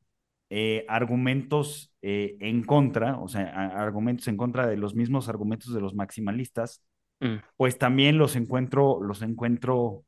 eh, 0.49 0.85
argumentos 0.89 1.93
eh, 2.01 2.37
en 2.41 2.63
contra, 2.63 3.19
o 3.19 3.27
sea, 3.27 3.49
argumentos 3.81 4.27
en 4.27 4.37
contra 4.37 4.67
de 4.67 4.77
los 4.77 4.95
mismos 4.95 5.29
argumentos 5.29 5.73
de 5.73 5.81
los 5.81 5.95
maximalistas, 5.95 6.83
mm. 7.23 7.41
pues 7.57 7.77
también 7.77 8.17
los 8.17 8.35
encuentro, 8.35 9.01
los 9.01 9.21
encuentro 9.21 10.05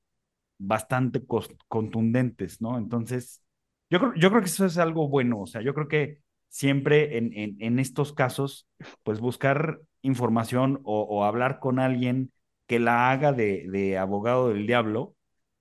bastante 0.58 1.24
contundentes, 1.68 2.62
¿no? 2.62 2.78
Entonces, 2.78 3.44
yo 3.90 4.00
creo, 4.00 4.14
yo 4.16 4.30
creo 4.30 4.42
que 4.42 4.48
eso 4.48 4.66
es 4.66 4.78
algo 4.78 5.08
bueno, 5.08 5.42
o 5.42 5.48
sea, 5.48 5.62
yo 5.62 5.74
creo 5.74 5.88
que 5.88 6.22
siempre 6.50 7.18
en, 7.18 7.58
en, 7.60 7.80
estos 7.80 8.14
casos, 8.14 8.68
pues 9.04 9.20
buscar 9.20 9.82
información 10.02 10.80
o, 10.84 11.26
hablar 11.26 11.60
con 11.60 11.80
alguien 11.80 12.32
que 12.68 12.80
la 12.80 13.12
haga 13.12 13.34
de, 13.34 13.98
abogado 13.98 14.50
del 14.50 14.66
diablo, 14.68 15.16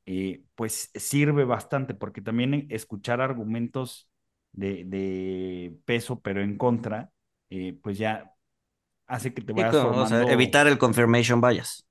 eh, 0.06 0.42
pues 0.54 0.90
sirve 0.94 1.44
bastante, 1.44 1.94
porque 1.94 2.20
también 2.20 2.66
escuchar 2.70 3.20
argumentos 3.20 4.08
de, 4.52 4.84
de 4.84 5.76
peso, 5.84 6.20
pero 6.20 6.42
en 6.42 6.56
contra, 6.58 7.10
eh, 7.50 7.78
pues 7.82 7.98
ya 7.98 8.33
hace 9.06 9.32
que 9.34 9.42
te 9.42 9.52
vayas 9.52 9.74
formando... 9.74 10.28
evitar 10.28 10.66
el 10.66 10.78
confirmation 10.78 11.40
bias. 11.40 11.86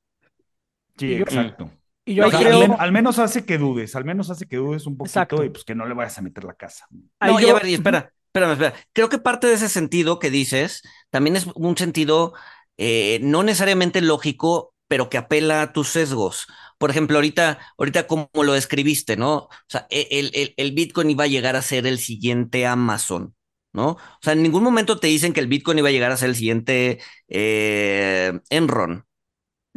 Sí, 0.97 1.15
exacto. 1.15 1.71
Y 2.05 2.15
yo 2.15 2.29
creo... 2.29 2.75
al, 2.79 2.91
menos 2.91 3.17
hace 3.19 3.45
que 3.45 3.57
dudes, 3.57 3.95
al 3.95 4.03
menos 4.03 4.29
hace 4.29 4.45
que 4.45 4.57
dudes 4.57 4.85
un 4.85 4.97
poquito 4.97 5.43
y 5.43 5.49
pues 5.49 5.63
que 5.63 5.75
no 5.75 5.85
le 5.85 5.93
vayas 5.93 6.17
a 6.17 6.21
meter 6.21 6.43
la 6.43 6.53
casa. 6.53 6.85
No, 6.91 7.39
y 7.39 7.45
ver, 7.45 7.65
espera, 7.65 8.11
espera, 8.27 8.51
espera. 8.51 8.73
Creo 8.91 9.09
que 9.09 9.17
parte 9.17 9.47
de 9.47 9.53
ese 9.53 9.69
sentido 9.69 10.19
que 10.19 10.29
dices 10.29 10.81
también 11.09 11.35
es 11.35 11.47
un 11.55 11.77
sentido 11.77 12.33
eh, 12.77 13.19
no 13.21 13.43
necesariamente 13.43 14.01
lógico, 14.01 14.73
pero 14.87 15.09
que 15.09 15.17
apela 15.17 15.61
a 15.61 15.73
tus 15.73 15.89
sesgos. 15.89 16.47
Por 16.77 16.89
ejemplo, 16.89 17.17
ahorita, 17.17 17.59
ahorita 17.77 18.07
como 18.07 18.29
lo 18.33 18.53
describiste, 18.53 19.15
¿no? 19.15 19.35
O 19.35 19.49
sea, 19.67 19.87
e, 19.89 20.07
el, 20.11 20.31
el, 20.33 20.53
el 20.57 20.71
Bitcoin 20.73 21.09
iba 21.09 21.23
a 21.23 21.27
llegar 21.27 21.55
a 21.55 21.61
ser 21.61 21.87
el 21.87 21.99
siguiente 21.99 22.65
Amazon. 22.65 23.33
¿No? 23.73 23.89
O 23.89 24.19
sea, 24.21 24.33
en 24.33 24.43
ningún 24.43 24.63
momento 24.63 24.99
te 24.99 25.07
dicen 25.07 25.33
que 25.33 25.39
el 25.39 25.47
Bitcoin 25.47 25.79
iba 25.79 25.89
a 25.89 25.91
llegar 25.91 26.11
a 26.11 26.17
ser 26.17 26.29
el 26.29 26.35
siguiente 26.35 26.99
eh, 27.27 28.39
Enron, 28.49 29.05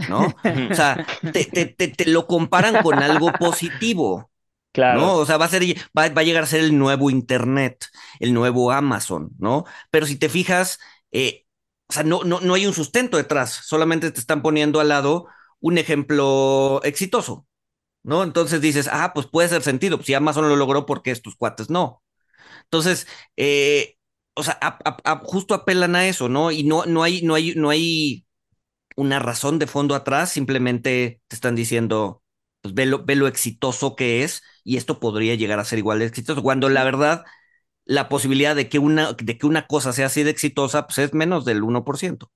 ¿no? 0.09 0.35
O 0.71 0.75
sea, 0.75 1.07
te, 1.33 2.05
lo 2.07 2.27
comparan 2.27 2.83
con 2.83 2.99
algo 2.99 3.33
positivo. 3.33 4.31
Claro. 4.73 5.01
¿no? 5.01 5.15
O 5.15 5.25
sea, 5.25 5.39
va 5.39 5.47
a, 5.47 5.49
ser, 5.49 5.63
va, 5.97 6.05
a 6.05 6.23
llegar 6.23 6.43
a 6.43 6.47
ser 6.47 6.61
el 6.61 6.79
nuevo 6.79 7.09
Internet, 7.09 7.87
el 8.21 8.35
nuevo 8.35 8.71
Amazon, 8.73 9.31
¿no? 9.39 9.65
Pero 9.91 10.05
si 10.05 10.17
te 10.17 10.29
fijas, 10.29 10.79
eh, 11.13 11.47
o 11.89 11.95
sea, 11.95 12.03
no, 12.03 12.25
no, 12.25 12.41
no 12.41 12.53
hay 12.53 12.67
un 12.67 12.75
sustento 12.75 13.17
detrás, 13.17 13.53
solamente 13.65 14.11
te 14.11 14.21
están 14.21 14.43
poniendo 14.43 14.79
al 14.79 14.91
lado 14.91 15.29
un 15.61 15.79
ejemplo 15.79 16.83
exitoso, 16.85 17.47
¿no? 18.03 18.23
Entonces 18.23 18.61
dices, 18.61 18.91
ah, 18.93 19.13
pues 19.15 19.27
puede 19.27 19.49
ser 19.49 19.63
sentido, 19.63 19.97
pues 19.97 20.09
si 20.09 20.15
Amazon 20.15 20.47
lo 20.47 20.57
logró, 20.57 20.85
porque 20.85 21.11
estos 21.11 21.37
cuates 21.37 21.71
no? 21.71 22.03
Entonces, 22.67 23.07
eh, 23.37 23.97
o 24.35 24.43
sea, 24.43 24.59
justo 25.25 25.55
apelan 25.55 25.97
a 25.97 26.07
eso, 26.09 26.29
¿no? 26.29 26.51
Y 26.53 26.65
no, 26.65 26.85
no 26.87 27.03
hay, 27.03 27.23
no 27.23 27.35
hay, 27.35 27.55
no 27.57 27.71
hay 27.71 28.27
una 28.97 29.19
razón 29.19 29.59
de 29.59 29.67
fondo 29.67 29.95
atrás, 29.95 30.31
simplemente 30.33 31.21
te 31.29 31.37
están 31.37 31.55
diciendo, 31.55 32.23
pues 32.63 32.75
ve 32.75 32.87
lo, 32.87 33.05
ve 33.05 33.17
lo 33.17 33.27
exitoso 33.29 33.97
que 33.97 34.25
es 34.25 34.43
y 34.65 34.77
esto 34.77 35.01
podría 35.01 35.35
llegar 35.35 35.59
a 35.59 35.65
ser 35.65 35.79
igual 35.79 35.99
de 36.01 36.07
exitoso, 36.07 36.43
cuando 36.43 36.69
la 36.69 36.85
verdad, 36.85 37.25
la 37.87 38.09
posibilidad 38.09 38.57
de 38.57 38.69
que 38.69 38.79
una, 38.81 39.13
de 39.15 39.39
que 39.39 39.47
una 39.47 39.67
cosa 39.69 39.93
sea 39.95 40.07
así 40.07 40.23
de 40.25 40.31
exitosa, 40.31 40.87
pues 40.87 40.99
es 40.99 41.15
menos 41.15 41.45
del 41.45 41.63
1%. 41.65 42.31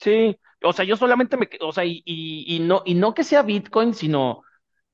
Sí, 0.00 0.38
o 0.64 0.72
sea, 0.72 0.84
yo 0.84 0.96
solamente 0.96 1.36
me, 1.36 1.48
o 1.60 1.72
sea, 1.72 1.84
y, 1.86 2.58
no, 2.60 2.82
y 2.84 2.94
no 2.94 3.14
que 3.14 3.22
sea 3.24 3.42
Bitcoin, 3.42 3.94
sino 3.94 4.42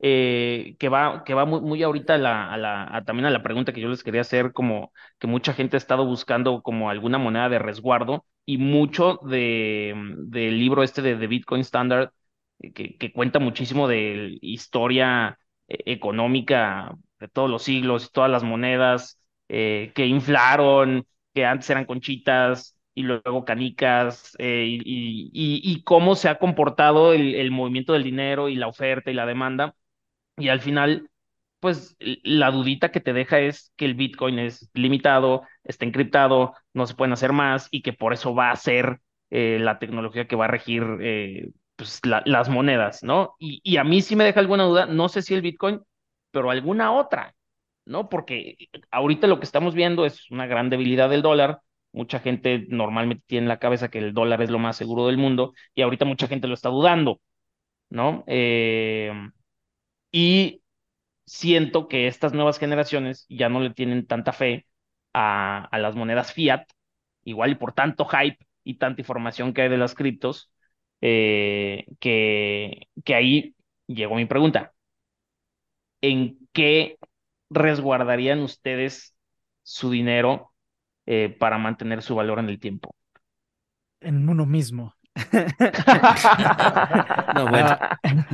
eh, 0.00 0.76
que 0.78 0.88
va, 0.88 1.24
que 1.24 1.34
va 1.34 1.44
muy, 1.44 1.60
muy 1.60 1.82
ahorita 1.82 2.14
a 2.14 2.18
la, 2.18 2.52
a 2.52 2.56
la, 2.56 3.04
también 3.04 3.26
a 3.26 3.30
la 3.30 3.42
pregunta 3.42 3.72
que 3.72 3.80
yo 3.80 3.88
les 3.88 4.04
quería 4.04 4.20
hacer, 4.20 4.52
como 4.52 4.92
que 5.18 5.26
mucha 5.26 5.54
gente 5.54 5.76
ha 5.76 5.78
estado 5.78 6.04
buscando 6.06 6.62
como 6.62 6.88
alguna 6.90 7.18
moneda 7.18 7.48
de 7.48 7.58
resguardo 7.58 8.24
y 8.44 8.58
mucho 8.58 9.18
de, 9.24 9.94
del 10.18 10.58
libro 10.58 10.82
este 10.84 11.02
de, 11.02 11.26
Bitcoin 11.26 11.62
Standard, 11.62 12.10
eh, 12.60 12.72
que, 12.72 13.12
cuenta 13.12 13.40
muchísimo 13.40 13.88
de 13.88 14.38
historia 14.40 15.38
eh, 15.66 15.78
económica 15.86 16.94
de 17.18 17.28
todos 17.28 17.50
los 17.50 17.64
siglos 17.64 18.06
y 18.06 18.12
todas 18.12 18.30
las 18.30 18.44
monedas 18.44 19.16
que 19.48 20.06
inflaron, 20.06 21.06
que 21.34 21.46
antes 21.46 21.70
eran 21.70 21.86
conchitas, 21.86 22.76
y 22.94 23.02
luego 23.02 23.44
canicas, 23.44 24.36
y, 24.38 25.82
cómo 25.84 26.14
se 26.16 26.28
ha 26.28 26.38
comportado 26.38 27.12
el, 27.14 27.50
movimiento 27.50 27.92
del 27.94 28.04
dinero 28.04 28.48
y 28.48 28.56
la 28.56 28.68
oferta 28.68 29.10
y 29.10 29.14
la 29.14 29.26
demanda. 29.26 29.74
Y 30.38 30.48
al 30.48 30.60
final, 30.60 31.08
pues 31.60 31.96
la 31.98 32.50
dudita 32.50 32.90
que 32.90 33.00
te 33.00 33.12
deja 33.12 33.40
es 33.40 33.72
que 33.76 33.84
el 33.84 33.94
Bitcoin 33.94 34.38
es 34.38 34.70
limitado, 34.74 35.42
está 35.64 35.84
encriptado, 35.84 36.54
no 36.72 36.86
se 36.86 36.94
pueden 36.94 37.12
hacer 37.12 37.32
más 37.32 37.68
y 37.70 37.82
que 37.82 37.92
por 37.92 38.12
eso 38.12 38.34
va 38.34 38.50
a 38.50 38.56
ser 38.56 39.00
eh, 39.30 39.58
la 39.60 39.78
tecnología 39.78 40.26
que 40.26 40.36
va 40.36 40.46
a 40.46 40.48
regir 40.48 40.84
eh, 41.00 41.50
pues, 41.76 42.00
las 42.04 42.48
monedas, 42.48 43.02
¿no? 43.02 43.34
Y, 43.38 43.60
y, 43.62 43.76
a 43.76 43.84
mí 43.84 44.02
sí 44.02 44.16
me 44.16 44.24
deja 44.24 44.40
alguna 44.40 44.64
duda, 44.64 44.86
no 44.86 45.08
sé 45.08 45.22
si 45.22 45.34
el 45.34 45.42
Bitcoin, 45.42 45.80
pero 46.30 46.50
alguna 46.50 46.92
otra, 46.92 47.34
¿no? 47.84 48.08
Porque 48.08 48.56
ahorita 48.90 49.26
lo 49.26 49.38
que 49.38 49.44
estamos 49.44 49.74
viendo 49.74 50.06
es 50.06 50.30
una 50.30 50.46
gran 50.46 50.70
debilidad 50.70 51.10
del 51.10 51.22
dólar. 51.22 51.60
Mucha 51.92 52.20
gente 52.20 52.66
normalmente 52.68 53.24
tiene 53.26 53.44
en 53.44 53.48
la 53.48 53.58
cabeza 53.58 53.88
que 53.90 53.98
el 53.98 54.14
dólar 54.14 54.42
es 54.42 54.50
lo 54.50 54.58
más 54.58 54.76
seguro 54.76 55.06
del 55.06 55.18
mundo 55.18 55.54
y 55.74 55.82
ahorita 55.82 56.04
mucha 56.04 56.28
gente 56.28 56.48
lo 56.48 56.54
está 56.54 56.68
dudando, 56.68 57.20
¿no? 57.90 58.24
Eh, 58.26 59.12
y 60.12 60.62
siento 61.26 61.88
que 61.88 62.06
estas 62.08 62.32
nuevas 62.32 62.58
generaciones 62.58 63.26
ya 63.28 63.48
no 63.48 63.60
le 63.60 63.70
tienen 63.70 64.06
tanta 64.06 64.32
fe 64.32 64.66
a, 65.14 65.68
las 65.72 65.96
monedas 65.96 66.32
fiat, 66.32 66.66
igual 67.24 67.52
y 67.52 67.54
por 67.56 67.72
tanto 67.72 68.06
hype 68.06 68.38
y 68.64 68.78
tanta 68.78 69.00
información 69.00 69.52
que 69.52 69.62
hay 69.62 69.68
de 69.68 69.78
las 69.78 69.94
criptos, 69.94 70.52
eh, 71.00 71.86
que, 72.00 72.88
que 73.04 73.14
ahí 73.14 73.54
llegó 73.86 74.16
mi 74.16 74.26
pregunta. 74.26 74.72
¿En 76.00 76.38
qué 76.52 76.98
resguardarían 77.50 78.40
ustedes 78.40 79.16
su 79.62 79.90
dinero 79.90 80.52
eh, 81.06 81.34
para 81.38 81.58
mantener 81.58 82.02
su 82.02 82.14
valor 82.14 82.38
en 82.38 82.48
el 82.48 82.60
tiempo? 82.60 82.94
En 84.00 84.28
uno 84.28 84.46
mismo. 84.46 84.94
no, 87.34 87.48
bueno. 87.48 87.78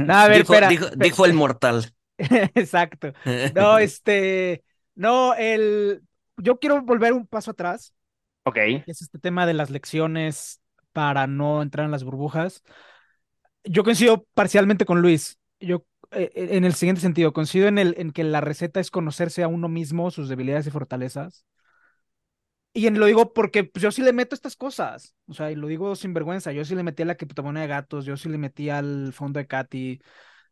a 0.09 0.29
ver, 0.29 0.39
dijo, 0.39 0.55
espera. 0.55 0.69
Dijo, 0.97 1.25
el 1.25 1.35
mortal. 1.35 1.93
Exacto. 2.19 3.13
No, 3.55 3.79
este. 3.83 4.65
No, 4.95 5.35
el. 5.35 6.03
Yo 6.37 6.59
quiero 6.59 6.83
volver 6.83 7.13
un 7.13 7.27
paso 7.27 7.53
atrás. 7.53 7.95
Ok. 8.45 8.59
Es 8.87 9.03
este 9.03 9.19
tema 9.19 9.47
de 9.47 9.55
las 9.55 9.71
lecciones 9.71 10.61
para 10.93 11.27
no 11.27 11.63
entrar 11.63 11.87
en 11.87 11.91
las 11.91 12.05
burbujas. 12.05 12.63
Yo 13.65 13.85
coincido 13.85 14.27
parcialmente 14.35 14.85
con 14.85 15.01
Luis. 15.01 15.39
Yo, 15.59 15.87
eh, 16.11 16.31
eh, 16.35 16.49
en 16.53 16.65
el 16.65 16.75
siguiente 16.75 17.01
sentido, 17.01 17.33
coincido 17.33 17.69
en, 17.69 17.79
el, 17.79 17.95
en 17.97 18.13
que 18.13 18.25
la 18.25 18.41
receta 18.41 18.81
es 18.81 18.91
conocerse 18.91 19.43
a 19.43 19.49
uno 19.49 19.69
mismo, 19.69 20.11
sus 20.11 20.29
debilidades 20.29 20.67
y 20.67 20.71
fortalezas. 20.71 21.45
Y 22.77 22.91
lo 22.91 23.07
digo 23.07 23.33
porque 23.33 23.63
pues, 23.63 23.85
yo 23.85 23.93
sí 23.93 24.03
le 24.03 24.13
meto 24.13 24.35
estas 24.35 24.57
cosas. 24.57 25.15
O 25.29 25.33
sea, 25.33 25.53
y 25.53 25.55
lo 25.55 25.69
digo 25.69 25.95
sin 25.95 26.13
vergüenza. 26.13 26.51
Yo 26.51 26.65
sí 26.65 26.75
le 26.75 26.83
metí 26.83 27.05
a 27.05 27.07
la 27.07 27.15
criptomoneda 27.15 27.63
de 27.63 27.69
gatos, 27.69 28.05
yo 28.05 28.17
sí 28.17 28.29
le 28.29 28.37
metí 28.37 28.69
al 28.69 29.13
fondo 29.13 29.39
de 29.39 29.47
Katy. 29.47 30.01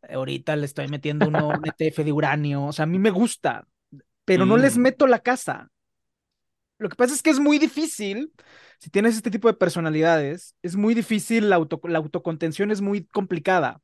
Ahorita 0.09 0.55
le 0.55 0.65
estoy 0.65 0.87
metiendo 0.87 1.27
uno, 1.27 1.49
un 1.49 1.61
ETF 1.67 1.97
de 1.97 2.13
uranio. 2.13 2.63
O 2.63 2.71
sea, 2.71 2.83
a 2.83 2.85
mí 2.85 2.97
me 2.97 3.09
gusta, 3.09 3.67
pero 4.23 4.45
no 4.45 4.55
les 4.55 4.77
mm. 4.77 4.81
meto 4.81 5.05
la 5.05 5.19
casa. 5.19 5.69
Lo 6.77 6.87
que 6.87 6.95
pasa 6.95 7.13
es 7.13 7.21
que 7.21 7.29
es 7.29 7.39
muy 7.39 7.59
difícil, 7.59 8.31
si 8.79 8.89
tienes 8.89 9.15
este 9.15 9.29
tipo 9.29 9.49
de 9.49 9.53
personalidades, 9.55 10.55
es 10.61 10.77
muy 10.77 10.93
difícil, 10.93 11.49
la, 11.49 11.57
auto, 11.57 11.81
la 11.83 11.99
autocontención 11.99 12.71
es 12.71 12.79
muy 12.79 13.05
complicada. 13.05 13.81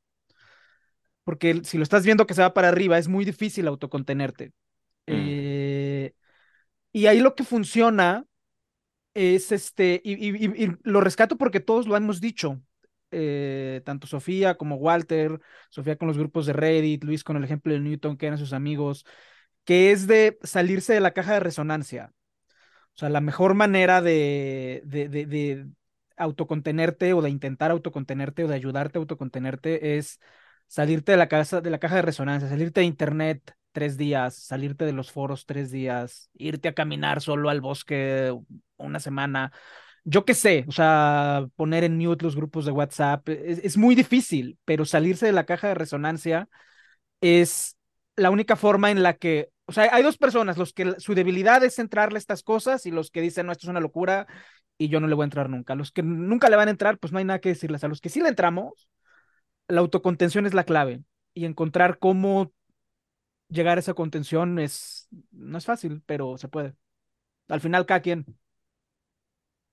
Porque 1.25 1.61
si 1.65 1.77
lo 1.77 1.83
estás 1.83 2.05
viendo 2.05 2.25
que 2.25 2.33
se 2.33 2.41
va 2.41 2.53
para 2.53 2.69
arriba, 2.69 2.97
es 2.97 3.09
muy 3.09 3.25
difícil 3.25 3.67
autocontenerte. 3.67 4.53
Mm. 5.07 5.11
Eh, 5.11 6.13
y 6.93 7.05
ahí 7.07 7.19
lo 7.19 7.35
que 7.35 7.43
funciona 7.43 8.25
es 9.13 9.51
este, 9.51 10.01
y, 10.03 10.71
lo 10.83 11.01
rescato 11.01 11.37
porque 11.37 11.59
todos 11.59 11.87
lo 11.87 11.97
hemos 11.97 12.21
dicho, 12.21 12.61
eh, 13.11 13.81
tanto 13.85 14.07
Sofía 14.07 14.55
como 14.55 14.75
Walter, 14.75 15.39
Sofía 15.69 15.97
con 15.97 16.07
los 16.07 16.17
grupos 16.17 16.45
de 16.45 16.53
Reddit, 16.53 17.03
Luis 17.03 17.23
con 17.23 17.37
el 17.37 17.43
ejemplo 17.43 17.73
de 17.73 17.79
Newton, 17.79 18.17
que 18.17 18.27
eran 18.27 18.37
sus 18.37 18.53
amigos, 18.53 19.05
que 19.65 19.91
es 19.91 20.07
de 20.07 20.37
salirse 20.43 20.93
de 20.93 21.01
la 21.01 21.11
caja 21.13 21.33
de 21.33 21.39
resonancia. 21.41 22.13
O 22.95 22.99
sea, 22.99 23.09
la 23.09 23.21
mejor 23.21 23.53
manera 23.53 24.01
de, 24.01 24.81
de, 24.85 25.09
de, 25.09 25.25
de 25.25 25.67
autocontenerte 26.17 27.13
o 27.13 27.21
de 27.21 27.29
intentar 27.29 27.71
autocontenerte 27.71 28.43
o 28.43 28.47
de 28.47 28.55
ayudarte 28.55 28.97
a 28.97 29.01
autocontenerte 29.01 29.97
es 29.97 30.19
salirte 30.67 31.13
de 31.13 31.17
la, 31.17 31.27
casa, 31.27 31.61
de 31.61 31.69
la 31.69 31.79
caja 31.79 31.95
de 31.95 32.01
resonancia, 32.03 32.49
salirte 32.49 32.81
de 32.81 32.85
internet, 32.87 33.55
tres 33.71 33.97
días, 33.97 34.35
salirte 34.35 34.85
de 34.85 34.93
los 34.93 35.11
foros 35.11 35.45
tres 35.45 35.71
días, 35.71 36.29
irte 36.33 36.67
a 36.67 36.73
caminar 36.73 37.21
solo 37.21 37.49
al 37.49 37.61
bosque 37.61 38.33
una 38.79 38.99
semana. 38.99 39.51
Yo 40.03 40.25
qué 40.25 40.33
sé, 40.33 40.65
o 40.67 40.71
sea, 40.71 41.47
poner 41.55 41.83
en 41.83 41.97
mute 41.97 42.23
los 42.23 42.35
grupos 42.35 42.65
de 42.65 42.71
WhatsApp 42.71 43.27
es, 43.29 43.77
muy 43.77 43.95
difícil, 43.95 44.57
pero 44.65 44.85
salirse 44.85 45.25
de 45.25 45.33
la 45.33 45.45
caja 45.45 45.67
de 45.67 45.75
resonancia 45.75 46.49
es 47.21 47.77
la 48.15 48.31
única 48.31 48.55
forma 48.55 48.91
en 48.91 49.03
la 49.03 49.15
que 49.15 49.49
o 49.69 49.71
sea, 49.71 49.87
hay 49.93 50.01
dos 50.01 50.17
personas, 50.17 50.57
los 50.57 50.73
que 50.73 50.99
su 50.99 51.13
debilidad 51.13 51.63
es 51.63 51.77
entrarle 51.77 52.17
estas 52.17 52.41
cosas 52.41 52.87
y 52.87 52.91
los 52.91 53.11
que 53.11 53.21
dicen, 53.21 53.45
no, 53.45 53.51
esto 53.51 53.67
es 53.67 53.69
una 53.69 53.79
locura 53.79 54.25
y 54.79 54.89
yo 54.89 54.99
no 54.99 55.07
le 55.07 55.13
voy 55.13 55.23
a 55.23 55.25
entrar 55.25 55.47
nunca. 55.47 55.75
Los 55.75 55.91
que 55.91 56.01
nunca 56.01 56.49
le 56.49 56.55
van 56.55 56.69
a 56.69 56.71
entrar, 56.71 56.97
pues 56.97 57.13
no 57.13 57.19
hay 57.19 57.25
nada 57.25 57.39
que 57.39 57.49
decirles. 57.49 57.83
A 57.83 57.87
los 57.87 58.01
que 58.01 58.09
sí 58.09 58.19
le 58.19 58.29
entramos, 58.29 58.89
la 59.67 59.81
autocontención 59.81 60.47
es 60.47 60.55
la 60.55 60.63
clave 60.63 61.03
y 61.35 61.45
encontrar 61.45 61.99
cómo 61.99 62.51
llegar 63.49 63.77
a 63.77 63.81
esa 63.81 63.93
contención 63.93 64.57
es, 64.57 65.07
no 65.31 65.59
es 65.59 65.65
fácil, 65.65 66.01
pero 66.07 66.39
se 66.39 66.47
puede. 66.47 66.73
Al 67.47 67.61
final, 67.61 67.85
cada 67.85 68.01
quien. 68.01 68.25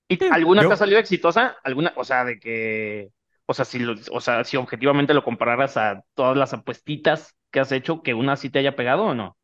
¿Y 0.09 0.25
alguna 0.31 0.67
te 0.67 0.73
ha 0.73 0.77
salido 0.77 0.99
exitosa? 0.99 1.57
¿Alguna, 1.65 1.93
o 1.97 2.05
sea, 2.05 2.25
de 2.25 2.39
que, 2.39 3.11
o 3.47 3.55
sea, 3.55 3.65
si, 3.65 3.85
o 3.85 4.21
sea, 4.21 4.45
si 4.45 4.57
objetivamente 4.57 5.15
lo 5.15 5.25
compararas 5.25 5.77
a 5.77 6.03
todas 6.15 6.37
las 6.37 6.53
apuestitas 6.53 7.35
que 7.51 7.61
has 7.61 7.73
hecho, 7.73 8.03
que 8.03 8.15
una 8.15 8.37
sí 8.37 8.51
te 8.51 8.61
haya 8.61 8.77
pegado 8.77 9.05
o 9.05 9.15
no? 9.15 9.37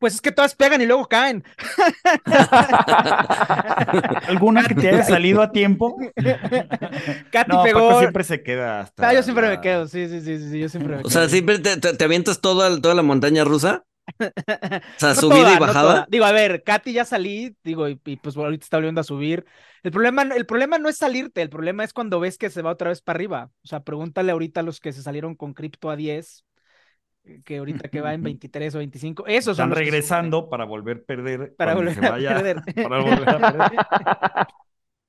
Pues 0.00 0.14
es 0.14 0.20
que 0.22 0.32
todas 0.32 0.54
pegan 0.54 0.80
y 0.80 0.86
luego 0.86 1.06
caen. 1.06 1.44
¿Alguna 4.28 4.64
que 4.64 4.74
te 4.74 4.88
haya 4.88 5.04
salido 5.04 5.42
a 5.42 5.52
tiempo? 5.52 5.94
Katy 7.30 7.56
pegó. 7.62 7.98
siempre 7.98 8.24
se 8.24 8.42
queda 8.42 8.80
hasta. 8.80 9.06
Ah, 9.06 9.12
yo 9.12 9.22
siempre 9.22 9.46
me 9.46 9.60
quedo, 9.60 9.86
sí, 9.86 10.08
sí, 10.08 10.22
sí, 10.22 10.38
sí, 10.38 10.58
yo 10.58 10.70
siempre 10.70 10.96
me 10.96 11.02
quedo. 11.02 11.08
O 11.08 11.10
sea, 11.10 11.28
siempre 11.28 11.58
te, 11.58 11.76
te, 11.76 12.02
avientas 12.04 12.40
toda, 12.40 12.80
toda 12.80 12.94
la 12.94 13.02
montaña 13.02 13.44
rusa. 13.44 13.84
O 14.96 15.00
sea, 15.00 15.14
subida 15.14 15.54
y 15.54 15.58
bajada. 15.58 16.06
digo, 16.10 16.24
a 16.24 16.32
ver, 16.32 16.62
Katy 16.62 16.92
ya 16.92 17.04
salí, 17.04 17.56
digo, 17.64 17.88
y, 17.88 17.96
pues 17.96 18.36
ahorita 18.36 18.64
está 18.64 18.76
volviendo 18.76 19.00
a 19.00 19.04
subir. 19.04 19.44
El 19.82 19.92
problema, 19.92 20.22
el 20.22 20.46
problema 20.46 20.78
no 20.78 20.88
es 20.88 20.98
salirte, 20.98 21.42
el 21.42 21.50
problema 21.50 21.84
es 21.84 21.92
cuando 21.92 22.20
ves 22.20 22.38
que 22.38 22.50
se 22.50 22.62
va 22.62 22.70
otra 22.70 22.90
vez 22.90 23.00
para 23.02 23.16
arriba. 23.16 23.50
O 23.64 23.68
sea, 23.68 23.80
pregúntale 23.80 24.32
ahorita 24.32 24.60
a 24.60 24.62
los 24.62 24.80
que 24.80 24.92
se 24.92 25.02
salieron 25.02 25.34
con 25.34 25.54
cripto 25.54 25.90
a 25.90 25.96
10 25.96 26.44
que 27.44 27.58
ahorita 27.58 27.88
que 27.88 28.00
va 28.00 28.14
en 28.14 28.22
23 28.22 28.74
o 28.74 28.78
25. 28.78 29.26
Esos 29.26 29.52
Están 29.52 29.70
regresando 29.70 30.48
para 30.50 30.64
volver 30.64 30.98
a 30.98 31.06
perder. 31.06 31.54
Para 31.56 31.74
volver 31.74 32.04
a 32.04 32.16
perder. 32.16 32.62
Para 32.74 33.00
volver 33.00 33.28
a 33.28 33.52
perder. 33.52 33.78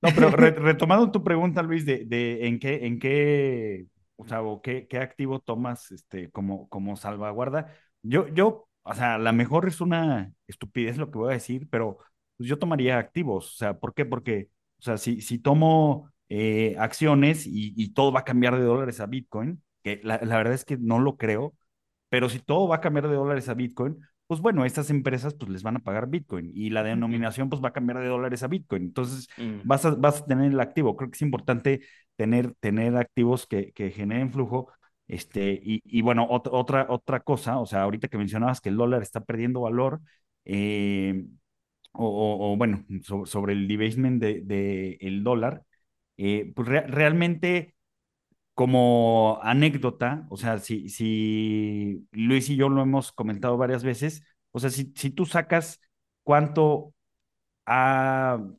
No, 0.01 0.09
pero 0.15 0.31
retomando 0.31 1.11
tu 1.11 1.23
pregunta, 1.23 1.61
Luis, 1.61 1.85
de, 1.85 2.05
de 2.05 2.47
en 2.47 2.57
qué, 2.57 2.87
en 2.87 2.97
qué, 2.97 3.85
o 4.15 4.27
sea, 4.27 4.41
o 4.41 4.59
qué, 4.59 4.87
qué 4.87 4.97
activo 4.97 5.39
tomas 5.39 5.91
este, 5.91 6.31
como, 6.31 6.67
como 6.69 6.95
salvaguarda. 6.95 7.71
Yo, 8.01 8.27
yo, 8.29 8.67
o 8.83 8.93
sea, 8.95 9.15
a 9.15 9.17
lo 9.19 9.33
mejor 9.33 9.67
es 9.67 9.81
una 9.81 10.33
estupidez 10.47 10.97
lo 10.97 11.11
que 11.11 11.17
voy 11.19 11.29
a 11.31 11.33
decir, 11.33 11.67
pero 11.69 11.97
pues, 12.37 12.49
yo 12.49 12.59
tomaría 12.59 12.97
activos. 12.97 13.53
O 13.53 13.57
sea, 13.57 13.79
¿por 13.79 13.93
qué? 13.93 14.05
Porque, 14.05 14.49
o 14.79 14.83
sea, 14.83 14.97
si, 14.97 15.21
si 15.21 15.39
tomo 15.39 16.11
eh, 16.29 16.75
acciones 16.79 17.45
y, 17.47 17.73
y, 17.75 17.93
todo 17.93 18.11
va 18.11 18.21
a 18.21 18.23
cambiar 18.25 18.57
de 18.57 18.63
dólares 18.63 18.99
a 18.99 19.05
Bitcoin, 19.05 19.61
que 19.83 20.01
la, 20.03 20.19
la 20.23 20.37
verdad 20.37 20.53
es 20.53 20.65
que 20.65 20.77
no 20.77 20.99
lo 20.99 21.17
creo, 21.17 21.55
pero 22.09 22.29
si 22.29 22.39
todo 22.39 22.67
va 22.67 22.77
a 22.77 22.81
cambiar 22.81 23.07
de 23.09 23.15
dólares 23.15 23.49
a 23.49 23.53
Bitcoin, 23.53 23.97
pues 24.31 24.39
bueno, 24.39 24.63
estas 24.63 24.89
empresas 24.89 25.33
pues 25.33 25.51
les 25.51 25.61
van 25.61 25.75
a 25.75 25.79
pagar 25.79 26.07
Bitcoin 26.09 26.51
y 26.53 26.69
la 26.69 26.83
denominación 26.83 27.49
pues 27.49 27.61
va 27.61 27.67
a 27.69 27.73
cambiar 27.73 27.99
de 27.99 28.07
dólares 28.07 28.43
a 28.43 28.47
Bitcoin. 28.47 28.83
Entonces 28.83 29.27
mm. 29.37 29.61
vas, 29.65 29.85
a, 29.85 29.91
vas 29.91 30.21
a 30.21 30.25
tener 30.25 30.51
el 30.51 30.59
activo. 30.61 30.95
Creo 30.95 31.11
que 31.11 31.15
es 31.17 31.21
importante 31.21 31.81
tener, 32.15 32.53
tener 32.61 32.95
activos 32.95 33.45
que, 33.45 33.73
que 33.73 33.91
generen 33.91 34.31
flujo. 34.31 34.71
Este, 35.07 35.59
y, 35.63 35.81
y 35.85 36.01
bueno, 36.01 36.25
otra, 36.29 36.85
otra 36.89 37.19
cosa, 37.21 37.59
o 37.59 37.65
sea, 37.65 37.83
ahorita 37.83 38.07
que 38.07 38.17
mencionabas 38.17 38.61
que 38.61 38.69
el 38.69 38.77
dólar 38.77 39.01
está 39.01 39.21
perdiendo 39.23 39.61
valor, 39.61 40.01
eh, 40.45 41.25
o, 41.93 42.55
bueno, 42.57 42.85
sobre 43.25 43.53
el 43.53 43.67
debasement 43.67 44.21
del 44.21 44.47
de, 44.47 45.19
dólar, 45.23 45.63
eh, 46.17 46.51
pues 46.55 46.67
realmente 46.69 47.75
como 48.53 49.39
anécdota, 49.43 50.25
o 50.29 50.37
sea, 50.37 50.59
si, 50.59 50.89
si 50.89 52.07
Luis 52.11 52.49
y 52.49 52.55
yo 52.57 52.69
lo 52.69 52.81
hemos 52.83 53.11
comentado 53.11 53.57
varias 53.57 53.83
veces, 53.83 54.23
o 54.51 54.59
sea, 54.59 54.69
si, 54.69 54.93
si 54.95 55.09
tú 55.11 55.25
sacas 55.25 55.79
cuánto, 56.23 56.93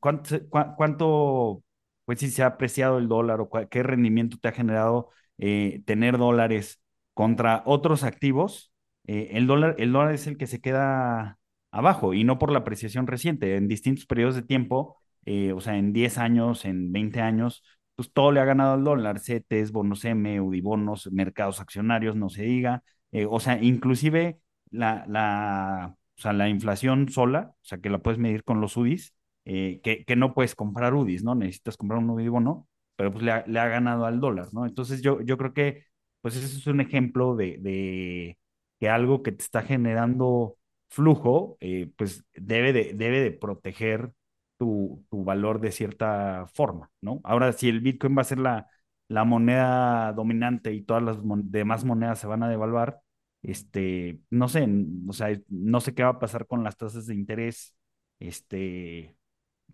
cuánto, 0.00 0.38
cuánto, 0.76 1.62
pues 2.04 2.20
si 2.20 2.30
se 2.30 2.42
ha 2.42 2.46
apreciado 2.46 2.98
el 2.98 3.08
dólar 3.08 3.40
o 3.40 3.50
qué 3.70 3.82
rendimiento 3.82 4.38
te 4.40 4.48
ha 4.48 4.52
generado 4.52 5.10
eh, 5.38 5.82
tener 5.86 6.18
dólares 6.18 6.80
contra 7.14 7.62
otros 7.66 8.04
activos, 8.04 8.72
eh, 9.06 9.30
el, 9.32 9.46
dólar, 9.46 9.76
el 9.78 9.92
dólar 9.92 10.14
es 10.14 10.26
el 10.26 10.36
que 10.36 10.46
se 10.46 10.60
queda 10.60 11.38
abajo 11.70 12.14
y 12.14 12.24
no 12.24 12.38
por 12.38 12.52
la 12.52 12.60
apreciación 12.60 13.06
reciente. 13.06 13.56
En 13.56 13.68
distintos 13.68 14.06
periodos 14.06 14.34
de 14.34 14.42
tiempo, 14.42 14.96
eh, 15.24 15.52
o 15.52 15.60
sea, 15.60 15.76
en 15.76 15.92
10 15.92 16.18
años, 16.18 16.64
en 16.64 16.92
20 16.92 17.20
años, 17.20 17.62
pues 17.94 18.12
todo 18.12 18.32
le 18.32 18.40
ha 18.40 18.44
ganado 18.44 18.74
al 18.74 18.84
dólar, 18.84 19.20
CETES, 19.20 19.72
bonos 19.72 20.04
M, 20.04 20.40
UDIBONOS, 20.40 21.12
mercados 21.12 21.60
accionarios, 21.60 22.16
no 22.16 22.28
se 22.28 22.42
diga, 22.44 22.82
eh, 23.12 23.26
o 23.28 23.40
sea, 23.40 23.62
inclusive 23.62 24.40
la, 24.70 25.04
la, 25.08 25.96
o 26.16 26.20
sea, 26.20 26.32
la 26.32 26.48
inflación 26.48 27.08
sola, 27.10 27.52
o 27.54 27.64
sea, 27.64 27.78
que 27.78 27.90
la 27.90 27.98
puedes 27.98 28.18
medir 28.18 28.44
con 28.44 28.60
los 28.60 28.76
UDIs, 28.76 29.14
que, 29.44 30.04
que, 30.06 30.16
no 30.16 30.34
puedes 30.34 30.54
comprar 30.54 30.94
UDIs, 30.94 31.24
¿no? 31.24 31.34
Necesitas 31.34 31.76
comprar 31.76 31.98
un 31.98 32.10
UDIBONO, 32.10 32.68
pero 33.02 33.12
pues 33.12 33.24
le 33.24 33.32
ha, 33.32 33.68
ganado 33.68 34.06
al 34.06 34.20
dólar, 34.20 34.50
¿no? 34.52 34.64
Entonces 34.64 35.02
yo, 35.02 35.20
yo 35.22 35.36
creo 35.36 35.52
que, 35.52 35.86
pues 36.20 36.36
ese 36.36 36.46
es 36.46 36.66
un 36.68 36.80
ejemplo 36.80 37.34
de, 37.34 37.58
de 37.58 38.38
que 38.78 38.88
algo 38.88 39.24
que 39.24 39.32
te 39.32 39.42
está 39.42 39.62
generando 39.62 40.56
flujo, 40.88 41.56
eh, 41.58 41.90
pues 41.96 42.24
debe 42.34 42.72
de, 42.72 42.92
debe 42.94 43.20
de 43.20 43.32
proteger 43.32 44.12
tu, 44.56 45.04
valor 45.10 45.60
de 45.60 45.72
cierta 45.72 46.46
forma, 46.54 46.92
¿no? 47.00 47.20
Ahora, 47.24 47.52
si 47.52 47.68
el 47.68 47.80
Bitcoin 47.80 48.16
va 48.16 48.22
a 48.22 48.24
ser 48.24 48.38
la, 48.38 48.68
la 49.08 49.24
moneda 49.24 50.12
dominante 50.12 50.72
y 50.72 50.82
todas 50.82 51.02
las 51.02 51.16
demás 51.50 51.84
monedas 51.84 52.20
se 52.20 52.28
van 52.28 52.44
a 52.44 52.48
devaluar, 52.48 53.00
este, 53.42 54.20
no 54.30 54.48
sé, 54.48 54.68
o 55.08 55.12
sea, 55.12 55.36
no 55.48 55.80
sé 55.80 55.92
qué 55.92 56.04
va 56.04 56.10
a 56.10 56.18
pasar 56.20 56.46
con 56.46 56.62
las 56.62 56.76
tasas 56.76 57.08
de 57.08 57.16
interés, 57.16 57.74
este, 58.20 59.16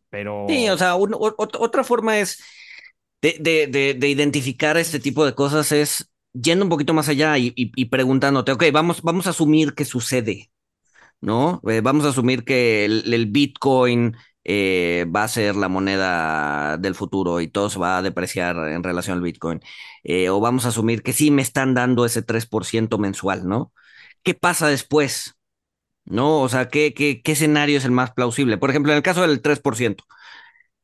pero... 0.09 0.47
Sí, 0.49 0.67
o 0.71 0.79
sea, 0.79 0.97
otra 0.97 1.85
forma 1.85 2.19
es 2.21 2.43
de, 3.23 3.67
de, 3.69 3.95
de, 3.95 4.09
identificar 4.09 4.77
este 4.77 5.01
tipo 5.01 5.25
de 5.27 5.35
cosas 5.35 5.73
es 5.73 6.11
yendo 6.33 6.65
un 6.65 6.69
poquito 6.69 6.95
más 6.95 7.09
allá 7.09 7.37
y, 7.39 7.53
y, 7.57 7.85
preguntándote, 7.87 8.53
ok, 8.53 8.65
vamos, 8.73 9.03
vamos 9.03 9.27
a 9.27 9.31
asumir 9.31 9.75
que 9.75 9.85
sucede, 9.85 10.51
¿no? 11.21 11.61
Eh, 11.69 11.81
vamos 11.83 12.05
a 12.07 12.11
asumir 12.11 12.45
que 12.45 12.85
el, 12.85 13.13
el 13.13 13.27
Bitcoin 13.27 14.17
eh, 14.45 15.07
va 15.15 15.25
a 15.25 15.29
ser 15.29 15.57
la 15.57 15.69
moneda 15.69 16.79
del 16.79 16.95
futuro 16.95 17.41
y 17.41 17.49
todo 17.49 17.71
se 17.71 17.79
va 17.79 17.99
a 17.99 18.03
depreciar 18.03 18.57
en 18.69 18.83
relación 18.83 19.17
al 19.19 19.23
Bitcoin. 19.23 19.61
Eh, 20.05 20.31
o 20.31 20.41
vamos 20.41 20.65
a 20.65 20.69
asumir 20.69 21.03
que 21.03 21.13
sí 21.13 21.31
me 21.31 21.43
están 21.43 21.75
dando 21.75 22.05
ese 22.07 22.23
3% 22.23 22.99
mensual, 22.99 23.47
¿no? 23.49 23.73
¿Qué 24.23 24.35
pasa 24.35 24.69
después? 24.69 25.35
¿No? 26.05 26.41
O 26.43 26.49
sea, 26.49 26.69
¿qué, 26.69 26.95
qué, 26.95 27.23
qué 27.23 27.33
escenario 27.33 27.79
es 27.79 27.85
el 27.85 27.91
más 27.93 28.13
plausible? 28.13 28.59
Por 28.59 28.71
ejemplo, 28.71 28.93
en 28.93 28.99
el 28.99 29.03
caso 29.03 29.23
del 29.23 29.43
3%. 29.43 30.05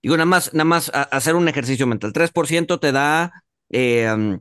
Digo, 0.04 0.16
nada 0.18 0.26
más, 0.26 0.52
nada 0.52 0.66
más 0.66 0.92
hacer 0.92 1.34
un 1.34 1.48
ejercicio 1.48 1.86
mental. 1.86 2.12
3% 2.12 2.78
te 2.78 2.92
da, 2.92 3.42
eh, 3.70 4.38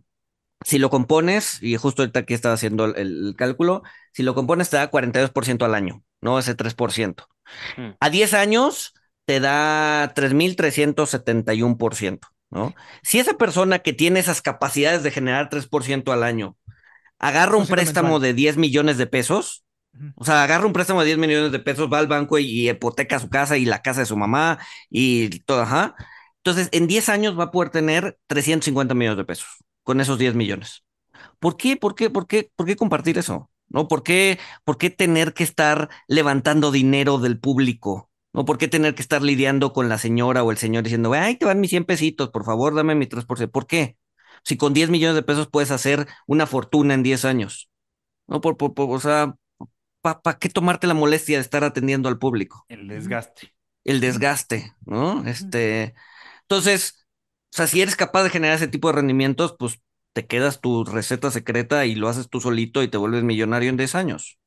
si 0.65 0.77
lo 0.77 0.89
compones, 0.89 1.63
y 1.63 1.77
justo 1.77 2.01
ahorita 2.01 2.19
aquí 2.19 2.33
estaba 2.33 2.55
haciendo 2.55 2.83
el, 2.83 2.97
el, 2.97 3.33
cálculo, 3.37 3.81
si 4.11 4.23
lo 4.23 4.35
compones 4.35 4.69
te 4.69 4.75
da 4.75 4.91
42% 4.91 5.63
al 5.63 5.73
año, 5.73 6.03
¿no? 6.19 6.37
Ese 6.37 6.57
3%. 6.57 7.27
Mm. 7.77 7.91
A 7.97 8.09
10 8.09 8.33
años 8.33 8.93
te 9.23 9.39
da 9.39 10.13
3.371%, 10.13 12.19
¿no? 12.49 12.75
Si 13.01 13.19
esa 13.19 13.35
persona 13.35 13.79
que 13.79 13.93
tiene 13.93 14.19
esas 14.19 14.41
capacidades 14.41 15.01
de 15.01 15.11
generar 15.11 15.49
3% 15.49 16.11
al 16.11 16.23
año 16.23 16.57
agarra 17.19 17.55
un 17.55 17.67
préstamo 17.67 18.19
de 18.19 18.33
10 18.33 18.57
millones 18.57 18.97
de 18.97 19.07
pesos, 19.07 19.63
o 20.15 20.25
sea, 20.25 20.43
agarra 20.43 20.65
un 20.65 20.73
préstamo 20.73 21.01
de 21.01 21.07
10 21.07 21.17
millones 21.17 21.51
de 21.51 21.59
pesos, 21.59 21.89
va 21.91 21.99
al 21.99 22.07
banco 22.07 22.39
y, 22.39 22.69
hipoteca 22.69 23.19
su 23.19 23.29
casa 23.29 23.57
y 23.57 23.65
la 23.65 23.81
casa 23.81 24.01
de 24.01 24.05
su 24.05 24.17
mamá 24.17 24.59
y 24.89 25.39
todo, 25.41 25.61
ajá. 25.61 25.95
Entonces, 26.37 26.69
en 26.71 26.87
10 26.87 27.09
años 27.09 27.37
va 27.39 27.45
a 27.45 27.51
poder 27.51 27.69
tener 27.69 28.17
350 28.27 28.93
millones 28.95 29.17
de 29.17 29.25
pesos 29.25 29.47
con 29.83 30.01
esos 30.01 30.17
10 30.17 30.35
millones. 30.35 30.83
¿Por 31.39 31.57
qué? 31.57 31.77
¿Por 31.77 31.95
qué? 31.95 32.09
¿Por 32.09 32.27
qué? 32.27 32.51
¿Por 32.55 32.65
qué 32.65 32.75
compartir 32.75 33.17
eso? 33.17 33.49
¿No? 33.69 33.87
¿Por 33.87 34.03
qué, 34.03 34.39
¿Por 34.65 34.77
qué 34.77 34.89
tener 34.89 35.33
que 35.33 35.43
estar 35.43 35.89
levantando 36.07 36.71
dinero 36.71 37.17
del 37.17 37.39
público? 37.39 38.11
¿no? 38.33 38.45
¿Por 38.45 38.57
qué 38.57 38.67
tener 38.67 38.95
que 38.95 39.01
estar 39.01 39.21
lidiando 39.21 39.73
con 39.73 39.89
la 39.89 39.97
señora 39.97 40.43
o 40.43 40.51
el 40.51 40.57
señor 40.57 40.83
diciendo, 40.83 41.13
ay, 41.13 41.37
te 41.37 41.45
van 41.45 41.59
mis 41.61 41.69
100 41.69 41.85
pesitos, 41.85 42.29
por 42.29 42.45
favor, 42.45 42.75
dame 42.75 42.95
mi 42.95 43.05
3%? 43.07 43.51
¿Por 43.51 43.67
qué? 43.67 43.97
Si 44.43 44.57
con 44.57 44.73
10 44.73 44.89
millones 44.89 45.15
de 45.15 45.23
pesos 45.23 45.47
puedes 45.49 45.71
hacer 45.71 46.07
una 46.27 46.47
fortuna 46.47 46.93
en 46.95 47.03
10 47.03 47.25
años, 47.25 47.69
¿no? 48.27 48.41
Por, 48.41 48.57
por, 48.57 48.73
o 48.77 48.99
sea, 48.99 49.35
¿para 50.03 50.37
qué 50.37 50.49
tomarte 50.49 50.85
la 50.85 50.93
molestia 50.93 51.37
de 51.37 51.41
estar 51.41 51.63
atendiendo 51.63 52.09
al 52.09 52.19
público? 52.19 52.65
El 52.67 52.87
desgaste. 52.87 53.53
El 53.83 54.01
desgaste, 54.01 54.73
¿no? 54.85 55.25
Este, 55.25 55.95
entonces, 56.41 57.07
o 57.53 57.57
sea, 57.57 57.67
si 57.67 57.81
eres 57.81 57.95
capaz 57.95 58.23
de 58.23 58.29
generar 58.29 58.57
ese 58.57 58.67
tipo 58.67 58.89
de 58.89 58.95
rendimientos, 58.95 59.55
pues 59.57 59.81
te 60.13 60.27
quedas 60.27 60.61
tu 60.61 60.83
receta 60.83 61.31
secreta 61.31 61.85
y 61.85 61.95
lo 61.95 62.07
haces 62.07 62.29
tú 62.29 62.39
solito 62.39 62.83
y 62.83 62.87
te 62.87 62.97
vuelves 62.97 63.23
millonario 63.23 63.69
en 63.69 63.77
10 63.77 63.95
años, 63.95 64.39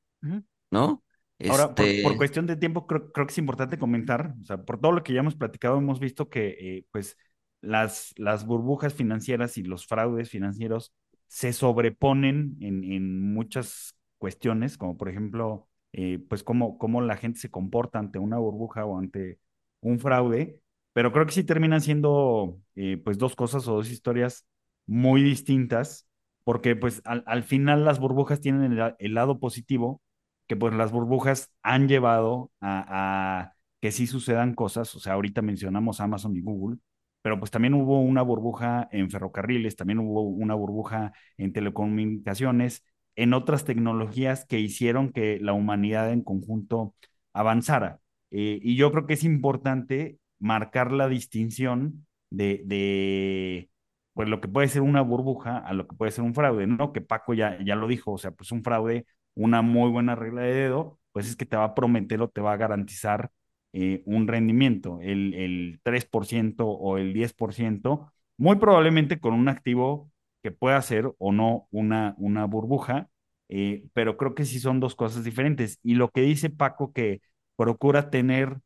¿no? 0.71 1.03
Ahora, 1.51 1.75
por, 1.75 1.85
este 1.85 2.17
cuestión 2.17 2.47
de 2.47 2.57
tiempo, 2.57 2.87
creo, 2.87 3.13
creo, 3.13 3.27
que 3.27 3.33
es 3.33 3.39
importante 3.39 3.79
comentar, 3.79 4.35
o 4.41 4.45
sea, 4.45 4.65
por 4.65 4.81
todo 4.81 4.93
lo 4.93 5.03
que 5.03 5.13
ya 5.13 5.21
hemos 5.21 5.37
platicado, 5.37 5.77
hemos 5.77 6.01
visto 6.01 6.31
que, 6.31 6.57
eh, 6.59 6.87
pues, 6.93 7.19
las, 7.61 8.15
las 8.17 8.47
burbujas 8.47 8.95
financieras 8.95 9.59
y 9.59 9.63
los 9.63 9.87
fraudes 9.87 10.31
financieros 10.31 10.95
se 11.27 11.53
sobreponen 11.53 12.57
en, 12.61 12.85
en 12.85 13.35
muchas 13.35 13.96
cuestiones, 14.19 14.79
como 14.79 14.97
por 14.97 15.09
ejemplo 15.09 15.69
eh, 15.93 16.19
pues 16.29 16.43
cómo, 16.43 16.79
cómo 16.79 17.01
la 17.01 17.17
gente 17.17 17.39
se 17.41 17.51
comporta 17.51 17.99
ante 17.99 18.19
una 18.19 18.39
burbuja 18.39 18.85
o 18.85 18.99
ante 18.99 19.39
un 19.81 19.99
fraude, 19.99 20.61
pero 20.93 21.13
creo 21.13 21.27
que 21.27 21.33
sí 21.33 21.45
terminan 21.45 21.81
siendo 21.81 22.59
eh, 22.75 23.01
pues 23.05 23.19
dos 23.19 23.37
cosas 23.37 23.67
o 23.69 23.75
dos 23.77 23.91
historias 23.91 24.47
muy 24.87 25.23
distintas, 25.23 26.07
porque 26.45 26.77
pues 26.77 27.03
al, 27.05 27.23
al 27.27 27.43
final 27.45 27.85
las 27.85 27.99
burbujas 27.99 28.41
tienen 28.41 28.79
el, 28.99 29.15
lado 29.15 29.41
positivo, 29.41 30.03
que 30.47 30.57
pues 30.57 30.75
las 30.75 30.93
burbujas 30.93 31.53
han 31.63 31.89
llevado 31.89 32.51
a, 32.61 33.41
a 33.41 33.53
que 33.81 33.93
sí 33.93 34.07
sucedan 34.07 34.55
cosas, 34.55 34.95
o 34.95 35.01
sea, 35.01 35.15
ahorita 35.15 35.43
mencionamos 35.43 36.01
Amazon 36.01 36.37
y 36.37 36.41
Google, 36.41 36.79
pero 37.23 37.39
pues 37.39 37.51
también 37.51 37.75
hubo 37.75 38.01
una 38.01 38.23
burbuja 38.23 38.89
en 38.93 39.11
ferrocarriles, 39.11 39.77
también 39.77 39.99
hubo 39.99 40.23
una 40.23 40.55
burbuja 40.55 41.13
en 41.37 41.53
telecomunicaciones, 41.53 42.85
en 43.17 43.35
otras 43.35 43.65
tecnologías 43.65 44.45
que 44.47 44.61
hicieron 44.61 45.13
que 45.13 45.39
la 45.41 45.53
humanidad 45.53 46.13
en 46.13 46.23
conjunto 46.23 46.95
avanzara. 47.33 48.01
Eh, 48.31 48.59
y 48.63 48.77
yo 48.77 48.91
creo 48.93 49.07
que 49.07 49.15
es 49.15 49.25
importante 49.25 50.19
marcar 50.39 50.93
la 50.93 51.09
distinción 51.09 52.07
de, 52.31 52.63
de, 52.67 53.71
pues 54.15 54.29
lo 54.29 54.41
que 54.41 54.49
puede 54.49 54.69
ser 54.69 54.83
una 54.83 55.03
burbuja 55.03 55.59
a 55.59 55.73
lo 55.75 55.87
que 55.87 55.97
puede 55.97 56.13
ser 56.13 56.25
un 56.25 56.35
fraude, 56.35 56.67
¿no? 56.67 56.93
Que 56.93 57.01
Paco 57.01 57.35
ya, 57.35 57.59
ya 57.65 57.77
lo 57.77 57.89
dijo, 57.89 58.13
o 58.13 58.19
sea, 58.19 58.31
pues 58.33 58.53
un 58.53 58.63
fraude, 58.65 59.07
una 59.35 59.63
muy 59.63 59.91
buena 59.91 60.15
regla 60.15 60.43
de 60.43 60.55
dedo, 60.55 60.99
pues 61.13 61.29
es 61.29 61.37
que 61.37 61.47
te 61.47 61.57
va 61.57 61.65
a 61.65 61.75
prometer 61.75 62.21
o 62.23 62.29
te 62.29 62.41
va 62.41 62.53
a 62.53 62.57
garantizar 62.57 63.31
eh, 63.73 64.03
un 64.07 64.27
rendimiento, 64.29 65.01
el, 65.03 65.35
el 65.35 65.81
3% 65.83 66.67
o 66.67 66.99
el 66.99 67.13
10%, 67.13 68.13
muy 68.39 68.57
probablemente 68.57 69.21
con 69.21 69.35
un 69.35 69.49
activo 69.49 70.11
que 70.47 70.53
pueda 70.53 70.81
ser 70.81 71.11
o 71.19 71.33
no 71.33 71.67
una, 71.73 72.15
una 72.19 72.45
burbuja, 72.45 73.09
eh, 73.49 73.89
pero 73.95 74.17
creo 74.17 74.37
que 74.37 74.45
sí 74.45 74.61
son 74.61 74.79
dos 74.79 74.95
cosas 74.95 75.25
diferentes. 75.25 75.81
Y 75.83 75.95
lo 75.95 76.11
que 76.11 76.21
dice 76.21 76.51
Paco, 76.51 76.93
que 76.93 77.21
procura 77.57 78.11
tener 78.11 78.59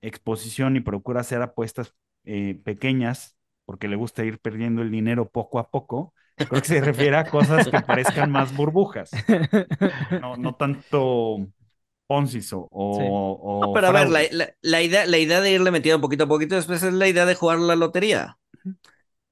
exposición 0.00 0.76
y 0.76 0.80
procura 0.80 1.20
hacer 1.20 1.42
apuestas 1.42 1.94
eh, 2.24 2.58
pequeñas, 2.64 3.36
porque 3.66 3.86
le 3.86 3.96
gusta 3.96 4.24
ir 4.24 4.38
perdiendo 4.38 4.80
el 4.80 4.90
dinero 4.90 5.28
poco 5.28 5.58
a 5.58 5.68
poco, 5.68 6.14
creo 6.36 6.62
que 6.62 6.68
se 6.68 6.80
refiere 6.80 7.18
a 7.18 7.28
cosas 7.28 7.68
que 7.68 7.82
parezcan 7.82 8.30
más 8.30 8.56
burbujas, 8.56 9.10
no, 10.22 10.38
no 10.38 10.54
tanto 10.54 11.46
Poncis 12.06 12.50
o, 12.54 12.66
sí. 12.70 13.04
o 13.10 13.60
no, 13.62 13.72
pero 13.74 13.88
a 13.88 13.92
ver, 13.92 14.08
la, 14.08 14.22
la, 14.30 14.54
la, 14.62 14.82
idea, 14.82 15.04
la 15.04 15.18
idea 15.18 15.42
de 15.42 15.50
irle 15.50 15.70
metiendo 15.70 16.00
poquito 16.00 16.24
a 16.24 16.28
poquito 16.28 16.54
después 16.54 16.82
es 16.82 16.94
la 16.94 17.08
idea 17.08 17.26
de 17.26 17.34
jugar 17.34 17.58
la 17.58 17.76
lotería. 17.76 18.38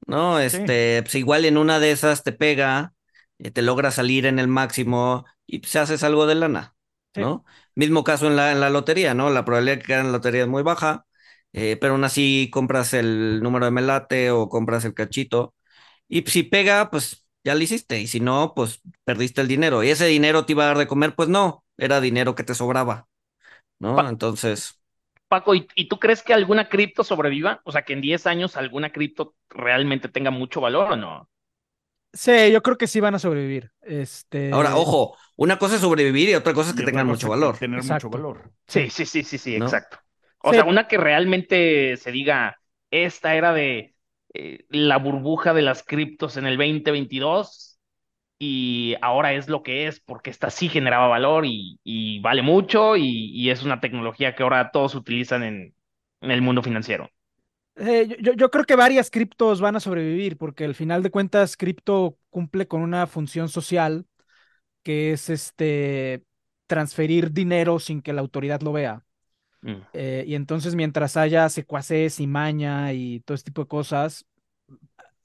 ¿No? 0.07 0.39
Este, 0.39 0.99
sí. 0.99 1.03
pues 1.03 1.15
igual 1.15 1.45
en 1.45 1.57
una 1.57 1.81
de 1.81 1.91
esas 1.91 2.23
te 2.23 2.33
pega, 2.33 2.95
eh, 3.39 3.51
te 3.51 3.63
logra 3.63 3.91
salir 3.91 4.27
en 4.27 4.39
el 4.39 4.49
máximo 4.49 5.25
y 5.47 5.57
se 5.57 5.61
pues, 5.61 5.77
haces 5.77 6.03
algo 6.03 6.27
de 6.27 6.35
lana. 6.35 6.75
¿No? 7.17 7.45
Mismo 7.77 8.03
caso 8.03 8.27
en 8.27 8.35
la, 8.35 8.51
en 8.51 8.59
la 8.59 8.71
lotería, 8.71 9.15
¿no? 9.15 9.31
La 9.31 9.45
probabilidad 9.45 9.77
de 9.77 9.83
que 9.85 9.95
en 9.95 10.07
la 10.07 10.13
lotería 10.13 10.43
es 10.43 10.49
muy 10.49 10.65
baja, 10.65 11.07
eh, 11.53 11.77
pero 11.81 11.93
aún 11.93 12.03
así 12.03 12.51
compras 12.53 12.93
el 12.93 13.41
número 13.41 13.67
de 13.67 13.71
melate 13.71 14.33
o 14.33 14.49
compras 14.49 14.85
el 14.85 14.95
cachito. 14.95 15.55
Y 16.09 16.23
si 16.23 16.43
pega, 16.43 16.91
pues 16.91 17.25
ya 17.45 17.55
lo 17.55 17.61
hiciste. 17.63 18.01
Y 18.01 18.09
si 18.09 18.19
no, 18.19 18.53
pues 18.57 18.81
perdiste 19.05 19.41
el 19.41 19.49
dinero. 19.49 19.85
Y 19.85 19.91
ese 19.91 20.07
dinero 20.07 20.45
te 20.45 20.53
iba 20.53 20.65
a 20.65 20.67
dar 20.69 20.79
de 20.79 20.89
comer, 20.89 21.15
pues 21.15 21.29
no 21.29 21.65
era 21.77 22.01
dinero 22.01 22.35
que 22.35 22.45
te 22.45 22.55
sobraba, 22.55 23.09
¿no? 23.79 23.97
Pa 23.97 24.09
Entonces... 24.09 24.81
Paco, 25.29 25.55
¿y, 25.55 25.67
¿y, 25.75 25.89
tú 25.89 25.99
crees 25.99 26.23
que 26.23 26.35
alguna 26.35 26.69
cripto 26.69 27.03
sobreviva? 27.03 27.61
O 27.65 27.73
sea, 27.73 27.83
que 27.83 27.93
en 27.95 28.01
10 28.01 28.27
años 28.27 28.57
alguna 28.57 28.91
cripto 28.91 29.35
realmente 29.49 30.09
tenga 30.09 30.31
mucho 30.31 30.61
valor 30.61 30.93
o 30.93 30.97
no? 30.97 31.29
Sí, 32.15 32.53
yo 32.53 32.63
creo 32.63 32.79
que 32.79 32.87
sí 32.87 33.01
van 33.01 33.17
a 33.17 33.19
sobrevivir. 33.19 33.73
Este... 33.83 34.53
Ahora, 34.53 34.77
ojo, 34.77 35.17
una 35.37 35.59
cosa 35.59 35.75
es 35.75 35.81
sobrevivir 35.81 36.29
y 36.29 36.35
otra 36.35 36.55
cosa 36.55 36.71
es 36.71 36.77
que 36.77 36.85
tengan 36.85 37.09
mucho 37.09 37.29
valor. 37.29 37.59
Tener 37.59 37.81
exacto. 37.81 38.09
mucho 38.09 38.19
valor. 38.19 38.53
Sí, 38.69 38.89
sí, 38.89 39.05
sí, 39.05 39.25
sí, 39.25 39.37
sí, 39.37 39.59
¿no? 39.59 39.65
exacto. 39.65 39.99
O 40.39 40.51
sí. 40.51 40.57
sea, 40.57 40.65
una 40.65 40.87
que 40.87 40.97
realmente 40.97 41.97
se 41.97 42.13
diga, 42.13 42.61
esta 42.93 43.35
era 43.35 43.53
de 43.53 43.97
eh, 44.33 44.65
la 44.69 44.99
burbuja 44.99 45.55
de 45.55 45.63
las 45.63 45.83
criptos 45.83 46.37
en 46.37 46.47
el 46.47 46.57
2022 46.57 47.74
y 48.39 48.97
ahora 49.01 49.33
es 49.33 49.49
lo 49.49 49.63
que 49.63 49.87
es 49.87 50.01
porque 50.01 50.31
esta 50.31 50.51
sí 50.51 50.69
generaba 50.69 51.09
valor 51.09 51.47
y, 51.47 51.79
y 51.85 52.21
vale 52.21 52.43
mucho 52.43 52.97
y, 52.97 53.31
y, 53.33 53.51
es 53.51 53.63
una 53.63 53.81
tecnología 53.81 54.35
que 54.35 54.43
ahora 54.43 54.71
todos 54.71 54.95
utilizan 54.95 55.43
en, 55.43 55.75
en 56.21 56.31
el 56.31 56.43
mundo 56.43 56.63
financiero. 56.63 57.11
Eh, 57.77 58.17
yo, 58.21 58.33
yo, 58.35 58.51
creo 58.51 58.65
que 58.65 58.77
varias 58.77 59.11
criptos 59.11 59.61
van 59.61 59.77
a 59.77 59.81
sobrevivir 59.81 60.37
porque 60.37 60.65
al 60.65 60.75
final 60.75 61.03
de 61.03 61.11
cuentas 61.11 61.57
cripto 61.57 62.19
cumple 62.31 62.69
con 62.69 62.83
una 62.83 63.07
función 63.07 63.49
social 63.49 64.07
que 64.83 65.13
es 65.13 65.31
este 65.31 66.23
transferir 66.67 67.33
dinero 67.33 67.79
sin 67.79 68.01
que 68.01 68.13
la 68.13 68.21
autoridad 68.21 68.61
lo 68.63 68.73
vea. 68.73 69.05
Mm. 69.63 69.77
Eh, 69.93 70.25
y 70.27 70.35
entonces 70.35 70.75
mientras 70.75 71.17
haya 71.17 71.49
secuaces 71.49 72.21
y 72.21 72.27
maña 72.27 72.93
y 72.93 73.21
todo 73.21 73.35
este 73.35 73.51
tipo 73.51 73.63
de 73.63 73.69
cosas, 73.69 74.27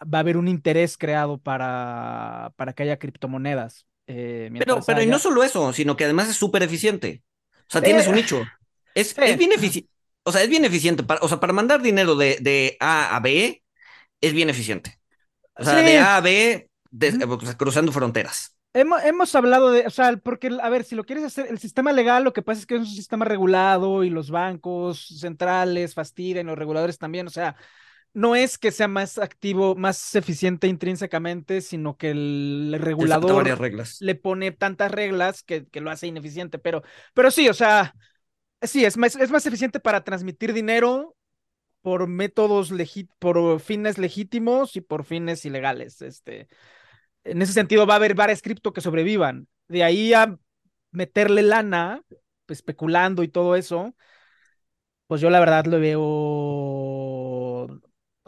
va 0.01 0.19
a 0.19 0.21
haber 0.21 0.37
un 0.37 0.47
interés 0.47 0.97
creado 0.97 1.37
para, 1.37 2.53
para 2.55 2.73
que 2.73 2.83
haya 2.83 2.99
criptomonedas. 2.99 3.85
Eh, 4.07 4.49
pero, 4.57 4.81
pero 4.85 4.99
haya... 4.99 5.07
y 5.07 5.11
no 5.11 5.19
solo 5.19 5.43
eso, 5.43 5.71
sino 5.73 5.95
que 5.95 6.05
además 6.05 6.29
es 6.29 6.35
súper 6.35 6.63
eficiente. 6.63 7.23
O 7.53 7.71
sea, 7.71 7.81
tienes 7.81 8.07
eh, 8.07 8.09
un 8.09 8.15
nicho. 8.15 8.43
Es, 8.95 9.09
sí. 9.09 9.21
es 9.21 9.37
bien 9.37 9.51
eficiente. 9.51 9.89
O 10.23 10.31
sea, 10.31 10.43
es 10.43 10.49
bien 10.49 10.65
eficiente. 10.65 11.03
Para, 11.03 11.21
o 11.21 11.27
sea, 11.27 11.39
para 11.39 11.53
mandar 11.53 11.81
dinero 11.81 12.15
de, 12.15 12.37
de 12.41 12.77
A 12.79 13.15
a 13.15 13.19
B, 13.19 13.63
es 14.21 14.33
bien 14.33 14.49
eficiente. 14.49 14.99
O 15.55 15.63
sea, 15.63 15.79
sí. 15.79 15.85
de 15.85 15.97
A 15.99 16.17
a 16.17 16.21
B, 16.21 16.69
de, 16.91 17.09
uh 17.09 17.11
-huh. 17.11 17.57
cruzando 17.57 17.91
fronteras. 17.91 18.55
Hemos, 18.73 19.03
hemos, 19.03 19.33
hablado 19.33 19.71
de, 19.71 19.87
o 19.87 19.89
sea, 19.89 20.15
porque, 20.17 20.55
a 20.61 20.69
ver, 20.69 20.83
si 20.83 20.95
lo 20.95 21.03
quieres 21.03 21.25
hacer, 21.25 21.47
el 21.49 21.57
sistema 21.57 21.91
legal, 21.91 22.23
lo 22.23 22.33
que 22.33 22.43
pasa 22.43 22.59
es 22.59 22.65
que 22.67 22.75
es 22.75 22.81
un 22.81 22.87
sistema 22.87 23.25
regulado 23.25 24.03
y 24.03 24.11
los 24.11 24.29
bancos 24.29 25.07
centrales 25.19 25.95
fastidian, 25.95 26.45
los 26.45 26.57
reguladores 26.57 26.99
también, 26.99 27.25
o 27.25 27.31
sea, 27.31 27.55
no 28.19 28.35
es 28.35 28.57
que 28.57 28.71
sea 28.71 28.89
más 28.89 29.17
activo, 29.17 29.75
más 29.75 30.13
eficiente 30.13 30.67
intrínsecamente, 30.67 31.61
sino 31.61 31.95
que 31.95 32.11
el 32.11 32.75
regulador 32.77 33.47
le 34.01 34.15
pone 34.15 34.51
tantas 34.51 34.91
reglas 34.91 35.41
que, 35.41 35.67
que, 35.67 35.79
lo 35.79 35.89
hace 35.89 36.07
ineficiente. 36.07 36.59
Pero, 36.59 36.83
pero 37.13 37.31
sí, 37.31 37.47
o 37.47 37.53
sea, 37.53 37.95
sí, 38.61 38.83
es 38.83 38.97
más, 38.97 39.15
es 39.15 39.31
más 39.31 39.45
eficiente 39.45 39.79
para 39.79 40.03
transmitir 40.03 40.51
dinero 40.51 41.15
por 41.81 42.07
métodos, 42.07 42.73
por 43.19 43.61
fines 43.61 43.97
legítimos 43.97 44.75
y 44.75 44.81
por 44.81 45.05
fines 45.05 45.45
ilegales. 45.45 46.01
Este, 46.01 46.49
en 47.23 47.41
ese 47.41 47.53
sentido, 47.53 47.87
va 47.87 47.93
a 47.93 47.97
haber 47.97 48.15
varias 48.15 48.41
cripto 48.41 48.73
que 48.73 48.81
sobrevivan. 48.81 49.47
De 49.69 49.85
ahí 49.85 50.13
a 50.13 50.37
meterle 50.91 51.41
lana, 51.41 52.01
especulando 52.49 53.23
y 53.23 53.29
todo 53.29 53.55
eso, 53.55 53.95
pues 55.07 55.21
yo 55.21 55.29
la 55.29 55.39
verdad 55.39 55.65
lo 55.67 55.79
veo 55.79 56.88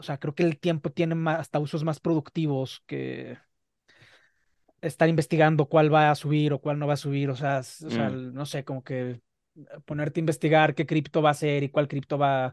o 0.02 0.04
sea, 0.04 0.18
creo 0.18 0.34
que 0.34 0.42
el 0.42 0.58
tiempo 0.58 0.90
tiene 0.90 1.14
más, 1.14 1.38
hasta 1.38 1.60
usos 1.60 1.84
más 1.84 2.00
productivos 2.00 2.82
que 2.86 3.38
estar 4.80 5.08
investigando 5.08 5.66
cuál 5.66 5.94
va 5.94 6.10
a 6.10 6.14
subir 6.16 6.52
o 6.52 6.58
cuál 6.58 6.80
no 6.80 6.88
va 6.88 6.94
a 6.94 6.96
subir. 6.96 7.30
O 7.30 7.36
sea, 7.36 7.60
o 7.60 7.62
sea 7.62 8.10
mm. 8.10 8.34
no 8.34 8.44
sé, 8.44 8.64
como 8.64 8.82
que 8.82 9.20
ponerte 9.84 10.18
a 10.18 10.22
investigar 10.22 10.74
qué 10.74 10.86
cripto 10.86 11.22
va 11.22 11.30
a 11.30 11.34
ser 11.34 11.62
y 11.62 11.68
cuál 11.68 11.86
cripto 11.86 12.18
va. 12.18 12.52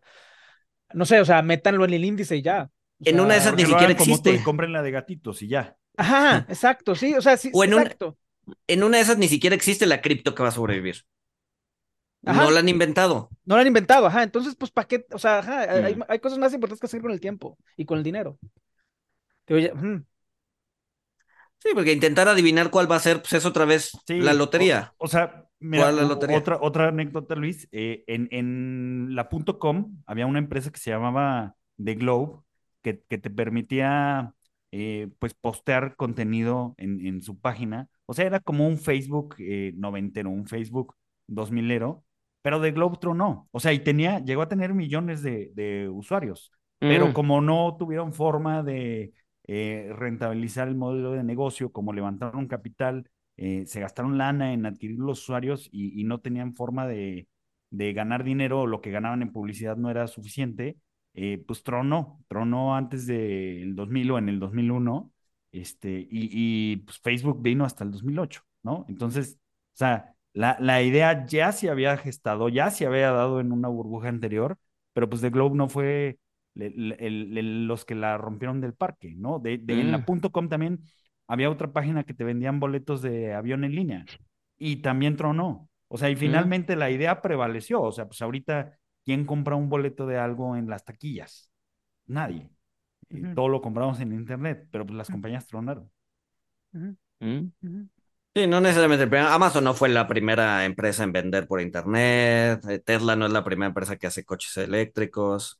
No 0.94 1.06
sé, 1.06 1.20
o 1.20 1.26
sea, 1.26 1.42
métanlo 1.42 1.86
en 1.86 1.94
el 1.96 2.06
índice 2.06 2.38
y 2.38 2.44
ya. 2.44 2.70
O 3.00 3.10
en 3.10 3.16
sea, 3.16 3.24
una 3.24 3.34
de 3.34 3.40
esas 3.40 3.56
ni 3.56 3.66
siquiera 3.66 3.92
existe. 3.92 4.32
y 4.32 4.44
compren 4.44 4.72
la 4.72 4.84
de 4.84 4.92
gatitos 4.92 5.42
y 5.42 5.48
ya. 5.48 5.76
Ajá, 5.98 6.46
exacto, 6.50 6.94
sí, 6.94 7.16
o 7.16 7.22
sea, 7.22 7.36
sí, 7.36 7.50
o 7.52 7.64
en 7.64 7.74
exacto. 7.74 8.18
Un, 8.46 8.56
en 8.68 8.84
una 8.84 8.98
de 8.98 9.04
esas 9.04 9.18
ni 9.18 9.28
siquiera 9.28 9.56
existe 9.56 9.88
la 9.88 10.02
cripto 10.02 10.36
que 10.36 10.44
va 10.44 10.50
a 10.50 10.52
sobrevivir. 10.52 11.04
Ajá. 12.26 12.44
No 12.44 12.52
la 12.52 12.60
han 12.60 12.70
inventado. 12.70 13.30
No 13.46 13.56
la 13.56 13.62
han 13.62 13.68
inventado, 13.68 14.08
ajá. 14.08 14.24
Entonces, 14.24 14.56
pues, 14.56 14.72
¿para 14.72 14.88
qué? 14.88 15.06
O 15.12 15.20
sea, 15.20 15.40
ajá, 15.40 15.68
mm. 15.68 15.86
hay, 15.86 16.00
hay, 16.08 16.20
cosas 16.20 16.38
más 16.38 16.54
importantes 16.54 16.80
que 16.80 16.86
hacer 16.86 17.02
con 17.02 17.12
el 17.12 17.20
tiempo 17.20 17.58
y 17.78 17.86
con 17.86 17.98
el 17.98 18.04
dinero. 18.04 18.38
Oye, 19.50 19.74
mm. 19.74 20.06
Sí, 21.60 21.70
porque 21.74 21.92
intentar 21.92 22.28
adivinar 22.28 22.70
cuál 22.70 22.90
va 22.90 22.96
a 22.96 23.00
ser, 23.00 23.22
pues 23.22 23.34
es 23.34 23.46
otra 23.46 23.66
vez 23.66 23.92
sí, 24.08 24.20
la 24.20 24.34
lotería. 24.34 24.94
O, 24.98 25.06
o 25.06 25.08
sea, 25.08 25.46
mira, 25.60 25.92
la 25.92 26.04
lotería? 26.04 26.38
Otra, 26.38 26.58
otra 26.62 26.88
anécdota, 26.88 27.36
Luis. 27.36 27.68
Eh, 27.72 28.04
en, 28.08 28.30
en 28.32 29.16
la 29.16 29.28
.com 29.30 29.98
había 30.06 30.26
una 30.26 30.40
empresa 30.40 30.72
que 30.72 30.80
se 30.80 30.92
llamaba 30.92 31.56
The 31.84 31.96
Globe 31.96 32.44
que, 32.82 33.04
que 33.10 33.18
te 33.18 33.30
permitía, 33.30 34.34
eh, 34.72 35.10
pues, 35.20 35.34
postear 35.34 35.96
contenido 35.98 36.76
en, 36.78 37.06
en, 37.06 37.22
su 37.22 37.40
página. 37.40 37.90
O 38.06 38.14
sea, 38.14 38.26
era 38.26 38.40
como 38.40 38.66
un 38.66 38.78
Facebook 38.78 39.36
eh, 39.40 39.74
noventero, 39.76 40.30
un 40.30 40.48
Facebook 40.48 40.96
2000ero, 41.28 42.04
pero 42.42 42.60
de 42.60 42.72
Globetron 42.72 43.18
no. 43.18 43.48
O 43.52 43.60
sea, 43.60 43.74
y 43.74 43.80
tenía, 43.80 44.20
llegó 44.20 44.42
a 44.42 44.50
tener 44.50 44.74
millones 44.74 45.22
de, 45.22 45.52
de 45.54 45.90
usuarios, 45.90 46.52
mm. 46.82 46.88
pero 46.88 47.14
como 47.14 47.42
no 47.42 47.76
tuvieron 47.78 48.14
forma 48.14 48.64
de 48.64 49.14
eh, 49.48 49.92
rentabilizar 49.96 50.68
el 50.68 50.76
modelo 50.76 51.14
de 51.14 51.24
negocio, 51.24 51.72
como 51.72 51.92
levantaron 51.94 52.48
capital, 52.48 53.10
eh, 53.36 53.66
se 53.66 53.80
gastaron 53.80 54.18
lana 54.18 54.54
en 54.54 54.66
adquirir 54.66 55.00
los 55.00 55.22
usuarios 55.22 55.70
y, 55.72 56.00
y 56.00 56.04
no 56.04 56.20
tenían 56.20 56.56
forma 56.56 56.88
de, 56.88 57.28
de, 57.70 57.94
ganar 57.94 58.24
dinero, 58.24 58.68
lo 58.68 58.82
que 58.82 58.92
ganaban 58.92 59.22
en 59.22 59.32
publicidad 59.32 59.76
no 59.78 59.90
era 59.90 60.08
suficiente, 60.08 60.78
eh, 61.14 61.44
pues 61.48 61.64
tronó, 61.64 62.24
tronó 62.28 62.76
antes 62.76 63.08
del 63.08 63.76
2000 63.76 64.12
o 64.12 64.18
en 64.18 64.30
el 64.30 64.40
2001, 64.40 65.12
este, 65.52 65.90
y, 66.00 66.30
y 66.32 66.78
pues 66.78 67.00
Facebook 67.00 67.42
vino 67.42 67.66
hasta 67.66 67.84
el 67.84 67.92
2008, 67.92 68.42
¿no? 68.64 68.86
Entonces, 68.88 69.40
o 69.74 69.78
sea, 69.78 70.14
la, 70.34 70.58
la 70.60 70.82
idea 70.82 71.26
ya 71.26 71.52
se 71.52 71.70
había 71.70 71.98
gestado, 71.98 72.50
ya 72.50 72.72
se 72.72 72.86
había 72.86 73.12
dado 73.12 73.40
en 73.40 73.52
una 73.52 73.68
burbuja 73.68 74.10
anterior, 74.10 74.58
pero 74.94 75.10
pues 75.10 75.22
The 75.22 75.30
Globe 75.30 75.56
no 75.56 75.70
fue 75.70 76.20
el, 76.56 76.96
el, 77.00 77.38
el, 77.38 77.68
los 77.68 77.86
que 77.86 77.96
la 77.96 78.18
rompieron 78.18 78.62
del 78.62 78.74
parque, 78.74 79.16
¿no? 79.16 79.40
De, 79.40 79.58
de 79.58 79.76
mm. 79.76 79.80
En 79.80 79.92
la 79.92 79.98
mm. 80.00 80.22
.com 80.32 80.50
también 80.50 80.80
había 81.28 81.50
otra 81.50 81.72
página 81.72 82.04
que 82.04 82.14
te 82.14 82.24
vendían 82.24 82.60
boletos 82.60 83.02
de 83.02 83.34
avión 83.34 83.64
en 83.64 83.76
línea 83.76 84.06
y 84.58 84.78
también 84.78 85.16
tronó. 85.16 85.70
O 85.88 85.98
sea, 85.98 86.10
y 86.10 86.16
mm. 86.16 86.20
finalmente 86.20 86.76
mm. 86.76 86.80
la 86.80 86.90
idea 86.92 87.22
prevaleció. 87.22 87.82
O 87.82 87.92
sea, 87.92 88.06
pues 88.06 88.22
ahorita, 88.22 88.78
¿quién 89.06 89.26
compra 89.26 89.56
un 89.56 89.70
boleto 89.70 90.06
de 90.06 90.18
algo 90.18 90.56
en 90.56 90.70
las 90.70 90.84
taquillas? 90.84 91.52
Nadie. 92.06 92.50
Todo 93.34 93.50
lo 93.50 93.62
compramos 93.62 94.00
en 94.02 94.14
internet, 94.14 94.68
pero 94.70 94.86
pues 94.86 94.96
las 94.96 95.10
compañías 95.10 95.48
tronaron. 95.48 95.90
Sí, 98.36 98.46
no 98.48 98.62
necesariamente. 98.62 99.18
Amazon 99.18 99.64
no 99.64 99.74
fue 99.74 99.90
la 99.90 100.08
primera 100.08 100.66
empresa 100.66 101.04
en 101.04 101.12
vender 101.12 101.48
por 101.48 101.62
internet. 101.62 102.62
Eh, 102.70 102.80
Tesla 102.80 103.16
no 103.16 103.26
es 103.26 103.32
la 103.32 103.44
primera 103.44 103.68
empresa 103.68 103.98
que 103.98 104.08
hace 104.08 104.24
coches 104.24 104.56
eléctricos. 104.58 105.60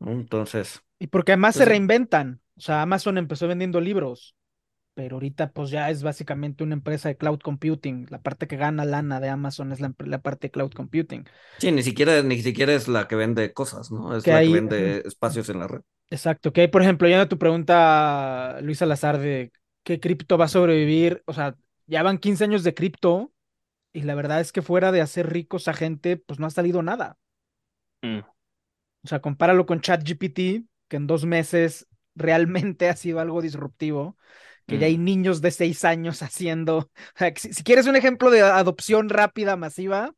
Entonces. 0.00 0.82
Y 0.98 1.06
porque 1.08 1.32
además 1.32 1.54
se 1.54 1.60
pues 1.60 1.68
reinventan. 1.68 2.40
O 2.56 2.60
sea, 2.60 2.82
Amazon 2.82 3.18
empezó 3.18 3.46
vendiendo 3.46 3.80
libros, 3.80 4.36
pero 4.94 5.16
ahorita 5.16 5.52
pues 5.52 5.70
ya 5.70 5.90
es 5.90 6.02
básicamente 6.02 6.64
una 6.64 6.74
empresa 6.74 7.08
de 7.08 7.16
cloud 7.16 7.38
computing. 7.38 8.06
La 8.10 8.20
parte 8.20 8.48
que 8.48 8.56
gana 8.56 8.84
lana 8.84 9.20
de 9.20 9.28
Amazon 9.28 9.72
es 9.72 9.80
la, 9.80 9.90
parte 9.90 10.48
de 10.48 10.50
cloud 10.50 10.72
computing. 10.72 11.24
Sí, 11.58 11.70
ni 11.72 11.82
siquiera, 11.82 12.22
ni 12.22 12.42
siquiera 12.42 12.74
es 12.74 12.88
la 12.88 13.06
que 13.06 13.16
vende 13.16 13.52
cosas, 13.52 13.90
¿no? 13.90 14.16
Es 14.16 14.26
la 14.26 14.40
que 14.40 14.48
vende 14.48 15.02
espacios 15.06 15.48
en 15.50 15.60
la 15.60 15.68
red. 15.68 15.80
Exacto, 16.10 16.52
que 16.52 16.62
hay, 16.62 16.68
por 16.68 16.82
ejemplo, 16.82 17.08
ya 17.08 17.28
tu 17.28 17.38
pregunta, 17.38 18.58
Luis 18.60 18.78
Salazar, 18.78 19.18
de 19.18 19.52
qué 19.84 20.00
cripto 20.00 20.36
va 20.36 20.46
a 20.46 20.48
sobrevivir. 20.48 21.22
O 21.26 21.32
sea, 21.32 21.54
ya 21.88 22.02
van 22.02 22.18
15 22.18 22.44
años 22.44 22.62
de 22.62 22.74
cripto 22.74 23.32
y 23.92 24.02
la 24.02 24.14
verdad 24.14 24.40
es 24.40 24.52
que 24.52 24.62
fuera 24.62 24.92
de 24.92 25.00
hacer 25.00 25.32
ricos 25.32 25.66
a 25.66 25.72
gente, 25.74 26.16
pues 26.16 26.38
no 26.38 26.46
ha 26.46 26.50
salido 26.50 26.82
nada. 26.82 27.18
Mm. 28.02 28.18
O 28.18 29.08
sea, 29.08 29.20
compáralo 29.20 29.66
con 29.66 29.80
ChatGPT, 29.80 30.66
que 30.88 30.96
en 30.96 31.06
dos 31.06 31.24
meses 31.24 31.88
realmente 32.14 32.88
ha 32.90 32.96
sido 32.96 33.20
algo 33.20 33.42
disruptivo, 33.42 34.16
que 34.66 34.78
ya 34.78 34.86
hay 34.86 34.98
mm. 34.98 35.04
niños 35.04 35.40
de 35.40 35.50
seis 35.50 35.84
años 35.84 36.22
haciendo. 36.22 36.76
O 36.78 36.90
sea, 37.16 37.32
si, 37.34 37.64
quieres 37.64 37.86
un 37.86 37.96
ejemplo 37.96 38.30
de 38.30 38.42
adopción 38.42 39.08
rápida, 39.08 39.56
masiva, 39.56 40.14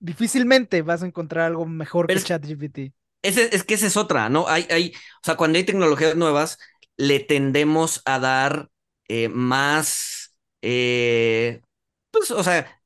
difícilmente 0.00 0.82
vas 0.82 1.02
a 1.02 1.06
encontrar 1.06 1.46
algo 1.46 1.66
mejor 1.66 2.06
que 2.06 2.18
ChatGPT. 2.18 2.94
Es, 3.20 3.64
que 3.64 3.74
esa 3.74 3.88
es 3.88 3.96
otra, 3.96 4.28
¿no? 4.30 4.48
Hay, 4.48 4.66
hay, 4.70 4.92
o 4.94 5.24
sea, 5.24 5.36
cuando 5.36 5.58
hay 5.58 5.64
tecnologías 5.64 6.16
nuevas, 6.16 6.58
le 6.96 7.20
tendemos 7.20 8.00
a 8.04 8.18
dar 8.18 8.70
eh, 9.08 9.28
más, 9.28 10.17
eh, 10.62 11.62
pues, 12.10 12.30
o 12.30 12.42
sea, 12.42 12.82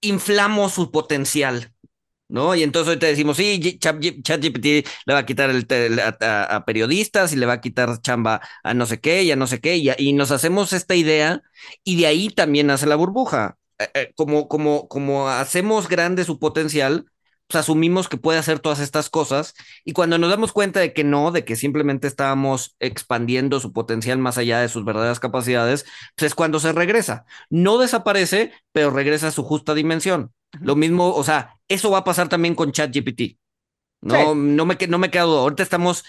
inflamos 0.00 0.74
su 0.74 0.90
potencial, 0.90 1.74
¿no? 2.28 2.54
Y 2.54 2.62
entonces 2.62 2.88
ahorita 2.88 3.06
decimos, 3.06 3.36
sí, 3.36 3.78
ChatGPT 3.78 4.66
le 5.06 5.14
va 5.14 5.18
a 5.20 5.26
quitar 5.26 5.50
el, 5.50 5.66
a, 6.20 6.64
periodistas 6.66 7.32
y 7.32 7.36
le 7.36 7.46
va 7.46 7.54
a 7.54 7.60
quitar 7.60 8.00
chamba 8.02 8.40
a 8.64 8.74
no 8.74 8.86
sé 8.86 9.00
qué 9.00 9.22
y 9.24 9.32
a 9.32 9.36
no 9.36 9.46
sé 9.46 9.60
qué, 9.60 9.76
y, 9.76 10.12
nos 10.14 10.30
hacemos 10.30 10.72
esta 10.72 10.94
idea 10.94 11.42
y 11.84 11.96
de 12.00 12.06
ahí 12.06 12.30
también 12.30 12.70
hace 12.70 12.86
la 12.86 12.96
burbuja. 12.96 13.58
Eh, 13.94 14.12
como, 14.16 14.48
como, 14.48 14.88
como 14.88 15.28
hacemos 15.28 15.88
grande 15.88 16.24
su 16.24 16.38
potencial, 16.38 17.06
pues, 17.52 17.60
asumimos 17.60 18.08
que 18.08 18.16
puede 18.16 18.38
hacer 18.38 18.60
todas 18.60 18.80
estas 18.80 19.10
cosas 19.10 19.54
y 19.84 19.92
cuando 19.92 20.18
nos 20.18 20.30
damos 20.30 20.52
cuenta 20.52 20.80
de 20.80 20.92
que 20.92 21.04
no, 21.04 21.30
de 21.30 21.44
que 21.44 21.54
simplemente 21.56 22.06
estábamos 22.06 22.76
expandiendo 22.80 23.60
su 23.60 23.72
potencial 23.72 24.18
más 24.18 24.38
allá 24.38 24.60
de 24.60 24.68
sus 24.68 24.84
verdaderas 24.84 25.20
capacidades, 25.20 25.84
pues 26.16 26.28
es 26.28 26.34
cuando 26.34 26.60
se 26.60 26.72
regresa. 26.72 27.26
No 27.50 27.78
desaparece, 27.78 28.52
pero 28.72 28.90
regresa 28.90 29.28
a 29.28 29.32
su 29.32 29.44
justa 29.44 29.74
dimensión. 29.74 30.32
Lo 30.60 30.76
mismo, 30.76 31.14
o 31.14 31.24
sea, 31.24 31.60
eso 31.68 31.90
va 31.90 31.98
a 31.98 32.04
pasar 32.04 32.28
también 32.28 32.54
con 32.54 32.72
ChatGPT. 32.72 33.38
No, 34.00 34.34
no, 34.34 34.66
me, 34.66 34.76
no 34.88 34.98
me 34.98 35.10
quedo. 35.10 35.38
Ahorita 35.38 35.62
estamos 35.62 36.04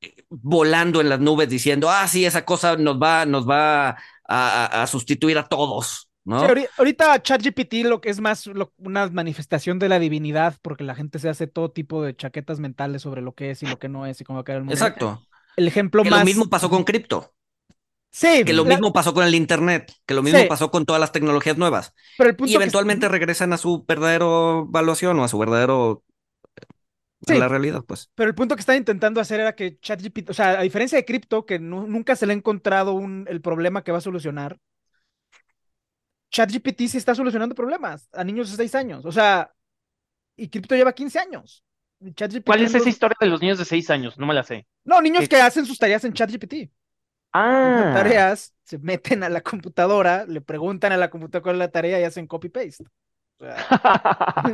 eh, 0.00 0.14
volando 0.30 1.00
en 1.00 1.08
las 1.08 1.20
nubes 1.20 1.48
diciendo, 1.48 1.90
ah, 1.90 2.06
sí, 2.08 2.24
esa 2.24 2.44
cosa 2.44 2.76
nos 2.76 3.00
va, 3.00 3.26
nos 3.26 3.48
va 3.48 3.96
a 4.26 4.86
sustituir 4.86 5.38
a 5.38 5.46
todos. 5.46 6.08
¿No? 6.24 6.36
ahorita 6.78 7.22
ChatGPT 7.22 7.84
lo 7.84 8.00
que 8.00 8.10
es 8.10 8.20
más 8.20 8.48
una 8.78 9.08
manifestación 9.08 9.78
de 9.78 9.88
la 9.88 9.98
divinidad, 9.98 10.56
porque 10.62 10.84
la 10.84 10.94
gente 10.94 11.18
se 11.18 11.28
hace 11.28 11.46
todo 11.46 11.70
tipo 11.70 12.02
de 12.02 12.16
chaquetas 12.16 12.60
mentales 12.60 13.02
sobre 13.02 13.22
lo 13.22 13.34
que 13.34 13.50
es 13.50 13.62
y 13.62 13.66
lo 13.66 13.78
que 13.78 13.88
no 13.88 14.06
es 14.06 14.20
y 14.20 14.24
cómo 14.24 14.38
va 14.38 14.40
a 14.40 14.44
caer 14.44 14.58
el 14.58 14.64
mundo. 14.64 14.74
Exacto. 14.74 15.22
El 15.56 15.68
ejemplo 15.68 16.02
que 16.02 16.10
más. 16.10 16.20
Lo 16.20 16.24
mismo 16.24 16.48
pasó 16.48 16.68
con 16.68 16.84
cripto. 16.84 17.32
Sí. 18.10 18.44
Que 18.44 18.52
lo 18.52 18.64
mismo 18.64 18.92
pasó 18.92 19.12
con 19.12 19.24
el 19.24 19.34
Internet, 19.34 19.92
que 20.06 20.14
lo 20.14 20.22
mismo 20.22 20.46
pasó 20.48 20.70
con 20.70 20.86
todas 20.86 21.00
las 21.00 21.10
tecnologías 21.12 21.58
nuevas. 21.58 21.94
y 22.46 22.54
eventualmente 22.54 23.08
regresan 23.08 23.52
a 23.52 23.56
su 23.56 23.84
verdadero 23.86 24.66
evaluación 24.68 25.18
o 25.18 25.24
a 25.24 25.28
su 25.28 25.36
verdadero 25.36 26.04
a 27.26 27.34
la 27.34 27.48
realidad, 27.48 27.84
pues. 27.86 28.10
Pero 28.14 28.28
el 28.28 28.34
punto 28.34 28.54
que 28.54 28.60
están 28.60 28.76
intentando 28.76 29.20
hacer 29.20 29.40
era 29.40 29.54
que 29.54 29.78
ChatGPT, 29.78 30.30
o 30.30 30.34
sea, 30.34 30.60
a 30.60 30.62
diferencia 30.62 30.96
de 30.96 31.04
cripto, 31.04 31.46
que 31.46 31.58
nunca 31.58 32.16
se 32.16 32.26
le 32.26 32.32
ha 32.32 32.36
encontrado 32.36 32.92
un, 32.92 33.26
el 33.28 33.40
problema 33.40 33.82
que 33.82 33.92
va 33.92 33.98
a 33.98 34.02
solucionar, 34.02 34.58
ChatGPT 36.34 36.88
sí 36.88 36.98
está 36.98 37.14
solucionando 37.14 37.54
problemas 37.54 38.08
a 38.12 38.24
niños 38.24 38.50
de 38.50 38.56
6 38.56 38.74
años. 38.74 39.06
O 39.06 39.12
sea, 39.12 39.52
y 40.36 40.48
cripto 40.48 40.74
lleva 40.74 40.92
15 40.92 41.18
años. 41.20 41.64
¿Cuál 42.44 42.62
es 42.62 42.74
esa 42.74 42.88
historia 42.88 43.16
de 43.20 43.28
los 43.28 43.40
niños 43.40 43.56
de 43.56 43.64
6 43.64 43.88
años? 43.90 44.18
No 44.18 44.26
me 44.26 44.34
la 44.34 44.42
sé. 44.42 44.66
No, 44.84 45.00
niños 45.00 45.28
que 45.28 45.36
hacen 45.36 45.64
sus 45.64 45.78
tareas 45.78 46.04
en 46.04 46.12
ChatGPT. 46.12 46.70
Ah. 47.32 47.92
Tareas, 47.94 48.52
se 48.64 48.78
meten 48.78 49.22
a 49.22 49.28
la 49.28 49.42
computadora, 49.42 50.26
le 50.26 50.40
preguntan 50.40 50.90
a 50.90 50.96
la 50.96 51.08
computadora 51.08 51.42
cuál 51.42 51.56
es 51.56 51.60
la 51.60 51.70
tarea 51.70 52.00
y 52.00 52.04
hacen 52.04 52.26
copy-paste. 52.26 52.84
a 53.40 54.44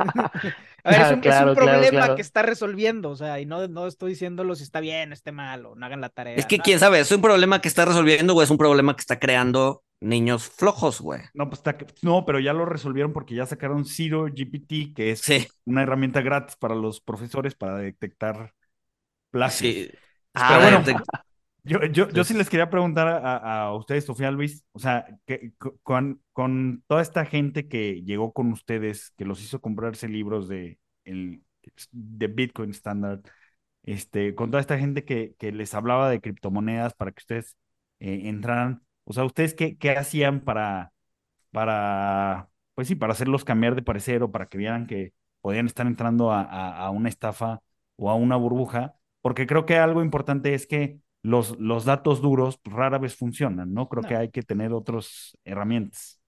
ver, 0.83 1.01
es 1.01 1.11
un, 1.11 1.55
problema 1.55 2.15
que 2.15 2.21
está 2.21 2.41
resolviendo, 2.41 3.09
o 3.09 3.15
sea, 3.15 3.39
y 3.39 3.45
no, 3.45 3.67
no 3.67 3.87
estoy 3.87 4.11
diciéndolo 4.11 4.55
si 4.55 4.63
está 4.63 4.79
bien, 4.79 5.13
esté 5.13 5.31
mal, 5.31 5.65
o 5.65 5.75
no 5.75 5.85
hagan 5.85 6.01
la 6.01 6.09
tarea. 6.09 6.35
Es 6.35 6.45
que 6.45 6.59
quién 6.59 6.79
sabe, 6.79 6.99
¿es 6.99 7.11
un 7.11 7.21
problema 7.21 7.61
que 7.61 7.67
está 7.67 7.85
resolviendo 7.85 8.35
o 8.35 8.41
es 8.41 8.49
un 8.49 8.57
problema 8.57 8.95
que 8.95 9.01
está 9.01 9.19
creando 9.19 9.83
niños 9.99 10.49
flojos, 10.49 10.99
güey? 10.99 11.21
No, 11.33 11.47
pues 11.49 11.59
está, 11.59 11.77
no, 12.01 12.25
pero 12.25 12.39
ya 12.39 12.53
lo 12.53 12.65
resolvieron 12.65 13.13
porque 13.13 13.35
ya 13.35 13.45
sacaron 13.45 13.85
Zero 13.85 14.25
GPT, 14.25 14.93
que 14.95 15.11
es 15.11 15.23
una 15.65 15.83
herramienta 15.83 16.21
gratis 16.21 16.55
para 16.55 16.75
los 16.75 16.99
profesores 17.01 17.55
para 17.55 17.77
detectar 17.77 18.53
plagios. 19.29 19.73
Sí. 19.73 19.91
Ah, 20.33 20.59
bueno, 20.61 20.83
yo, 21.63 21.83
yo, 21.85 22.09
yo 22.09 22.23
sí 22.23 22.33
les 22.33 22.49
quería 22.49 22.69
preguntar 22.69 23.07
a, 23.07 23.65
a 23.65 23.75
ustedes, 23.75 24.05
Sofía 24.05 24.31
Luis, 24.31 24.65
o 24.71 24.79
sea, 24.79 25.05
que, 25.25 25.53
con, 25.83 26.21
con, 26.33 26.83
toda 26.87 27.01
esta 27.01 27.25
gente 27.25 27.67
que 27.67 28.01
llegó 28.03 28.33
con 28.33 28.51
ustedes, 28.51 29.11
que 29.17 29.25
los 29.25 29.41
hizo 29.43 29.61
comprarse 29.61 30.07
libros 30.07 30.47
de, 30.47 30.79
el, 31.05 31.43
de 31.91 32.27
Bitcoin 32.27 32.71
Standard, 32.71 33.21
este, 33.83 34.35
con 34.35 34.51
toda 34.51 34.61
esta 34.61 34.77
gente 34.79 35.05
que, 35.05 35.35
que 35.37 35.51
les 35.51 35.73
hablaba 35.73 36.09
de 36.09 36.21
criptomonedas 36.21 36.93
para 36.93 37.11
que 37.11 37.19
ustedes 37.21 37.57
eh, 37.99 38.21
entraran, 38.25 38.83
o 39.03 39.13
sea, 39.13 39.25
¿ustedes 39.25 39.53
qué, 39.53 39.77
qué 39.77 39.91
hacían 39.91 40.41
para, 40.41 40.93
para, 41.51 42.49
pues 42.75 42.87
sí, 42.87 42.95
para 42.95 43.13
hacerlos 43.13 43.45
cambiar 43.45 43.75
de 43.75 43.83
parecer 43.83 44.23
o 44.23 44.31
para 44.31 44.47
que 44.47 44.57
vieran 44.57 44.87
que 44.87 45.13
podían 45.41 45.67
estar 45.67 45.87
entrando 45.87 46.31
a, 46.31 46.41
a, 46.43 46.85
a 46.85 46.89
una 46.91 47.09
estafa 47.09 47.61
o 47.97 48.09
a 48.09 48.15
una 48.15 48.35
burbuja? 48.35 48.95
Porque 49.21 49.47
creo 49.47 49.65
que 49.65 49.77
algo 49.77 50.01
importante 50.01 50.53
es 50.53 50.67
que 50.67 50.99
los, 51.23 51.57
los 51.59 51.85
datos 51.85 52.21
duros 52.21 52.57
pues, 52.63 52.75
rara 52.75 52.97
vez 52.99 53.15
funcionan, 53.15 53.73
¿no? 53.73 53.89
Creo 53.89 54.05
que 54.05 54.15
hay 54.15 54.29
que 54.31 54.43
tener 54.43 54.73
otras 54.73 55.37
herramientas. 55.45 56.19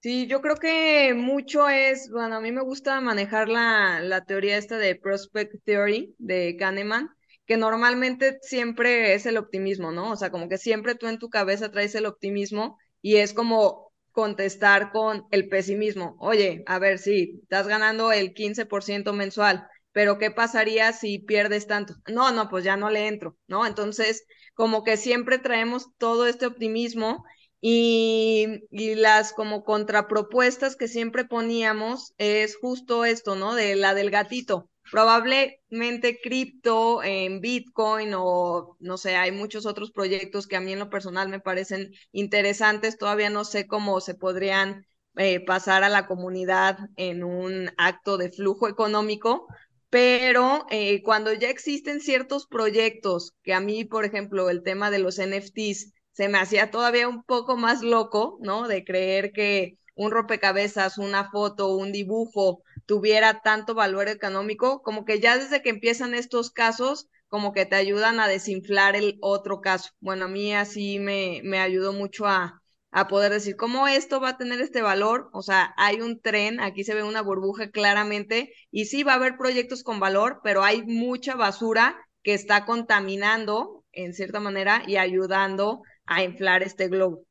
Sí, 0.00 0.28
yo 0.28 0.40
creo 0.40 0.56
que 0.56 1.12
mucho 1.14 1.68
es, 1.68 2.08
bueno, 2.10 2.36
a 2.36 2.40
mí 2.40 2.52
me 2.52 2.62
gusta 2.62 3.00
manejar 3.00 3.48
la, 3.48 3.98
la 4.00 4.24
teoría 4.24 4.56
esta 4.56 4.78
de 4.78 4.94
Prospect 4.94 5.56
Theory 5.64 6.14
de 6.18 6.56
Kahneman, 6.56 7.10
que 7.46 7.56
normalmente 7.56 8.38
siempre 8.42 9.14
es 9.14 9.26
el 9.26 9.36
optimismo, 9.38 9.90
¿no? 9.90 10.12
O 10.12 10.16
sea, 10.16 10.30
como 10.30 10.48
que 10.48 10.56
siempre 10.58 10.94
tú 10.94 11.08
en 11.08 11.18
tu 11.18 11.28
cabeza 11.30 11.72
traes 11.72 11.94
el 11.96 12.06
optimismo 12.06 12.78
y 13.02 13.16
es 13.16 13.32
como 13.34 13.92
contestar 14.12 14.92
con 14.92 15.26
el 15.32 15.48
pesimismo. 15.48 16.16
Oye, 16.20 16.62
a 16.66 16.78
ver, 16.78 16.98
sí, 17.00 17.40
estás 17.42 17.66
ganando 17.66 18.12
el 18.12 18.34
15% 18.34 19.12
mensual, 19.12 19.66
pero 19.98 20.16
¿qué 20.16 20.30
pasaría 20.30 20.92
si 20.92 21.18
pierdes 21.18 21.66
tanto? 21.66 21.96
No, 22.06 22.30
no, 22.30 22.48
pues 22.48 22.62
ya 22.62 22.76
no 22.76 22.88
le 22.88 23.08
entro, 23.08 23.36
¿no? 23.48 23.66
Entonces, 23.66 24.24
como 24.54 24.84
que 24.84 24.96
siempre 24.96 25.40
traemos 25.40 25.88
todo 25.98 26.28
este 26.28 26.46
optimismo 26.46 27.24
y, 27.60 28.60
y, 28.70 28.94
las 28.94 29.32
como 29.32 29.64
contrapropuestas 29.64 30.76
que 30.76 30.86
siempre 30.86 31.24
poníamos 31.24 32.14
es 32.16 32.56
justo 32.58 33.04
esto, 33.04 33.34
¿no? 33.34 33.56
De 33.56 33.74
la 33.74 33.92
del 33.92 34.12
gatito. 34.12 34.70
Probablemente 34.88 36.20
cripto 36.22 37.02
en 37.02 37.40
Bitcoin 37.40 38.12
o 38.16 38.76
no 38.78 38.98
sé, 38.98 39.16
hay 39.16 39.32
muchos 39.32 39.66
otros 39.66 39.90
proyectos 39.90 40.46
que 40.46 40.54
a 40.54 40.60
mí 40.60 40.74
en 40.74 40.78
lo 40.78 40.90
personal 40.90 41.28
me 41.28 41.40
parecen 41.40 41.90
interesantes. 42.12 42.98
Todavía 42.98 43.30
no 43.30 43.44
sé 43.44 43.66
cómo 43.66 44.00
se 44.00 44.14
podrían 44.14 44.86
eh, 45.20 45.44
pasar 45.44 45.82
a 45.82 45.88
la 45.88 46.06
comunidad 46.06 46.78
en 46.94 47.24
un 47.24 47.72
acto 47.76 48.18
de 48.18 48.30
flujo 48.30 48.68
económico, 48.68 49.48
pero 49.90 50.66
eh, 50.70 51.02
cuando 51.02 51.32
ya 51.32 51.48
existen 51.50 52.00
ciertos 52.00 52.46
proyectos, 52.46 53.34
que 53.42 53.54
a 53.54 53.60
mí, 53.60 53.84
por 53.84 54.04
ejemplo, 54.04 54.50
el 54.50 54.62
tema 54.62 54.90
de 54.90 54.98
los 54.98 55.18
NFTs 55.18 55.92
se 56.12 56.28
me 56.28 56.38
hacía 56.38 56.70
todavía 56.70 57.08
un 57.08 57.22
poco 57.24 57.56
más 57.56 57.82
loco, 57.82 58.38
¿no? 58.42 58.68
De 58.68 58.84
creer 58.84 59.32
que 59.32 59.78
un 59.94 60.10
rompecabezas, 60.10 60.98
una 60.98 61.30
foto, 61.30 61.74
un 61.74 61.92
dibujo 61.92 62.62
tuviera 62.86 63.40
tanto 63.42 63.74
valor 63.74 64.08
económico, 64.08 64.82
como 64.82 65.04
que 65.04 65.20
ya 65.20 65.38
desde 65.38 65.62
que 65.62 65.70
empiezan 65.70 66.14
estos 66.14 66.50
casos, 66.50 67.08
como 67.28 67.52
que 67.52 67.66
te 67.66 67.76
ayudan 67.76 68.20
a 68.20 68.28
desinflar 68.28 68.96
el 68.96 69.18
otro 69.20 69.60
caso. 69.60 69.90
Bueno, 70.00 70.26
a 70.26 70.28
mí 70.28 70.54
así 70.54 70.98
me, 70.98 71.40
me 71.44 71.58
ayudó 71.60 71.92
mucho 71.92 72.26
a, 72.26 72.62
a 73.00 73.08
poder 73.08 73.32
decir 73.32 73.56
cómo 73.56 73.88
esto 73.88 74.20
va 74.20 74.30
a 74.30 74.36
tener 74.36 74.60
este 74.60 74.82
valor. 74.82 75.28
O 75.32 75.42
sea, 75.42 75.74
hay 75.76 76.00
un 76.00 76.20
tren, 76.20 76.60
aquí 76.60 76.84
se 76.84 76.94
ve 76.94 77.02
una 77.02 77.22
burbuja 77.22 77.70
claramente, 77.70 78.52
y 78.70 78.86
sí 78.86 79.02
va 79.02 79.12
a 79.12 79.16
haber 79.16 79.36
proyectos 79.36 79.82
con 79.82 80.00
valor, 80.00 80.40
pero 80.42 80.62
hay 80.64 80.82
mucha 80.84 81.34
basura 81.34 81.96
que 82.22 82.34
está 82.34 82.64
contaminando 82.64 83.84
en 83.92 84.12
cierta 84.14 84.40
manera 84.40 84.82
y 84.86 84.96
ayudando 84.96 85.82
a 86.06 86.22
inflar 86.22 86.62
este 86.62 86.88
globo. 86.88 87.24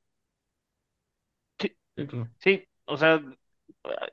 Sí, 2.40 2.64
o 2.86 2.98
sea, 2.98 3.22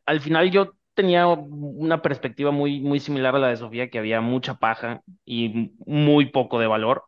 al 0.06 0.20
final 0.20 0.50
yo 0.50 0.72
tenía 0.94 1.26
una 1.26 2.00
perspectiva 2.00 2.50
muy, 2.50 2.80
muy 2.80 3.00
similar 3.00 3.34
a 3.34 3.38
la 3.38 3.48
de 3.48 3.56
Sofía, 3.56 3.90
que 3.90 3.98
había 3.98 4.20
mucha 4.20 4.54
paja 4.54 5.02
y 5.24 5.72
muy 5.86 6.30
poco 6.30 6.58
de 6.58 6.66
valor. 6.66 7.04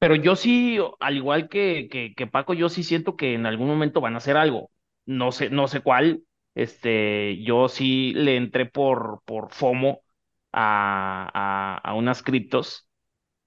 Pero 0.00 0.16
yo 0.16 0.36
sí, 0.36 0.78
al 1.00 1.16
igual 1.16 1.50
que, 1.50 1.88
que, 2.16 2.28
Paco, 2.28 2.54
yo 2.54 2.70
sí 2.70 2.84
siento 2.84 3.16
que 3.16 3.34
en 3.34 3.46
algún 3.46 3.68
momento 3.68 4.02
van 4.02 4.14
a 4.16 4.18
hacer 4.18 4.36
algo. 4.38 4.72
No 5.06 5.32
sé, 5.32 5.50
no 5.50 5.68
sé 5.68 5.82
cuál. 5.82 6.24
Este, 6.56 7.42
yo 7.44 7.68
sí 7.70 8.12
le 8.14 8.36
entré 8.36 8.66
por, 8.66 9.22
por 9.26 9.52
FOMO 9.52 10.02
a, 10.52 11.30
a, 11.84 11.90
a 11.90 11.94
unas 11.94 12.22
criptos, 12.24 12.88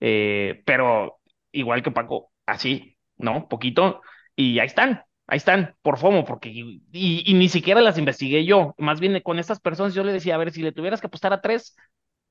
eh, 0.02 0.64
pero 0.66 1.20
igual 1.52 1.84
que 1.84 1.92
Paco, 1.92 2.32
así, 2.46 2.98
¿no? 3.18 3.48
Poquito, 3.50 4.02
y 4.36 4.60
ahí 4.60 4.68
están, 4.68 5.04
ahí 5.28 5.38
están, 5.38 5.76
por 5.84 5.98
FOMO, 6.00 6.26
porque, 6.26 6.50
y, 6.52 6.84
y 6.94 7.34
ni 7.36 7.50
siquiera 7.50 7.82
las 7.82 7.98
investigué 8.00 8.46
yo, 8.46 8.76
más 8.80 9.00
bien 9.02 9.22
con 9.22 9.40
estas 9.40 9.60
personas 9.62 9.94
yo 9.96 10.04
le 10.04 10.14
decía, 10.14 10.36
a 10.36 10.38
ver, 10.40 10.52
si 10.52 10.62
le 10.64 10.72
tuvieras 10.74 11.02
que 11.02 11.08
apostar 11.08 11.34
a 11.34 11.42
tres, 11.42 11.76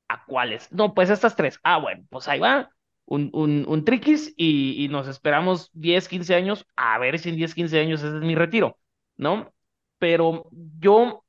¿a 0.08 0.24
cuáles? 0.26 0.70
No, 0.72 0.94
pues 0.94 1.10
estas 1.10 1.36
tres, 1.36 1.58
ah, 1.62 1.78
bueno, 1.78 2.04
pues 2.10 2.28
ahí 2.28 2.38
va, 2.40 2.70
un, 3.12 3.30
un, 3.34 3.64
un 3.68 3.84
triquis 3.84 4.32
y, 4.36 4.82
y, 4.84 4.88
nos 4.88 5.06
esperamos 5.08 5.70
10, 5.74 6.08
15 6.08 6.34
años, 6.34 6.66
a 6.76 6.98
ver 6.98 7.18
si 7.18 7.28
en 7.28 7.36
10, 7.36 7.54
15 7.54 7.78
años 7.80 8.02
ese 8.02 8.16
es 8.18 8.22
mi 8.24 8.34
retiro, 8.34 8.78
¿no? 9.16 9.52
Pero 9.98 10.48
yo, 10.80 11.24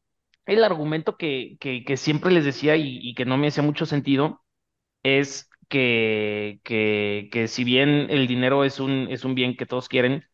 el 0.46 0.64
argumento 0.64 1.18
que, 1.18 1.58
que, 1.60 1.84
que 1.86 1.98
siempre 1.98 2.32
les 2.32 2.46
decía 2.46 2.76
y, 2.78 3.00
y, 3.02 3.14
que 3.16 3.26
no 3.26 3.38
me 3.38 3.48
hacía 3.48 3.64
mucho 3.64 3.86
sentido 3.86 4.42
es 5.04 5.50
que, 5.70 6.60
que, 6.64 7.30
que 7.32 7.48
si 7.48 7.64
bien 7.64 7.90
el 8.12 8.28
dinero 8.28 8.64
es 8.66 8.80
un, 8.80 9.08
es 9.12 9.26
un 9.26 9.36
bien 9.36 9.58
que 9.58 9.66
todos 9.66 9.90
quieren, 9.90 10.26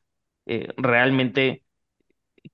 eh, 0.46 0.74
realmente 0.78 1.64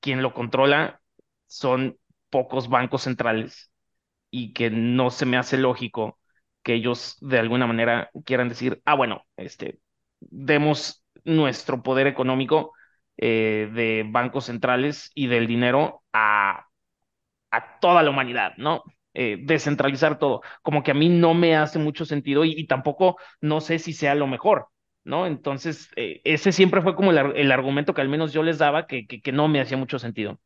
quien 0.01 0.21
lo 0.21 0.33
controla 0.33 1.01
son 1.47 1.97
pocos 2.29 2.69
bancos 2.69 3.03
centrales 3.03 3.71
y 4.31 4.53
que 4.53 4.69
no 4.69 5.11
se 5.11 5.25
me 5.25 5.37
hace 5.37 5.57
lógico 5.57 6.19
que 6.65 6.73
ellos 6.73 7.17
de 7.21 7.37
alguna 7.37 7.67
manera 7.67 8.09
quieran 8.25 8.49
decir, 8.49 8.81
ah, 8.85 8.95
bueno, 8.95 9.23
este, 9.37 9.79
demos 10.19 11.05
nuestro 11.23 11.83
poder 11.83 12.07
económico 12.07 12.73
eh, 13.17 13.69
de 13.71 14.03
bancos 14.09 14.45
centrales 14.45 15.11
y 15.13 15.27
del 15.27 15.45
dinero 15.45 16.01
a, 16.11 16.65
a 17.51 17.79
toda 17.79 18.01
la 18.01 18.09
humanidad, 18.09 18.53
¿no? 18.57 18.83
Eh, 19.13 19.37
descentralizar 19.43 20.17
todo. 20.17 20.41
Como 20.63 20.81
que 20.81 20.89
a 20.89 20.95
mí 20.95 21.07
no 21.07 21.35
me 21.35 21.55
hace 21.55 21.77
mucho 21.77 22.03
sentido 22.03 22.43
y, 22.45 22.53
y 22.53 22.65
tampoco 22.65 23.17
no 23.41 23.61
sé 23.61 23.77
si 23.77 23.93
sea 23.93 24.15
lo 24.15 24.25
mejor, 24.25 24.69
¿no? 25.03 25.27
Entonces, 25.27 25.89
eh, 25.95 26.21
ese 26.23 26.51
siempre 26.51 26.81
fue 26.81 26.95
como 26.95 27.11
el, 27.11 27.17
el, 27.35 27.51
argumento 27.51 27.93
que 27.93 28.01
al 28.01 28.09
menos 28.09 28.33
yo 28.33 28.41
les 28.41 28.57
daba 28.57 28.87
que, 28.87 29.05
que, 29.05 29.21
que 29.21 29.31
no 29.31 29.47
me 29.47 29.61
hacía 29.61 29.77
mucho 29.77 29.99
sentido. 29.99 30.39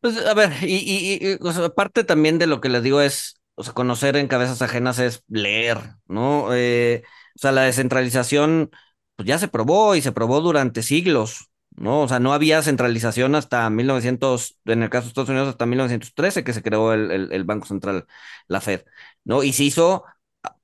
Pues, 0.00 0.18
a 0.26 0.34
ver, 0.34 0.50
y, 0.62 0.74
y, 0.76 1.32
y 1.32 1.38
o 1.40 1.52
sea, 1.52 1.68
parte 1.68 2.02
también 2.02 2.38
de 2.38 2.48
lo 2.48 2.60
que 2.60 2.68
les 2.68 2.82
digo 2.82 3.00
es, 3.00 3.35
o 3.56 3.64
sea, 3.64 3.74
conocer 3.74 4.16
en 4.16 4.28
cabezas 4.28 4.62
ajenas 4.62 4.98
es 5.00 5.24
leer, 5.28 5.78
¿no? 6.06 6.54
Eh, 6.54 7.04
o 7.36 7.38
sea, 7.40 7.52
la 7.52 7.62
descentralización, 7.62 8.70
pues 9.16 9.26
ya 9.28 9.38
se 9.38 9.48
probó 9.48 9.96
y 9.96 10.02
se 10.02 10.12
probó 10.12 10.40
durante 10.40 10.82
siglos, 10.82 11.50
¿no? 11.76 12.02
O 12.02 12.08
sea, 12.08 12.20
no 12.20 12.32
había 12.34 12.62
centralización 12.62 13.34
hasta 13.34 13.68
1900, 13.70 14.58
en 14.66 14.82
el 14.84 14.90
caso 14.90 15.04
de 15.06 15.08
Estados 15.10 15.30
Unidos, 15.30 15.48
hasta 15.48 15.66
1913 15.66 16.44
que 16.44 16.52
se 16.52 16.62
creó 16.62 16.92
el, 16.94 17.10
el, 17.10 17.32
el 17.32 17.44
Banco 17.44 17.66
Central, 17.66 18.06
la 18.48 18.60
Fed, 18.60 18.82
¿no? 19.24 19.42
Y 19.42 19.52
se 19.52 19.64
hizo 19.64 20.04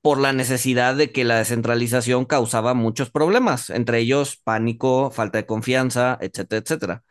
por 0.02 0.18
la 0.20 0.32
necesidad 0.32 0.94
de 0.96 1.12
que 1.12 1.24
la 1.24 1.38
descentralización 1.38 2.24
causaba 2.24 2.74
muchos 2.74 3.10
problemas, 3.10 3.70
entre 3.70 3.98
ellos 4.00 4.36
pánico, 4.44 5.10
falta 5.10 5.38
de 5.38 5.46
confianza, 5.46 6.18
etcétera, 6.20 6.60
etcétera, 6.62 7.04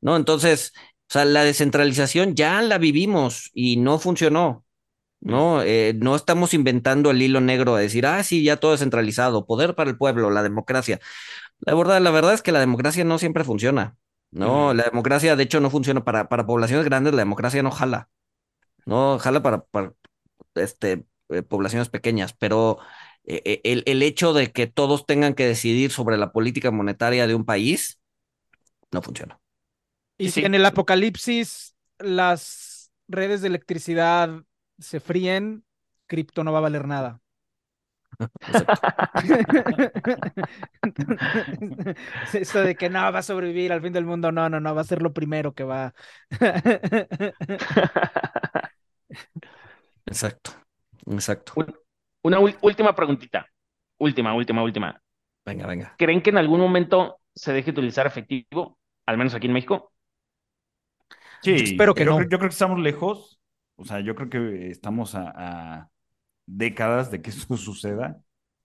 ¿no? 0.00 0.16
Entonces, 0.16 0.72
o 1.10 1.12
sea, 1.14 1.24
la 1.24 1.44
descentralización 1.44 2.34
ya 2.36 2.62
la 2.62 2.78
vivimos 2.78 3.50
y 3.54 3.76
no 3.78 3.98
funcionó, 3.98 4.64
¿no? 5.20 5.62
Eh, 5.62 5.94
no 5.96 6.16
estamos 6.16 6.54
inventando 6.54 7.10
el 7.10 7.22
hilo 7.22 7.40
negro 7.40 7.76
de 7.76 7.82
decir, 7.84 8.06
ah, 8.06 8.22
sí, 8.22 8.42
ya 8.44 8.56
todo 8.58 8.74
es 8.74 8.80
centralizado, 8.80 9.46
poder 9.46 9.74
para 9.74 9.90
el 9.90 9.96
pueblo, 9.96 10.30
la 10.30 10.42
democracia. 10.42 11.00
La 11.60 11.74
verdad, 11.74 12.00
la 12.00 12.10
verdad 12.10 12.34
es 12.34 12.42
que 12.42 12.52
la 12.52 12.60
democracia 12.60 13.04
no 13.04 13.18
siempre 13.18 13.44
funciona, 13.44 13.96
¿no? 14.30 14.68
Uh 14.68 14.70
-huh. 14.70 14.74
La 14.74 14.84
democracia, 14.84 15.36
de 15.36 15.42
hecho, 15.44 15.60
no 15.60 15.70
funciona 15.70 16.04
para, 16.04 16.28
para 16.28 16.46
poblaciones 16.46 16.84
grandes, 16.86 17.14
la 17.14 17.20
democracia 17.22 17.62
no 17.62 17.70
jala, 17.70 18.08
¿no? 18.86 19.18
Jala 19.18 19.42
para, 19.42 19.62
para 19.64 19.92
este, 20.54 21.04
eh, 21.30 21.42
poblaciones 21.42 21.88
pequeñas, 21.88 22.32
pero 22.34 22.78
eh, 23.24 23.60
el, 23.64 23.82
el 23.86 24.02
hecho 24.02 24.32
de 24.32 24.52
que 24.52 24.66
todos 24.66 25.06
tengan 25.06 25.34
que 25.34 25.46
decidir 25.46 25.90
sobre 25.90 26.16
la 26.18 26.32
política 26.32 26.70
monetaria 26.70 27.26
de 27.26 27.34
un 27.34 27.44
país, 27.44 28.00
no 28.90 29.02
funciona. 29.02 29.38
Y 30.18 30.30
si 30.30 30.44
en 30.44 30.54
el 30.54 30.66
apocalipsis 30.66 31.74
las 31.98 32.90
redes 33.08 33.40
de 33.40 33.48
electricidad 33.48 34.42
se 34.80 35.00
fríen, 35.00 35.64
cripto 36.06 36.44
no 36.44 36.52
va 36.52 36.58
a 36.58 36.62
valer 36.62 36.86
nada. 36.86 37.20
Eso 42.32 42.62
de 42.62 42.74
que 42.74 42.90
no 42.90 43.12
va 43.12 43.20
a 43.20 43.22
sobrevivir 43.22 43.72
al 43.72 43.82
fin 43.82 43.92
del 43.92 44.04
mundo, 44.04 44.32
no, 44.32 44.48
no, 44.48 44.58
no, 44.60 44.74
va 44.74 44.80
a 44.80 44.84
ser 44.84 45.02
lo 45.02 45.12
primero 45.12 45.54
que 45.54 45.62
va. 45.64 45.94
Exacto, 50.06 50.52
exacto. 51.06 51.52
Una 52.22 52.38
última 52.40 52.94
preguntita. 52.94 53.46
Última, 53.98 54.34
última, 54.34 54.62
última. 54.62 55.00
Venga, 55.44 55.66
venga. 55.66 55.94
¿Creen 55.98 56.22
que 56.22 56.30
en 56.30 56.38
algún 56.38 56.60
momento 56.60 57.20
se 57.34 57.52
deje 57.52 57.70
utilizar 57.70 58.06
efectivo, 58.06 58.78
al 59.06 59.18
menos 59.18 59.34
aquí 59.34 59.46
en 59.46 59.52
México? 59.52 59.92
Sí, 61.42 61.56
yo 61.56 61.64
espero 61.64 61.94
que 61.94 62.04
yo 62.04 62.10
no. 62.10 62.16
Creo, 62.16 62.28
yo 62.28 62.38
creo 62.38 62.48
que 62.48 62.54
estamos 62.54 62.78
lejos. 62.78 63.39
O 63.80 63.84
sea, 63.84 64.00
yo 64.00 64.14
creo 64.14 64.28
que 64.28 64.70
estamos 64.70 65.14
a, 65.14 65.32
a 65.34 65.90
décadas 66.46 67.10
de 67.10 67.22
que 67.22 67.30
eso 67.30 67.56
suceda. 67.56 68.22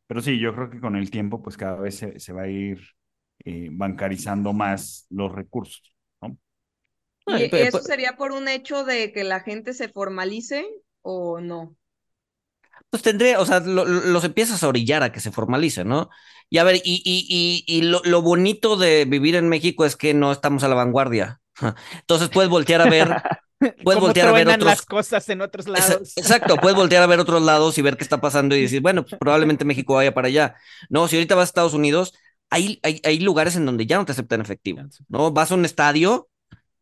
Pero 0.07 0.22
sí, 0.22 0.39
yo 0.39 0.53
creo 0.53 0.70
que 0.70 0.80
con 0.80 0.95
el 0.95 1.09
tiempo, 1.09 1.41
pues 1.41 1.57
cada 1.57 1.78
vez 1.78 1.97
se, 1.97 2.20
se 2.20 2.34
va 2.34 2.43
a 2.43 2.47
ir 2.47 2.80
eh, 3.43 3.70
bancarizando 3.72 4.53
más 4.53 5.07
los 5.09 5.32
recursos. 5.32 5.95
¿no? 6.22 6.38
¿Y 7.28 7.43
eso 7.55 7.82
sería 7.82 8.16
por 8.18 8.32
un 8.32 8.47
hecho 8.47 8.84
de 8.84 9.11
que 9.11 9.24
la 9.24 9.39
gente 9.39 9.74
se 9.74 9.89
formalice 9.89 10.68
o 11.01 11.39
no? 11.39 11.76
Pues 12.89 13.01
tendría, 13.01 13.39
o 13.39 13.45
sea, 13.45 13.61
lo, 13.61 13.86
los 13.86 14.24
empiezas 14.24 14.61
a 14.63 14.68
orillar 14.68 15.01
a 15.01 15.11
que 15.11 15.20
se 15.20 15.32
formalice, 15.32 15.84
¿no? 15.84 16.09
Y 16.49 16.59
a 16.59 16.63
ver, 16.63 16.76
y, 16.78 17.01
y, 17.03 17.26
y, 17.28 17.63
y 17.68 17.82
lo, 17.82 18.01
lo, 18.03 18.22
bonito 18.22 18.78
de 18.78 19.05
vivir 19.05 19.36
en 19.36 19.49
México 19.49 19.86
es 19.86 19.95
que 19.95 20.13
no 20.13 20.32
estamos 20.32 20.63
a 20.63 20.68
la 20.68 20.76
vanguardia. 20.76 21.41
Entonces 22.01 22.30
puedes 22.30 22.49
voltear 22.49 22.82
a 22.82 22.89
ver. 22.89 23.09
Puedes 23.84 24.01
voltear 24.01 24.28
a 24.28 24.32
ver 24.32 24.47
otros... 24.47 24.64
las 24.64 24.82
cosas 24.82 25.30
en 25.30 25.41
otros 25.41 25.68
lados. 25.68 26.14
Exacto, 26.18 26.58
puedes 26.58 26.76
voltear 26.76 27.03
a 27.03 27.08
ver 27.08 27.20
otros 27.20 27.41
lados 27.41 27.78
y 27.78 27.82
ver 27.82 27.97
qué 27.97 28.03
está 28.03 28.20
pasando 28.20 28.56
y 28.56 28.62
decir, 28.62 28.82
bueno, 28.82 29.03
pues 29.03 29.16
probablemente 29.20 29.66
México 29.66 29.95
vaya 29.95 30.14
para 30.14 30.28
allá. 30.28 30.56
No, 30.89 31.08
si 31.08 31.16
ahorita 31.16 31.36
vas 31.36 31.43
a 31.43 31.45
Estados 31.45 31.74
Unidos, 31.74 32.14
hay, 32.49 32.80
hay, 32.84 33.01
hay 33.03 33.20
lugares 33.20 33.56
en 33.56 33.66
donde 33.66 33.86
ya 33.86 33.97
no 33.97 34.06
te 34.06 34.12
aceptan 34.12 34.41
efectivo, 34.41 34.82
¿no? 35.08 35.32
Vas 35.32 35.51
a 35.51 35.56
un 35.56 35.66
estadio 35.66 36.30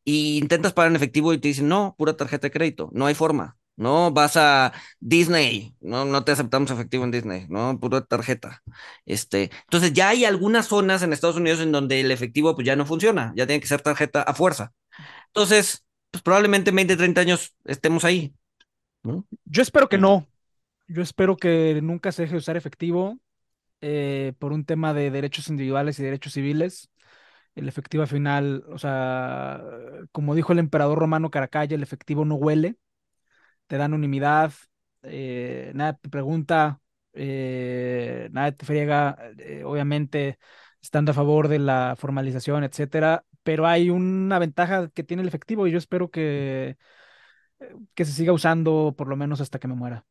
y 0.03 0.37
intentas 0.37 0.73
pagar 0.73 0.91
en 0.91 0.95
efectivo 0.95 1.33
y 1.33 1.37
te 1.37 1.47
dicen, 1.47 1.67
no, 1.67 1.95
pura 1.97 2.17
tarjeta 2.17 2.47
de 2.47 2.51
crédito, 2.51 2.89
no 2.93 3.05
hay 3.05 3.15
forma. 3.15 3.57
No 3.75 4.11
vas 4.11 4.37
a 4.37 4.71
Disney, 4.99 5.75
no, 5.81 6.05
no 6.05 6.23
te 6.23 6.31
aceptamos 6.31 6.69
efectivo 6.69 7.05
en 7.05 7.11
Disney, 7.11 7.47
no, 7.49 7.79
pura 7.79 8.01
tarjeta. 8.01 8.61
Este, 9.05 9.49
entonces 9.63 9.93
ya 9.93 10.09
hay 10.09 10.25
algunas 10.25 10.67
zonas 10.67 11.01
en 11.01 11.11
Estados 11.11 11.37
Unidos 11.37 11.59
en 11.59 11.71
donde 11.71 11.99
el 11.99 12.11
efectivo 12.11 12.53
pues 12.53 12.67
ya 12.67 12.75
no 12.75 12.85
funciona, 12.85 13.33
ya 13.35 13.47
tiene 13.47 13.59
que 13.61 13.67
ser 13.67 13.81
tarjeta 13.81 14.21
a 14.21 14.33
fuerza. 14.35 14.73
Entonces, 15.27 15.83
pues 16.13 16.21
probablemente 16.21 16.69
en 16.69 16.75
20, 16.75 16.95
30 16.95 17.21
años 17.21 17.55
estemos 17.65 18.05
ahí. 18.05 18.33
¿no? 19.01 19.25
Yo 19.45 19.63
espero 19.63 19.89
que 19.89 19.97
no. 19.97 20.27
Yo 20.87 21.01
espero 21.01 21.35
que 21.35 21.81
nunca 21.81 22.11
se 22.11 22.21
deje 22.21 22.33
de 22.33 22.37
usar 22.37 22.55
efectivo 22.55 23.19
eh, 23.81 24.33
por 24.37 24.53
un 24.53 24.63
tema 24.63 24.93
de 24.93 25.09
derechos 25.09 25.49
individuales 25.49 25.97
y 25.97 26.03
derechos 26.03 26.33
civiles. 26.33 26.91
El 27.55 27.67
efectivo 27.67 28.03
al 28.03 28.09
final, 28.09 28.63
o 28.69 28.77
sea, 28.77 29.61
como 30.11 30.35
dijo 30.35 30.53
el 30.53 30.59
emperador 30.59 30.99
romano 30.99 31.31
Caracalla, 31.31 31.75
el 31.75 31.83
efectivo 31.83 32.25
no 32.25 32.35
huele 32.35 32.77
te 33.67 33.77
dan 33.77 33.93
unanimidad, 33.93 34.53
eh, 35.03 35.71
nada 35.75 35.93
te 35.93 36.09
pregunta, 36.09 36.79
eh, 37.13 38.29
nada 38.31 38.51
te 38.51 38.65
friega, 38.65 39.17
eh, 39.39 39.63
obviamente 39.65 40.39
estando 40.81 41.11
a 41.11 41.15
favor 41.15 41.47
de 41.47 41.59
la 41.59 41.95
formalización, 41.97 42.63
etcétera, 42.63 43.25
pero 43.43 43.67
hay 43.67 43.89
una 43.89 44.39
ventaja 44.39 44.89
que 44.89 45.03
tiene 45.03 45.21
el 45.23 45.27
efectivo 45.27 45.67
y 45.67 45.71
yo 45.71 45.77
espero 45.77 46.09
que, 46.11 46.77
que 47.93 48.05
se 48.05 48.11
siga 48.11 48.33
usando 48.33 48.93
por 48.97 49.07
lo 49.07 49.15
menos 49.15 49.41
hasta 49.41 49.59
que 49.59 49.67
me 49.67 49.75
muera. 49.75 50.05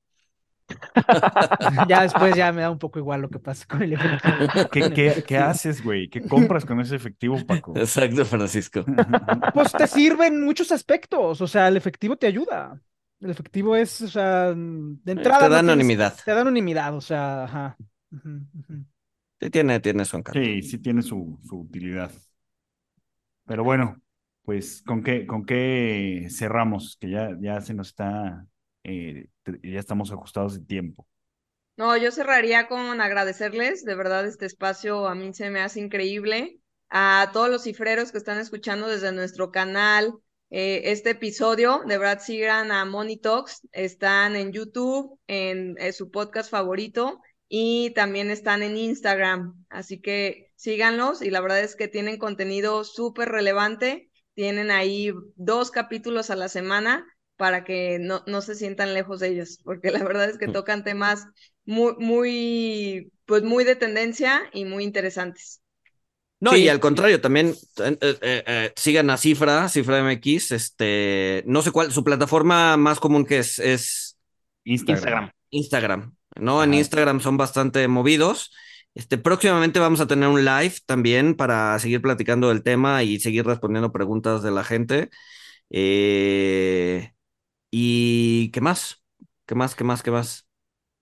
ya 1.88 2.02
después 2.02 2.34
ya 2.34 2.52
me 2.52 2.62
da 2.62 2.70
un 2.70 2.78
poco 2.78 2.98
igual 2.98 3.20
lo 3.20 3.28
que 3.30 3.38
pasa 3.38 3.66
con 3.66 3.82
el 3.82 3.92
efectivo. 3.94 4.36
¿Qué, 4.70 4.90
qué, 4.92 5.24
qué 5.26 5.36
haces, 5.38 5.82
güey? 5.82 6.08
¿Qué 6.08 6.22
compras 6.22 6.64
con 6.64 6.80
ese 6.80 6.96
efectivo, 6.96 7.36
Paco? 7.46 7.72
Exacto, 7.76 8.24
Francisco. 8.24 8.84
Pues 9.54 9.72
te 9.72 9.86
sirve 9.86 10.26
en 10.26 10.42
muchos 10.42 10.72
aspectos, 10.72 11.40
o 11.40 11.46
sea, 11.46 11.68
el 11.68 11.76
efectivo 11.76 12.16
te 12.16 12.26
ayuda. 12.26 12.80
El 13.20 13.30
efectivo 13.30 13.76
es, 13.76 14.00
o 14.02 14.08
sea, 14.08 14.52
de 14.52 15.12
entrada. 15.12 15.38
Te 15.40 15.48
no 15.48 15.54
da 15.54 15.60
tienes- 15.60 15.70
anonimidad. 15.72 16.16
Te 16.24 16.34
da 16.34 16.40
anonimidad, 16.40 16.94
o 16.96 17.00
sea, 17.00 17.44
ajá. 17.44 17.76
Sí, 19.40 19.50
tiene, 19.50 19.80
tiene 19.80 20.04
su 20.04 20.16
encanto. 20.16 20.40
Sí, 20.40 20.62
sí 20.62 20.78
tiene 20.78 21.02
su, 21.02 21.38
su 21.44 21.60
utilidad. 21.60 22.10
Pero 23.52 23.64
bueno, 23.64 24.00
pues 24.46 24.80
¿con 24.80 25.02
qué, 25.02 25.26
con 25.26 25.44
qué 25.44 26.26
cerramos? 26.30 26.96
Que 26.98 27.10
ya, 27.10 27.36
ya 27.38 27.60
se 27.60 27.74
nos 27.74 27.88
está, 27.88 28.46
eh, 28.82 29.26
ya 29.62 29.78
estamos 29.78 30.10
ajustados 30.10 30.54
de 30.54 30.64
tiempo. 30.64 31.06
No, 31.76 31.94
yo 31.98 32.10
cerraría 32.12 32.66
con 32.66 33.02
agradecerles, 33.02 33.84
de 33.84 33.94
verdad 33.94 34.26
este 34.26 34.46
espacio 34.46 35.06
a 35.06 35.14
mí 35.14 35.34
se 35.34 35.50
me 35.50 35.60
hace 35.60 35.80
increíble, 35.80 36.60
a 36.88 37.28
todos 37.34 37.50
los 37.50 37.64
cifreros 37.64 38.10
que 38.10 38.16
están 38.16 38.38
escuchando 38.38 38.88
desde 38.88 39.12
nuestro 39.12 39.50
canal 39.50 40.14
eh, 40.48 40.90
este 40.90 41.10
episodio, 41.10 41.82
de 41.86 41.98
verdad 41.98 42.22
sigan 42.22 42.72
a 42.72 42.86
Money 42.86 43.18
Talks, 43.18 43.68
están 43.72 44.34
en 44.34 44.52
YouTube, 44.52 45.20
en, 45.26 45.76
eh, 45.76 45.92
su 45.92 46.10
podcast 46.10 46.50
favorito 46.50 47.20
y 47.54 47.90
también 47.90 48.30
están 48.30 48.62
en 48.62 48.78
Instagram, 48.78 49.66
así 49.68 50.00
que 50.00 50.50
síganlos 50.56 51.20
y 51.20 51.28
la 51.28 51.42
verdad 51.42 51.60
es 51.60 51.76
que 51.76 51.86
tienen 51.86 52.16
contenido 52.16 52.82
súper 52.82 53.28
relevante, 53.28 54.10
tienen 54.32 54.70
ahí 54.70 55.12
dos 55.36 55.70
capítulos 55.70 56.30
a 56.30 56.36
la 56.36 56.48
semana 56.48 57.06
para 57.36 57.62
que 57.62 57.98
no, 58.00 58.24
no 58.26 58.40
se 58.40 58.54
sientan 58.54 58.94
lejos 58.94 59.20
de 59.20 59.28
ellos, 59.28 59.58
porque 59.64 59.90
la 59.90 60.02
verdad 60.02 60.30
es 60.30 60.38
que 60.38 60.48
tocan 60.48 60.82
temas 60.82 61.26
muy, 61.66 61.92
muy, 61.98 63.12
pues 63.26 63.42
muy 63.42 63.64
de 63.64 63.76
tendencia 63.76 64.40
y 64.54 64.64
muy 64.64 64.84
interesantes. 64.84 65.60
No, 66.40 66.52
Sí. 66.52 66.62
y 66.62 66.68
al 66.70 66.80
contrario, 66.80 67.20
también 67.20 67.48
eh, 67.84 67.98
eh, 68.00 68.16
eh, 68.46 68.72
sigan 68.76 69.10
a 69.10 69.18
Cifra, 69.18 69.68
Cifra 69.68 69.98
MX, 69.98 70.52
este, 70.52 71.44
no 71.46 71.60
sé 71.60 71.70
cuál, 71.70 71.92
su 71.92 72.02
plataforma 72.02 72.78
más 72.78 72.98
común 72.98 73.26
que 73.26 73.40
es, 73.40 73.58
es 73.58 74.18
Instagram. 74.64 75.02
Instagram. 75.04 75.32
Instagram, 75.50 76.16
¿no? 76.36 76.62
En. 76.64 76.74
Instagram 76.74 77.20
son 77.20 77.36
bastante 77.36 77.86
movidos. 77.88 78.52
Este, 78.94 79.18
próximamente 79.18 79.78
vamos 79.80 80.00
a 80.00 80.06
tener 80.06 80.28
un 80.28 80.44
live 80.44 80.74
también 80.86 81.34
para 81.36 81.78
seguir 81.78 82.02
platicando 82.02 82.48
del 82.48 82.62
tema 82.62 83.02
y 83.02 83.20
seguir 83.20 83.46
respondiendo 83.46 83.92
preguntas 83.92 84.42
de 84.42 84.50
la 84.50 84.64
gente. 84.64 85.10
Eh, 85.70 87.12
¿y 87.70 88.50
qué 88.52 88.60
más? 88.60 89.04
¿Qué 89.46 89.54
más? 89.56 89.74
¿Qué 89.76 89.84
más? 89.84 90.02
¿Qué 90.02 90.10
más? 90.12 90.48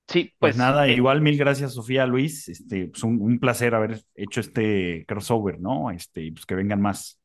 Sí, 0.08 0.34
Pues 0.38 0.56
pues, 0.56 0.56
nada, 0.56 0.88
eh, 0.88 0.94
igual 0.94 1.20
mil 1.20 1.36
gracias, 1.38 1.74
Sofía, 1.74 2.06
Luis. 2.06 2.48
Este, 2.48 2.88
pues 2.88 3.02
un, 3.04 3.20
un 3.20 3.38
placer 3.38 3.74
haber 3.74 4.02
hecho 4.14 4.40
este 4.40 5.04
crossover, 5.06 5.60
¿no? 5.60 5.90
Este, 5.90 6.22
y 6.22 6.30
pues 6.32 6.46
que 6.46 6.54
vengan 6.56 6.80
más. 6.80 7.20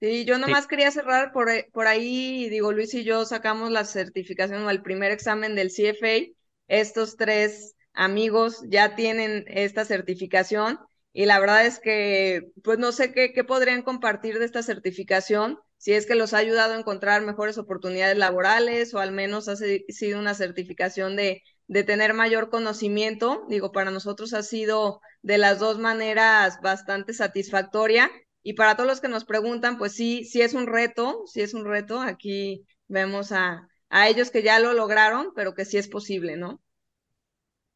Sí, 0.00 0.24
yo 0.24 0.36
nomás 0.38 0.66
quería 0.66 0.90
cerrar 0.90 1.30
por, 1.32 1.48
eh, 1.48 1.68
por 1.72 1.86
ahí, 1.86 2.48
digo, 2.48 2.72
Luis 2.72 2.92
y 2.94 3.04
yo 3.04 3.24
sacamos 3.24 3.70
la 3.70 3.84
certificación 3.84 4.64
o 4.64 4.70
el 4.70 4.82
primer 4.82 5.12
examen 5.12 5.54
del 5.54 5.70
CFA. 5.70 6.32
Estos 6.72 7.16
tres 7.16 7.74
amigos 7.94 8.62
ya 8.68 8.94
tienen 8.96 9.44
esta 9.48 9.84
certificación 9.84 10.78
y 11.12 11.26
la 11.26 11.38
verdad 11.38 11.66
es 11.66 11.78
que, 11.78 12.50
pues 12.64 12.78
no 12.78 12.92
sé 12.92 13.12
qué, 13.12 13.32
podrían 13.44 13.82
compartir 13.82 14.38
de 14.38 14.46
esta 14.46 14.62
certificación, 14.62 15.58
si 15.76 15.92
es 15.92 16.06
que 16.06 16.14
los 16.14 16.32
ha 16.32 16.38
ayudado 16.38 16.72
a 16.74 16.78
encontrar 16.78 17.20
mejores 17.22 17.58
oportunidades 17.58 18.16
laborales 18.16 18.94
o 18.94 18.98
al 19.00 19.12
menos 19.12 19.48
ha 19.48 19.56
si- 19.56 19.84
sido 19.88 20.18
una 20.18 20.32
certificación 20.34 21.16
de, 21.16 21.42
de 21.66 21.84
tener 21.84 22.14
mayor 22.14 22.48
conocimiento. 22.50 23.44
Digo, 23.50 23.72
para 23.72 23.90
nosotros 23.90 24.32
ha 24.32 24.42
sido 24.42 25.00
de 25.22 25.36
las 25.38 25.58
dos 25.58 25.78
maneras 25.78 26.58
bastante 26.62 27.12
satisfactoria. 27.12 28.10
Y 28.42 28.54
para 28.54 28.74
todos 28.76 28.88
los 28.88 29.00
que 29.00 29.08
nos 29.08 29.24
preguntan, 29.24 29.78
pues 29.78 29.92
sí, 29.92 30.24
sí 30.24 30.40
es 30.42 30.54
un 30.54 30.66
reto, 30.66 31.22
sí 31.26 31.42
es 31.42 31.52
un 31.54 31.64
reto. 31.64 32.00
Aquí 32.00 32.66
vemos 32.88 33.32
a, 33.32 33.68
a 33.92 34.08
ellos 34.08 34.32
que 34.32 34.42
ya 34.42 34.58
lo 34.58 34.74
lograron, 34.74 35.32
pero 35.36 35.54
que 35.54 35.64
sí 35.64 35.78
es 35.78 35.88
posible, 35.88 36.36
¿no? 36.36 36.60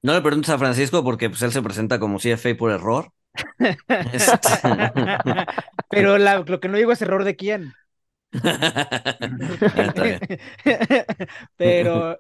No 0.03 0.15
le 0.15 0.23
preguntes 0.23 0.51
a 0.55 0.59
Francisco 0.59 1.05
porque 1.05 1.29
pues, 1.29 1.43
él 1.43 1.53
se 1.53 1.63
presenta 1.63 1.99
como 1.99 2.19
CFA 2.19 2.57
por 2.57 2.71
error. 2.71 3.13
Este- 4.13 4.61
Pero 5.91 6.19
la- 6.19 6.39
lo 6.41 6.61
que 6.61 6.69
no 6.69 6.77
digo 6.79 6.93
es 6.93 7.03
error 7.03 7.25
de 7.25 7.37
quién. 7.37 7.77
Pero, 11.57 12.17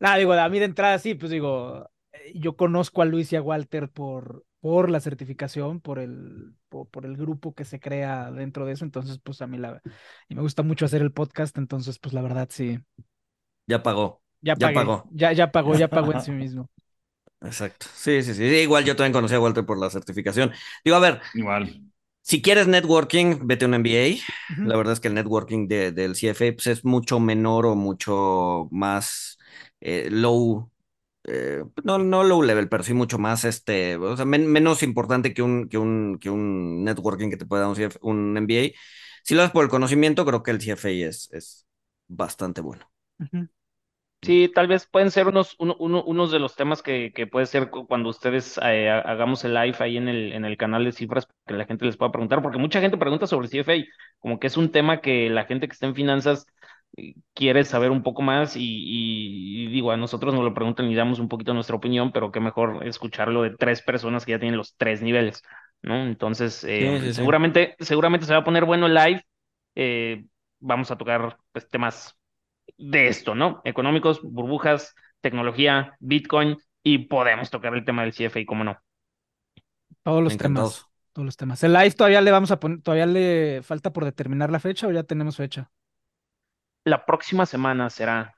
nada, 0.00 0.16
digo, 0.16 0.32
a 0.32 0.48
mí 0.48 0.58
de 0.58 0.64
entrada 0.66 0.98
sí, 0.98 1.14
pues 1.14 1.30
digo, 1.30 1.90
eh, 2.12 2.32
yo 2.34 2.56
conozco 2.56 3.02
a 3.02 3.04
Luis 3.04 3.32
y 3.32 3.36
a 3.36 3.42
Walter 3.42 3.90
por, 3.90 4.44
por 4.60 4.90
la 4.90 5.00
certificación, 5.00 5.80
por 5.80 5.98
el, 5.98 6.54
por, 6.68 6.88
por 6.88 7.06
el 7.06 7.16
grupo 7.16 7.54
que 7.54 7.64
se 7.64 7.80
crea 7.80 8.30
dentro 8.30 8.66
de 8.66 8.72
eso, 8.72 8.84
entonces 8.84 9.18
pues 9.22 9.42
a 9.42 9.46
mí 9.46 9.58
la, 9.58 9.80
y 10.28 10.34
me 10.34 10.42
gusta 10.42 10.62
mucho 10.62 10.84
hacer 10.86 11.02
el 11.02 11.12
podcast, 11.12 11.56
entonces 11.58 11.98
pues 11.98 12.12
la 12.14 12.22
verdad 12.22 12.48
sí, 12.50 12.78
Ya 13.66 13.82
pagó. 13.82 14.22
ya 14.40 14.72
pagó. 14.72 15.10
ya, 15.10 15.32
ya 15.32 15.50
pagó, 15.52 15.76
ya 15.76 15.88
pagó 15.92 16.12
en 16.12 16.20
sí 16.20 16.30
mismo. 16.32 16.68
Exacto. 17.42 17.86
Sí, 17.94 18.22
sí, 18.22 18.34
sí. 18.34 18.42
Igual 18.44 18.84
yo 18.84 18.96
también 18.96 19.12
conocí 19.12 19.34
a 19.34 19.40
Walter 19.40 19.66
por 19.66 19.78
la 19.78 19.90
certificación. 19.90 20.52
Digo, 20.84 20.96
a 20.96 21.00
ver, 21.00 21.20
Igual. 21.34 21.64
si 22.22 22.42
quieres 22.42 22.66
networking, 22.68 23.46
vete 23.46 23.64
a 23.64 23.68
un 23.68 23.74
MBA. 23.74 24.24
La 24.62 24.76
verdad 24.76 24.94
es 24.94 25.00
que 25.00 25.08
el 25.08 25.14
networking 25.14 25.68
de- 25.68 25.92
del 25.92 26.14
CFA 26.16 26.52
pues, 26.54 26.66
es 26.68 26.84
mucho 26.84 27.20
menor 27.20 27.66
o 27.66 27.74
mucho 27.76 28.68
más 28.70 29.38
eh, 29.80 30.08
low, 30.10 30.70
eh, 31.24 31.64
no, 31.84 31.98
no 31.98 32.24
low 32.24 32.42
level, 32.42 32.68
pero 32.68 32.82
sí 32.84 32.94
mucho 32.94 33.18
más, 33.18 33.44
este, 33.44 33.96
o 33.96 34.16
sea, 34.16 34.24
men- 34.26 34.46
menos 34.50 34.82
importante 34.82 35.34
que 35.34 35.42
un, 35.42 35.68
que 35.68 35.78
un, 35.78 36.18
que 36.20 36.30
un 36.30 36.84
networking 36.84 37.30
que 37.30 37.36
te 37.38 37.46
pueda 37.46 37.62
dar 37.62 37.70
un, 37.70 37.76
CF 37.76 37.98
un 38.02 38.36
MBA. 38.36 38.78
Si 39.24 39.34
lo 39.34 39.42
haces 39.42 39.52
por 39.52 39.64
el 39.64 39.70
conocimiento, 39.70 40.24
creo 40.26 40.42
que 40.42 40.50
el 40.52 40.60
CFA 40.60 41.08
es, 41.08 41.28
es 41.32 41.66
bastante 42.08 42.60
bueno. 42.62 42.90
Ujú. 43.20 43.48
Sí, 44.24 44.50
tal 44.54 44.68
vez 44.68 44.86
pueden 44.86 45.10
ser 45.10 45.26
unos, 45.28 45.54
uno- 45.58 45.76
uno- 45.78 46.02
unos 46.02 46.32
de 46.32 46.38
los 46.38 46.56
temas 46.56 46.82
que, 46.82 47.12
que 47.14 47.26
puede 47.26 47.44
ser 47.44 47.68
cu- 47.70 47.86
cuando 47.86 48.08
ustedes 48.08 48.58
eh, 48.62 48.88
ha- 48.88 49.00
hagamos 49.00 49.44
el 49.44 49.52
live 49.52 49.76
ahí 49.80 49.98
en 49.98 50.08
el, 50.08 50.32
en 50.32 50.46
el 50.46 50.56
canal 50.56 50.82
de 50.84 50.92
cifras, 50.92 51.28
que 51.46 51.52
la 51.54 51.66
gente 51.66 51.84
les 51.84 51.98
pueda 51.98 52.10
preguntar, 52.10 52.40
porque 52.42 52.56
mucha 52.58 52.80
gente 52.80 52.96
pregunta 52.96 53.26
sobre 53.26 53.48
CFA, 53.48 53.84
como 54.18 54.40
que 54.40 54.46
es 54.46 54.56
un 54.56 54.72
tema 54.72 55.02
que 55.02 55.28
la 55.28 55.44
gente 55.44 55.68
que 55.68 55.74
está 55.74 55.86
en 55.86 55.94
finanzas 55.94 56.46
eh, 56.96 57.14
quiere 57.34 57.64
saber 57.64 57.90
un 57.90 58.02
poco 58.02 58.22
más 58.22 58.56
y, 58.56 58.62
y- 58.62 59.64
y 59.64 59.66
digo, 59.68 59.90
a 59.92 59.96
nosotros 59.98 60.32
nos 60.34 60.42
lo 60.44 60.54
preguntan 60.54 60.86
y 60.90 60.94
damos 60.94 61.18
un 61.18 61.28
poquito 61.28 61.52
nuestra 61.52 61.76
opinión, 61.76 62.10
pero 62.12 62.32
qué 62.32 62.40
mejor 62.40 62.86
escucharlo 62.86 63.42
de 63.42 63.50
tres 63.56 63.82
personas 63.82 64.24
que 64.24 64.32
ya 64.32 64.38
tienen 64.38 64.56
los 64.56 64.74
tres 64.76 65.02
niveles, 65.02 65.42
¿no? 65.82 65.96
Entonces, 66.02 66.64
eh, 66.64 66.96
Sí, 66.98 67.12
sí, 67.12 67.12
sí. 67.12 67.12
seguramente, 67.12 67.76
seguramente 67.78 68.24
se 68.26 68.32
va 68.32 68.38
a 68.40 68.44
poner 68.44 68.64
bueno 68.64 68.86
el 68.86 68.94
live. 68.94 69.22
eh, 69.74 70.24
vamos 70.60 70.90
a 70.90 70.96
tocar 70.96 71.36
pues, 71.52 71.68
temas 71.68 72.16
de 72.78 73.08
esto, 73.08 73.34
¿no? 73.34 73.60
Económicos, 73.64 74.20
burbujas, 74.22 74.94
tecnología, 75.20 75.96
Bitcoin 76.00 76.58
y 76.82 76.98
podemos 77.08 77.50
tocar 77.50 77.74
el 77.74 77.84
tema 77.84 78.02
del 78.02 78.12
CFA, 78.12 78.44
¿cómo 78.46 78.64
no? 78.64 78.78
Todos 80.02 80.22
los 80.22 80.36
Encantados. 80.36 80.76
temas, 80.76 80.88
todos 81.12 81.26
los 81.26 81.36
temas. 81.36 81.62
El 81.64 81.72
live 81.72 81.92
todavía 81.92 82.20
le 82.20 82.30
vamos 82.30 82.50
a 82.50 82.60
poner, 82.60 82.82
todavía 82.82 83.06
le 83.06 83.62
falta 83.62 83.92
por 83.92 84.04
determinar 84.04 84.50
la 84.50 84.60
fecha 84.60 84.86
o 84.86 84.92
ya 84.92 85.02
tenemos 85.04 85.36
fecha. 85.36 85.70
La 86.86 87.04
próxima 87.04 87.44
semana 87.44 87.90
será, 87.90 88.34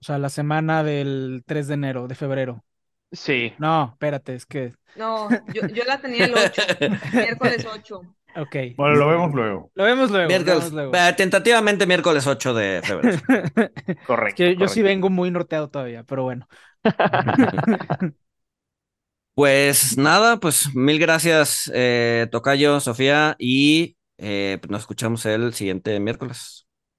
O 0.00 0.04
sea, 0.04 0.18
la 0.18 0.28
semana 0.30 0.82
del 0.84 1.42
3 1.46 1.68
de 1.68 1.74
enero, 1.74 2.06
de 2.08 2.14
febrero. 2.14 2.64
sí, 3.12 3.52
No, 3.58 3.90
espérate, 3.92 4.34
es 4.34 4.46
que, 4.46 4.74
No, 4.94 5.40
yo, 5.52 5.62
yo 5.68 5.84
la 5.84 6.00
tenía 6.00 6.24
el 6.24 6.34
8, 6.36 6.62
miércoles 7.12 7.64
8. 7.66 8.15
Ok. 8.36 8.56
Bueno, 8.76 8.94
lo 8.96 9.08
vemos 9.08 9.34
luego. 9.34 9.72
Lo 9.74 9.84
vemos 9.84 10.10
luego, 10.10 10.24
lo 10.24 10.28
Miércoles, 10.28 10.58
vemos 10.58 10.72
luego. 10.72 10.92
eh, 10.92 11.14
tentativamente 11.16 11.86
miércoles 11.86 12.26
8 12.26 12.54
de 12.54 12.82
febrero. 12.84 13.18
Es 13.86 13.98
correcto. 14.06 14.44
yo 14.58 14.68
sí 14.68 14.82
vengo 14.82 15.10
muy 15.10 15.30
norteado 15.30 15.70
todavía, 15.70 16.04
pero 16.04 16.22
bueno. 16.24 16.46
Pues 19.34 19.98
nada, 19.98 20.40
pues 20.40 20.74
mil 20.74 20.98
gracias, 20.98 21.70
eh, 21.74 22.26
Tocayo, 22.32 22.80
Sofía, 22.80 23.36
y 23.38 23.96
eh, 24.16 24.56
pues 24.60 24.70
nos 24.70 24.80
escuchamos 24.82 25.26
el 25.26 25.52
siguiente 25.52 26.00
miércoles. 26.00 26.65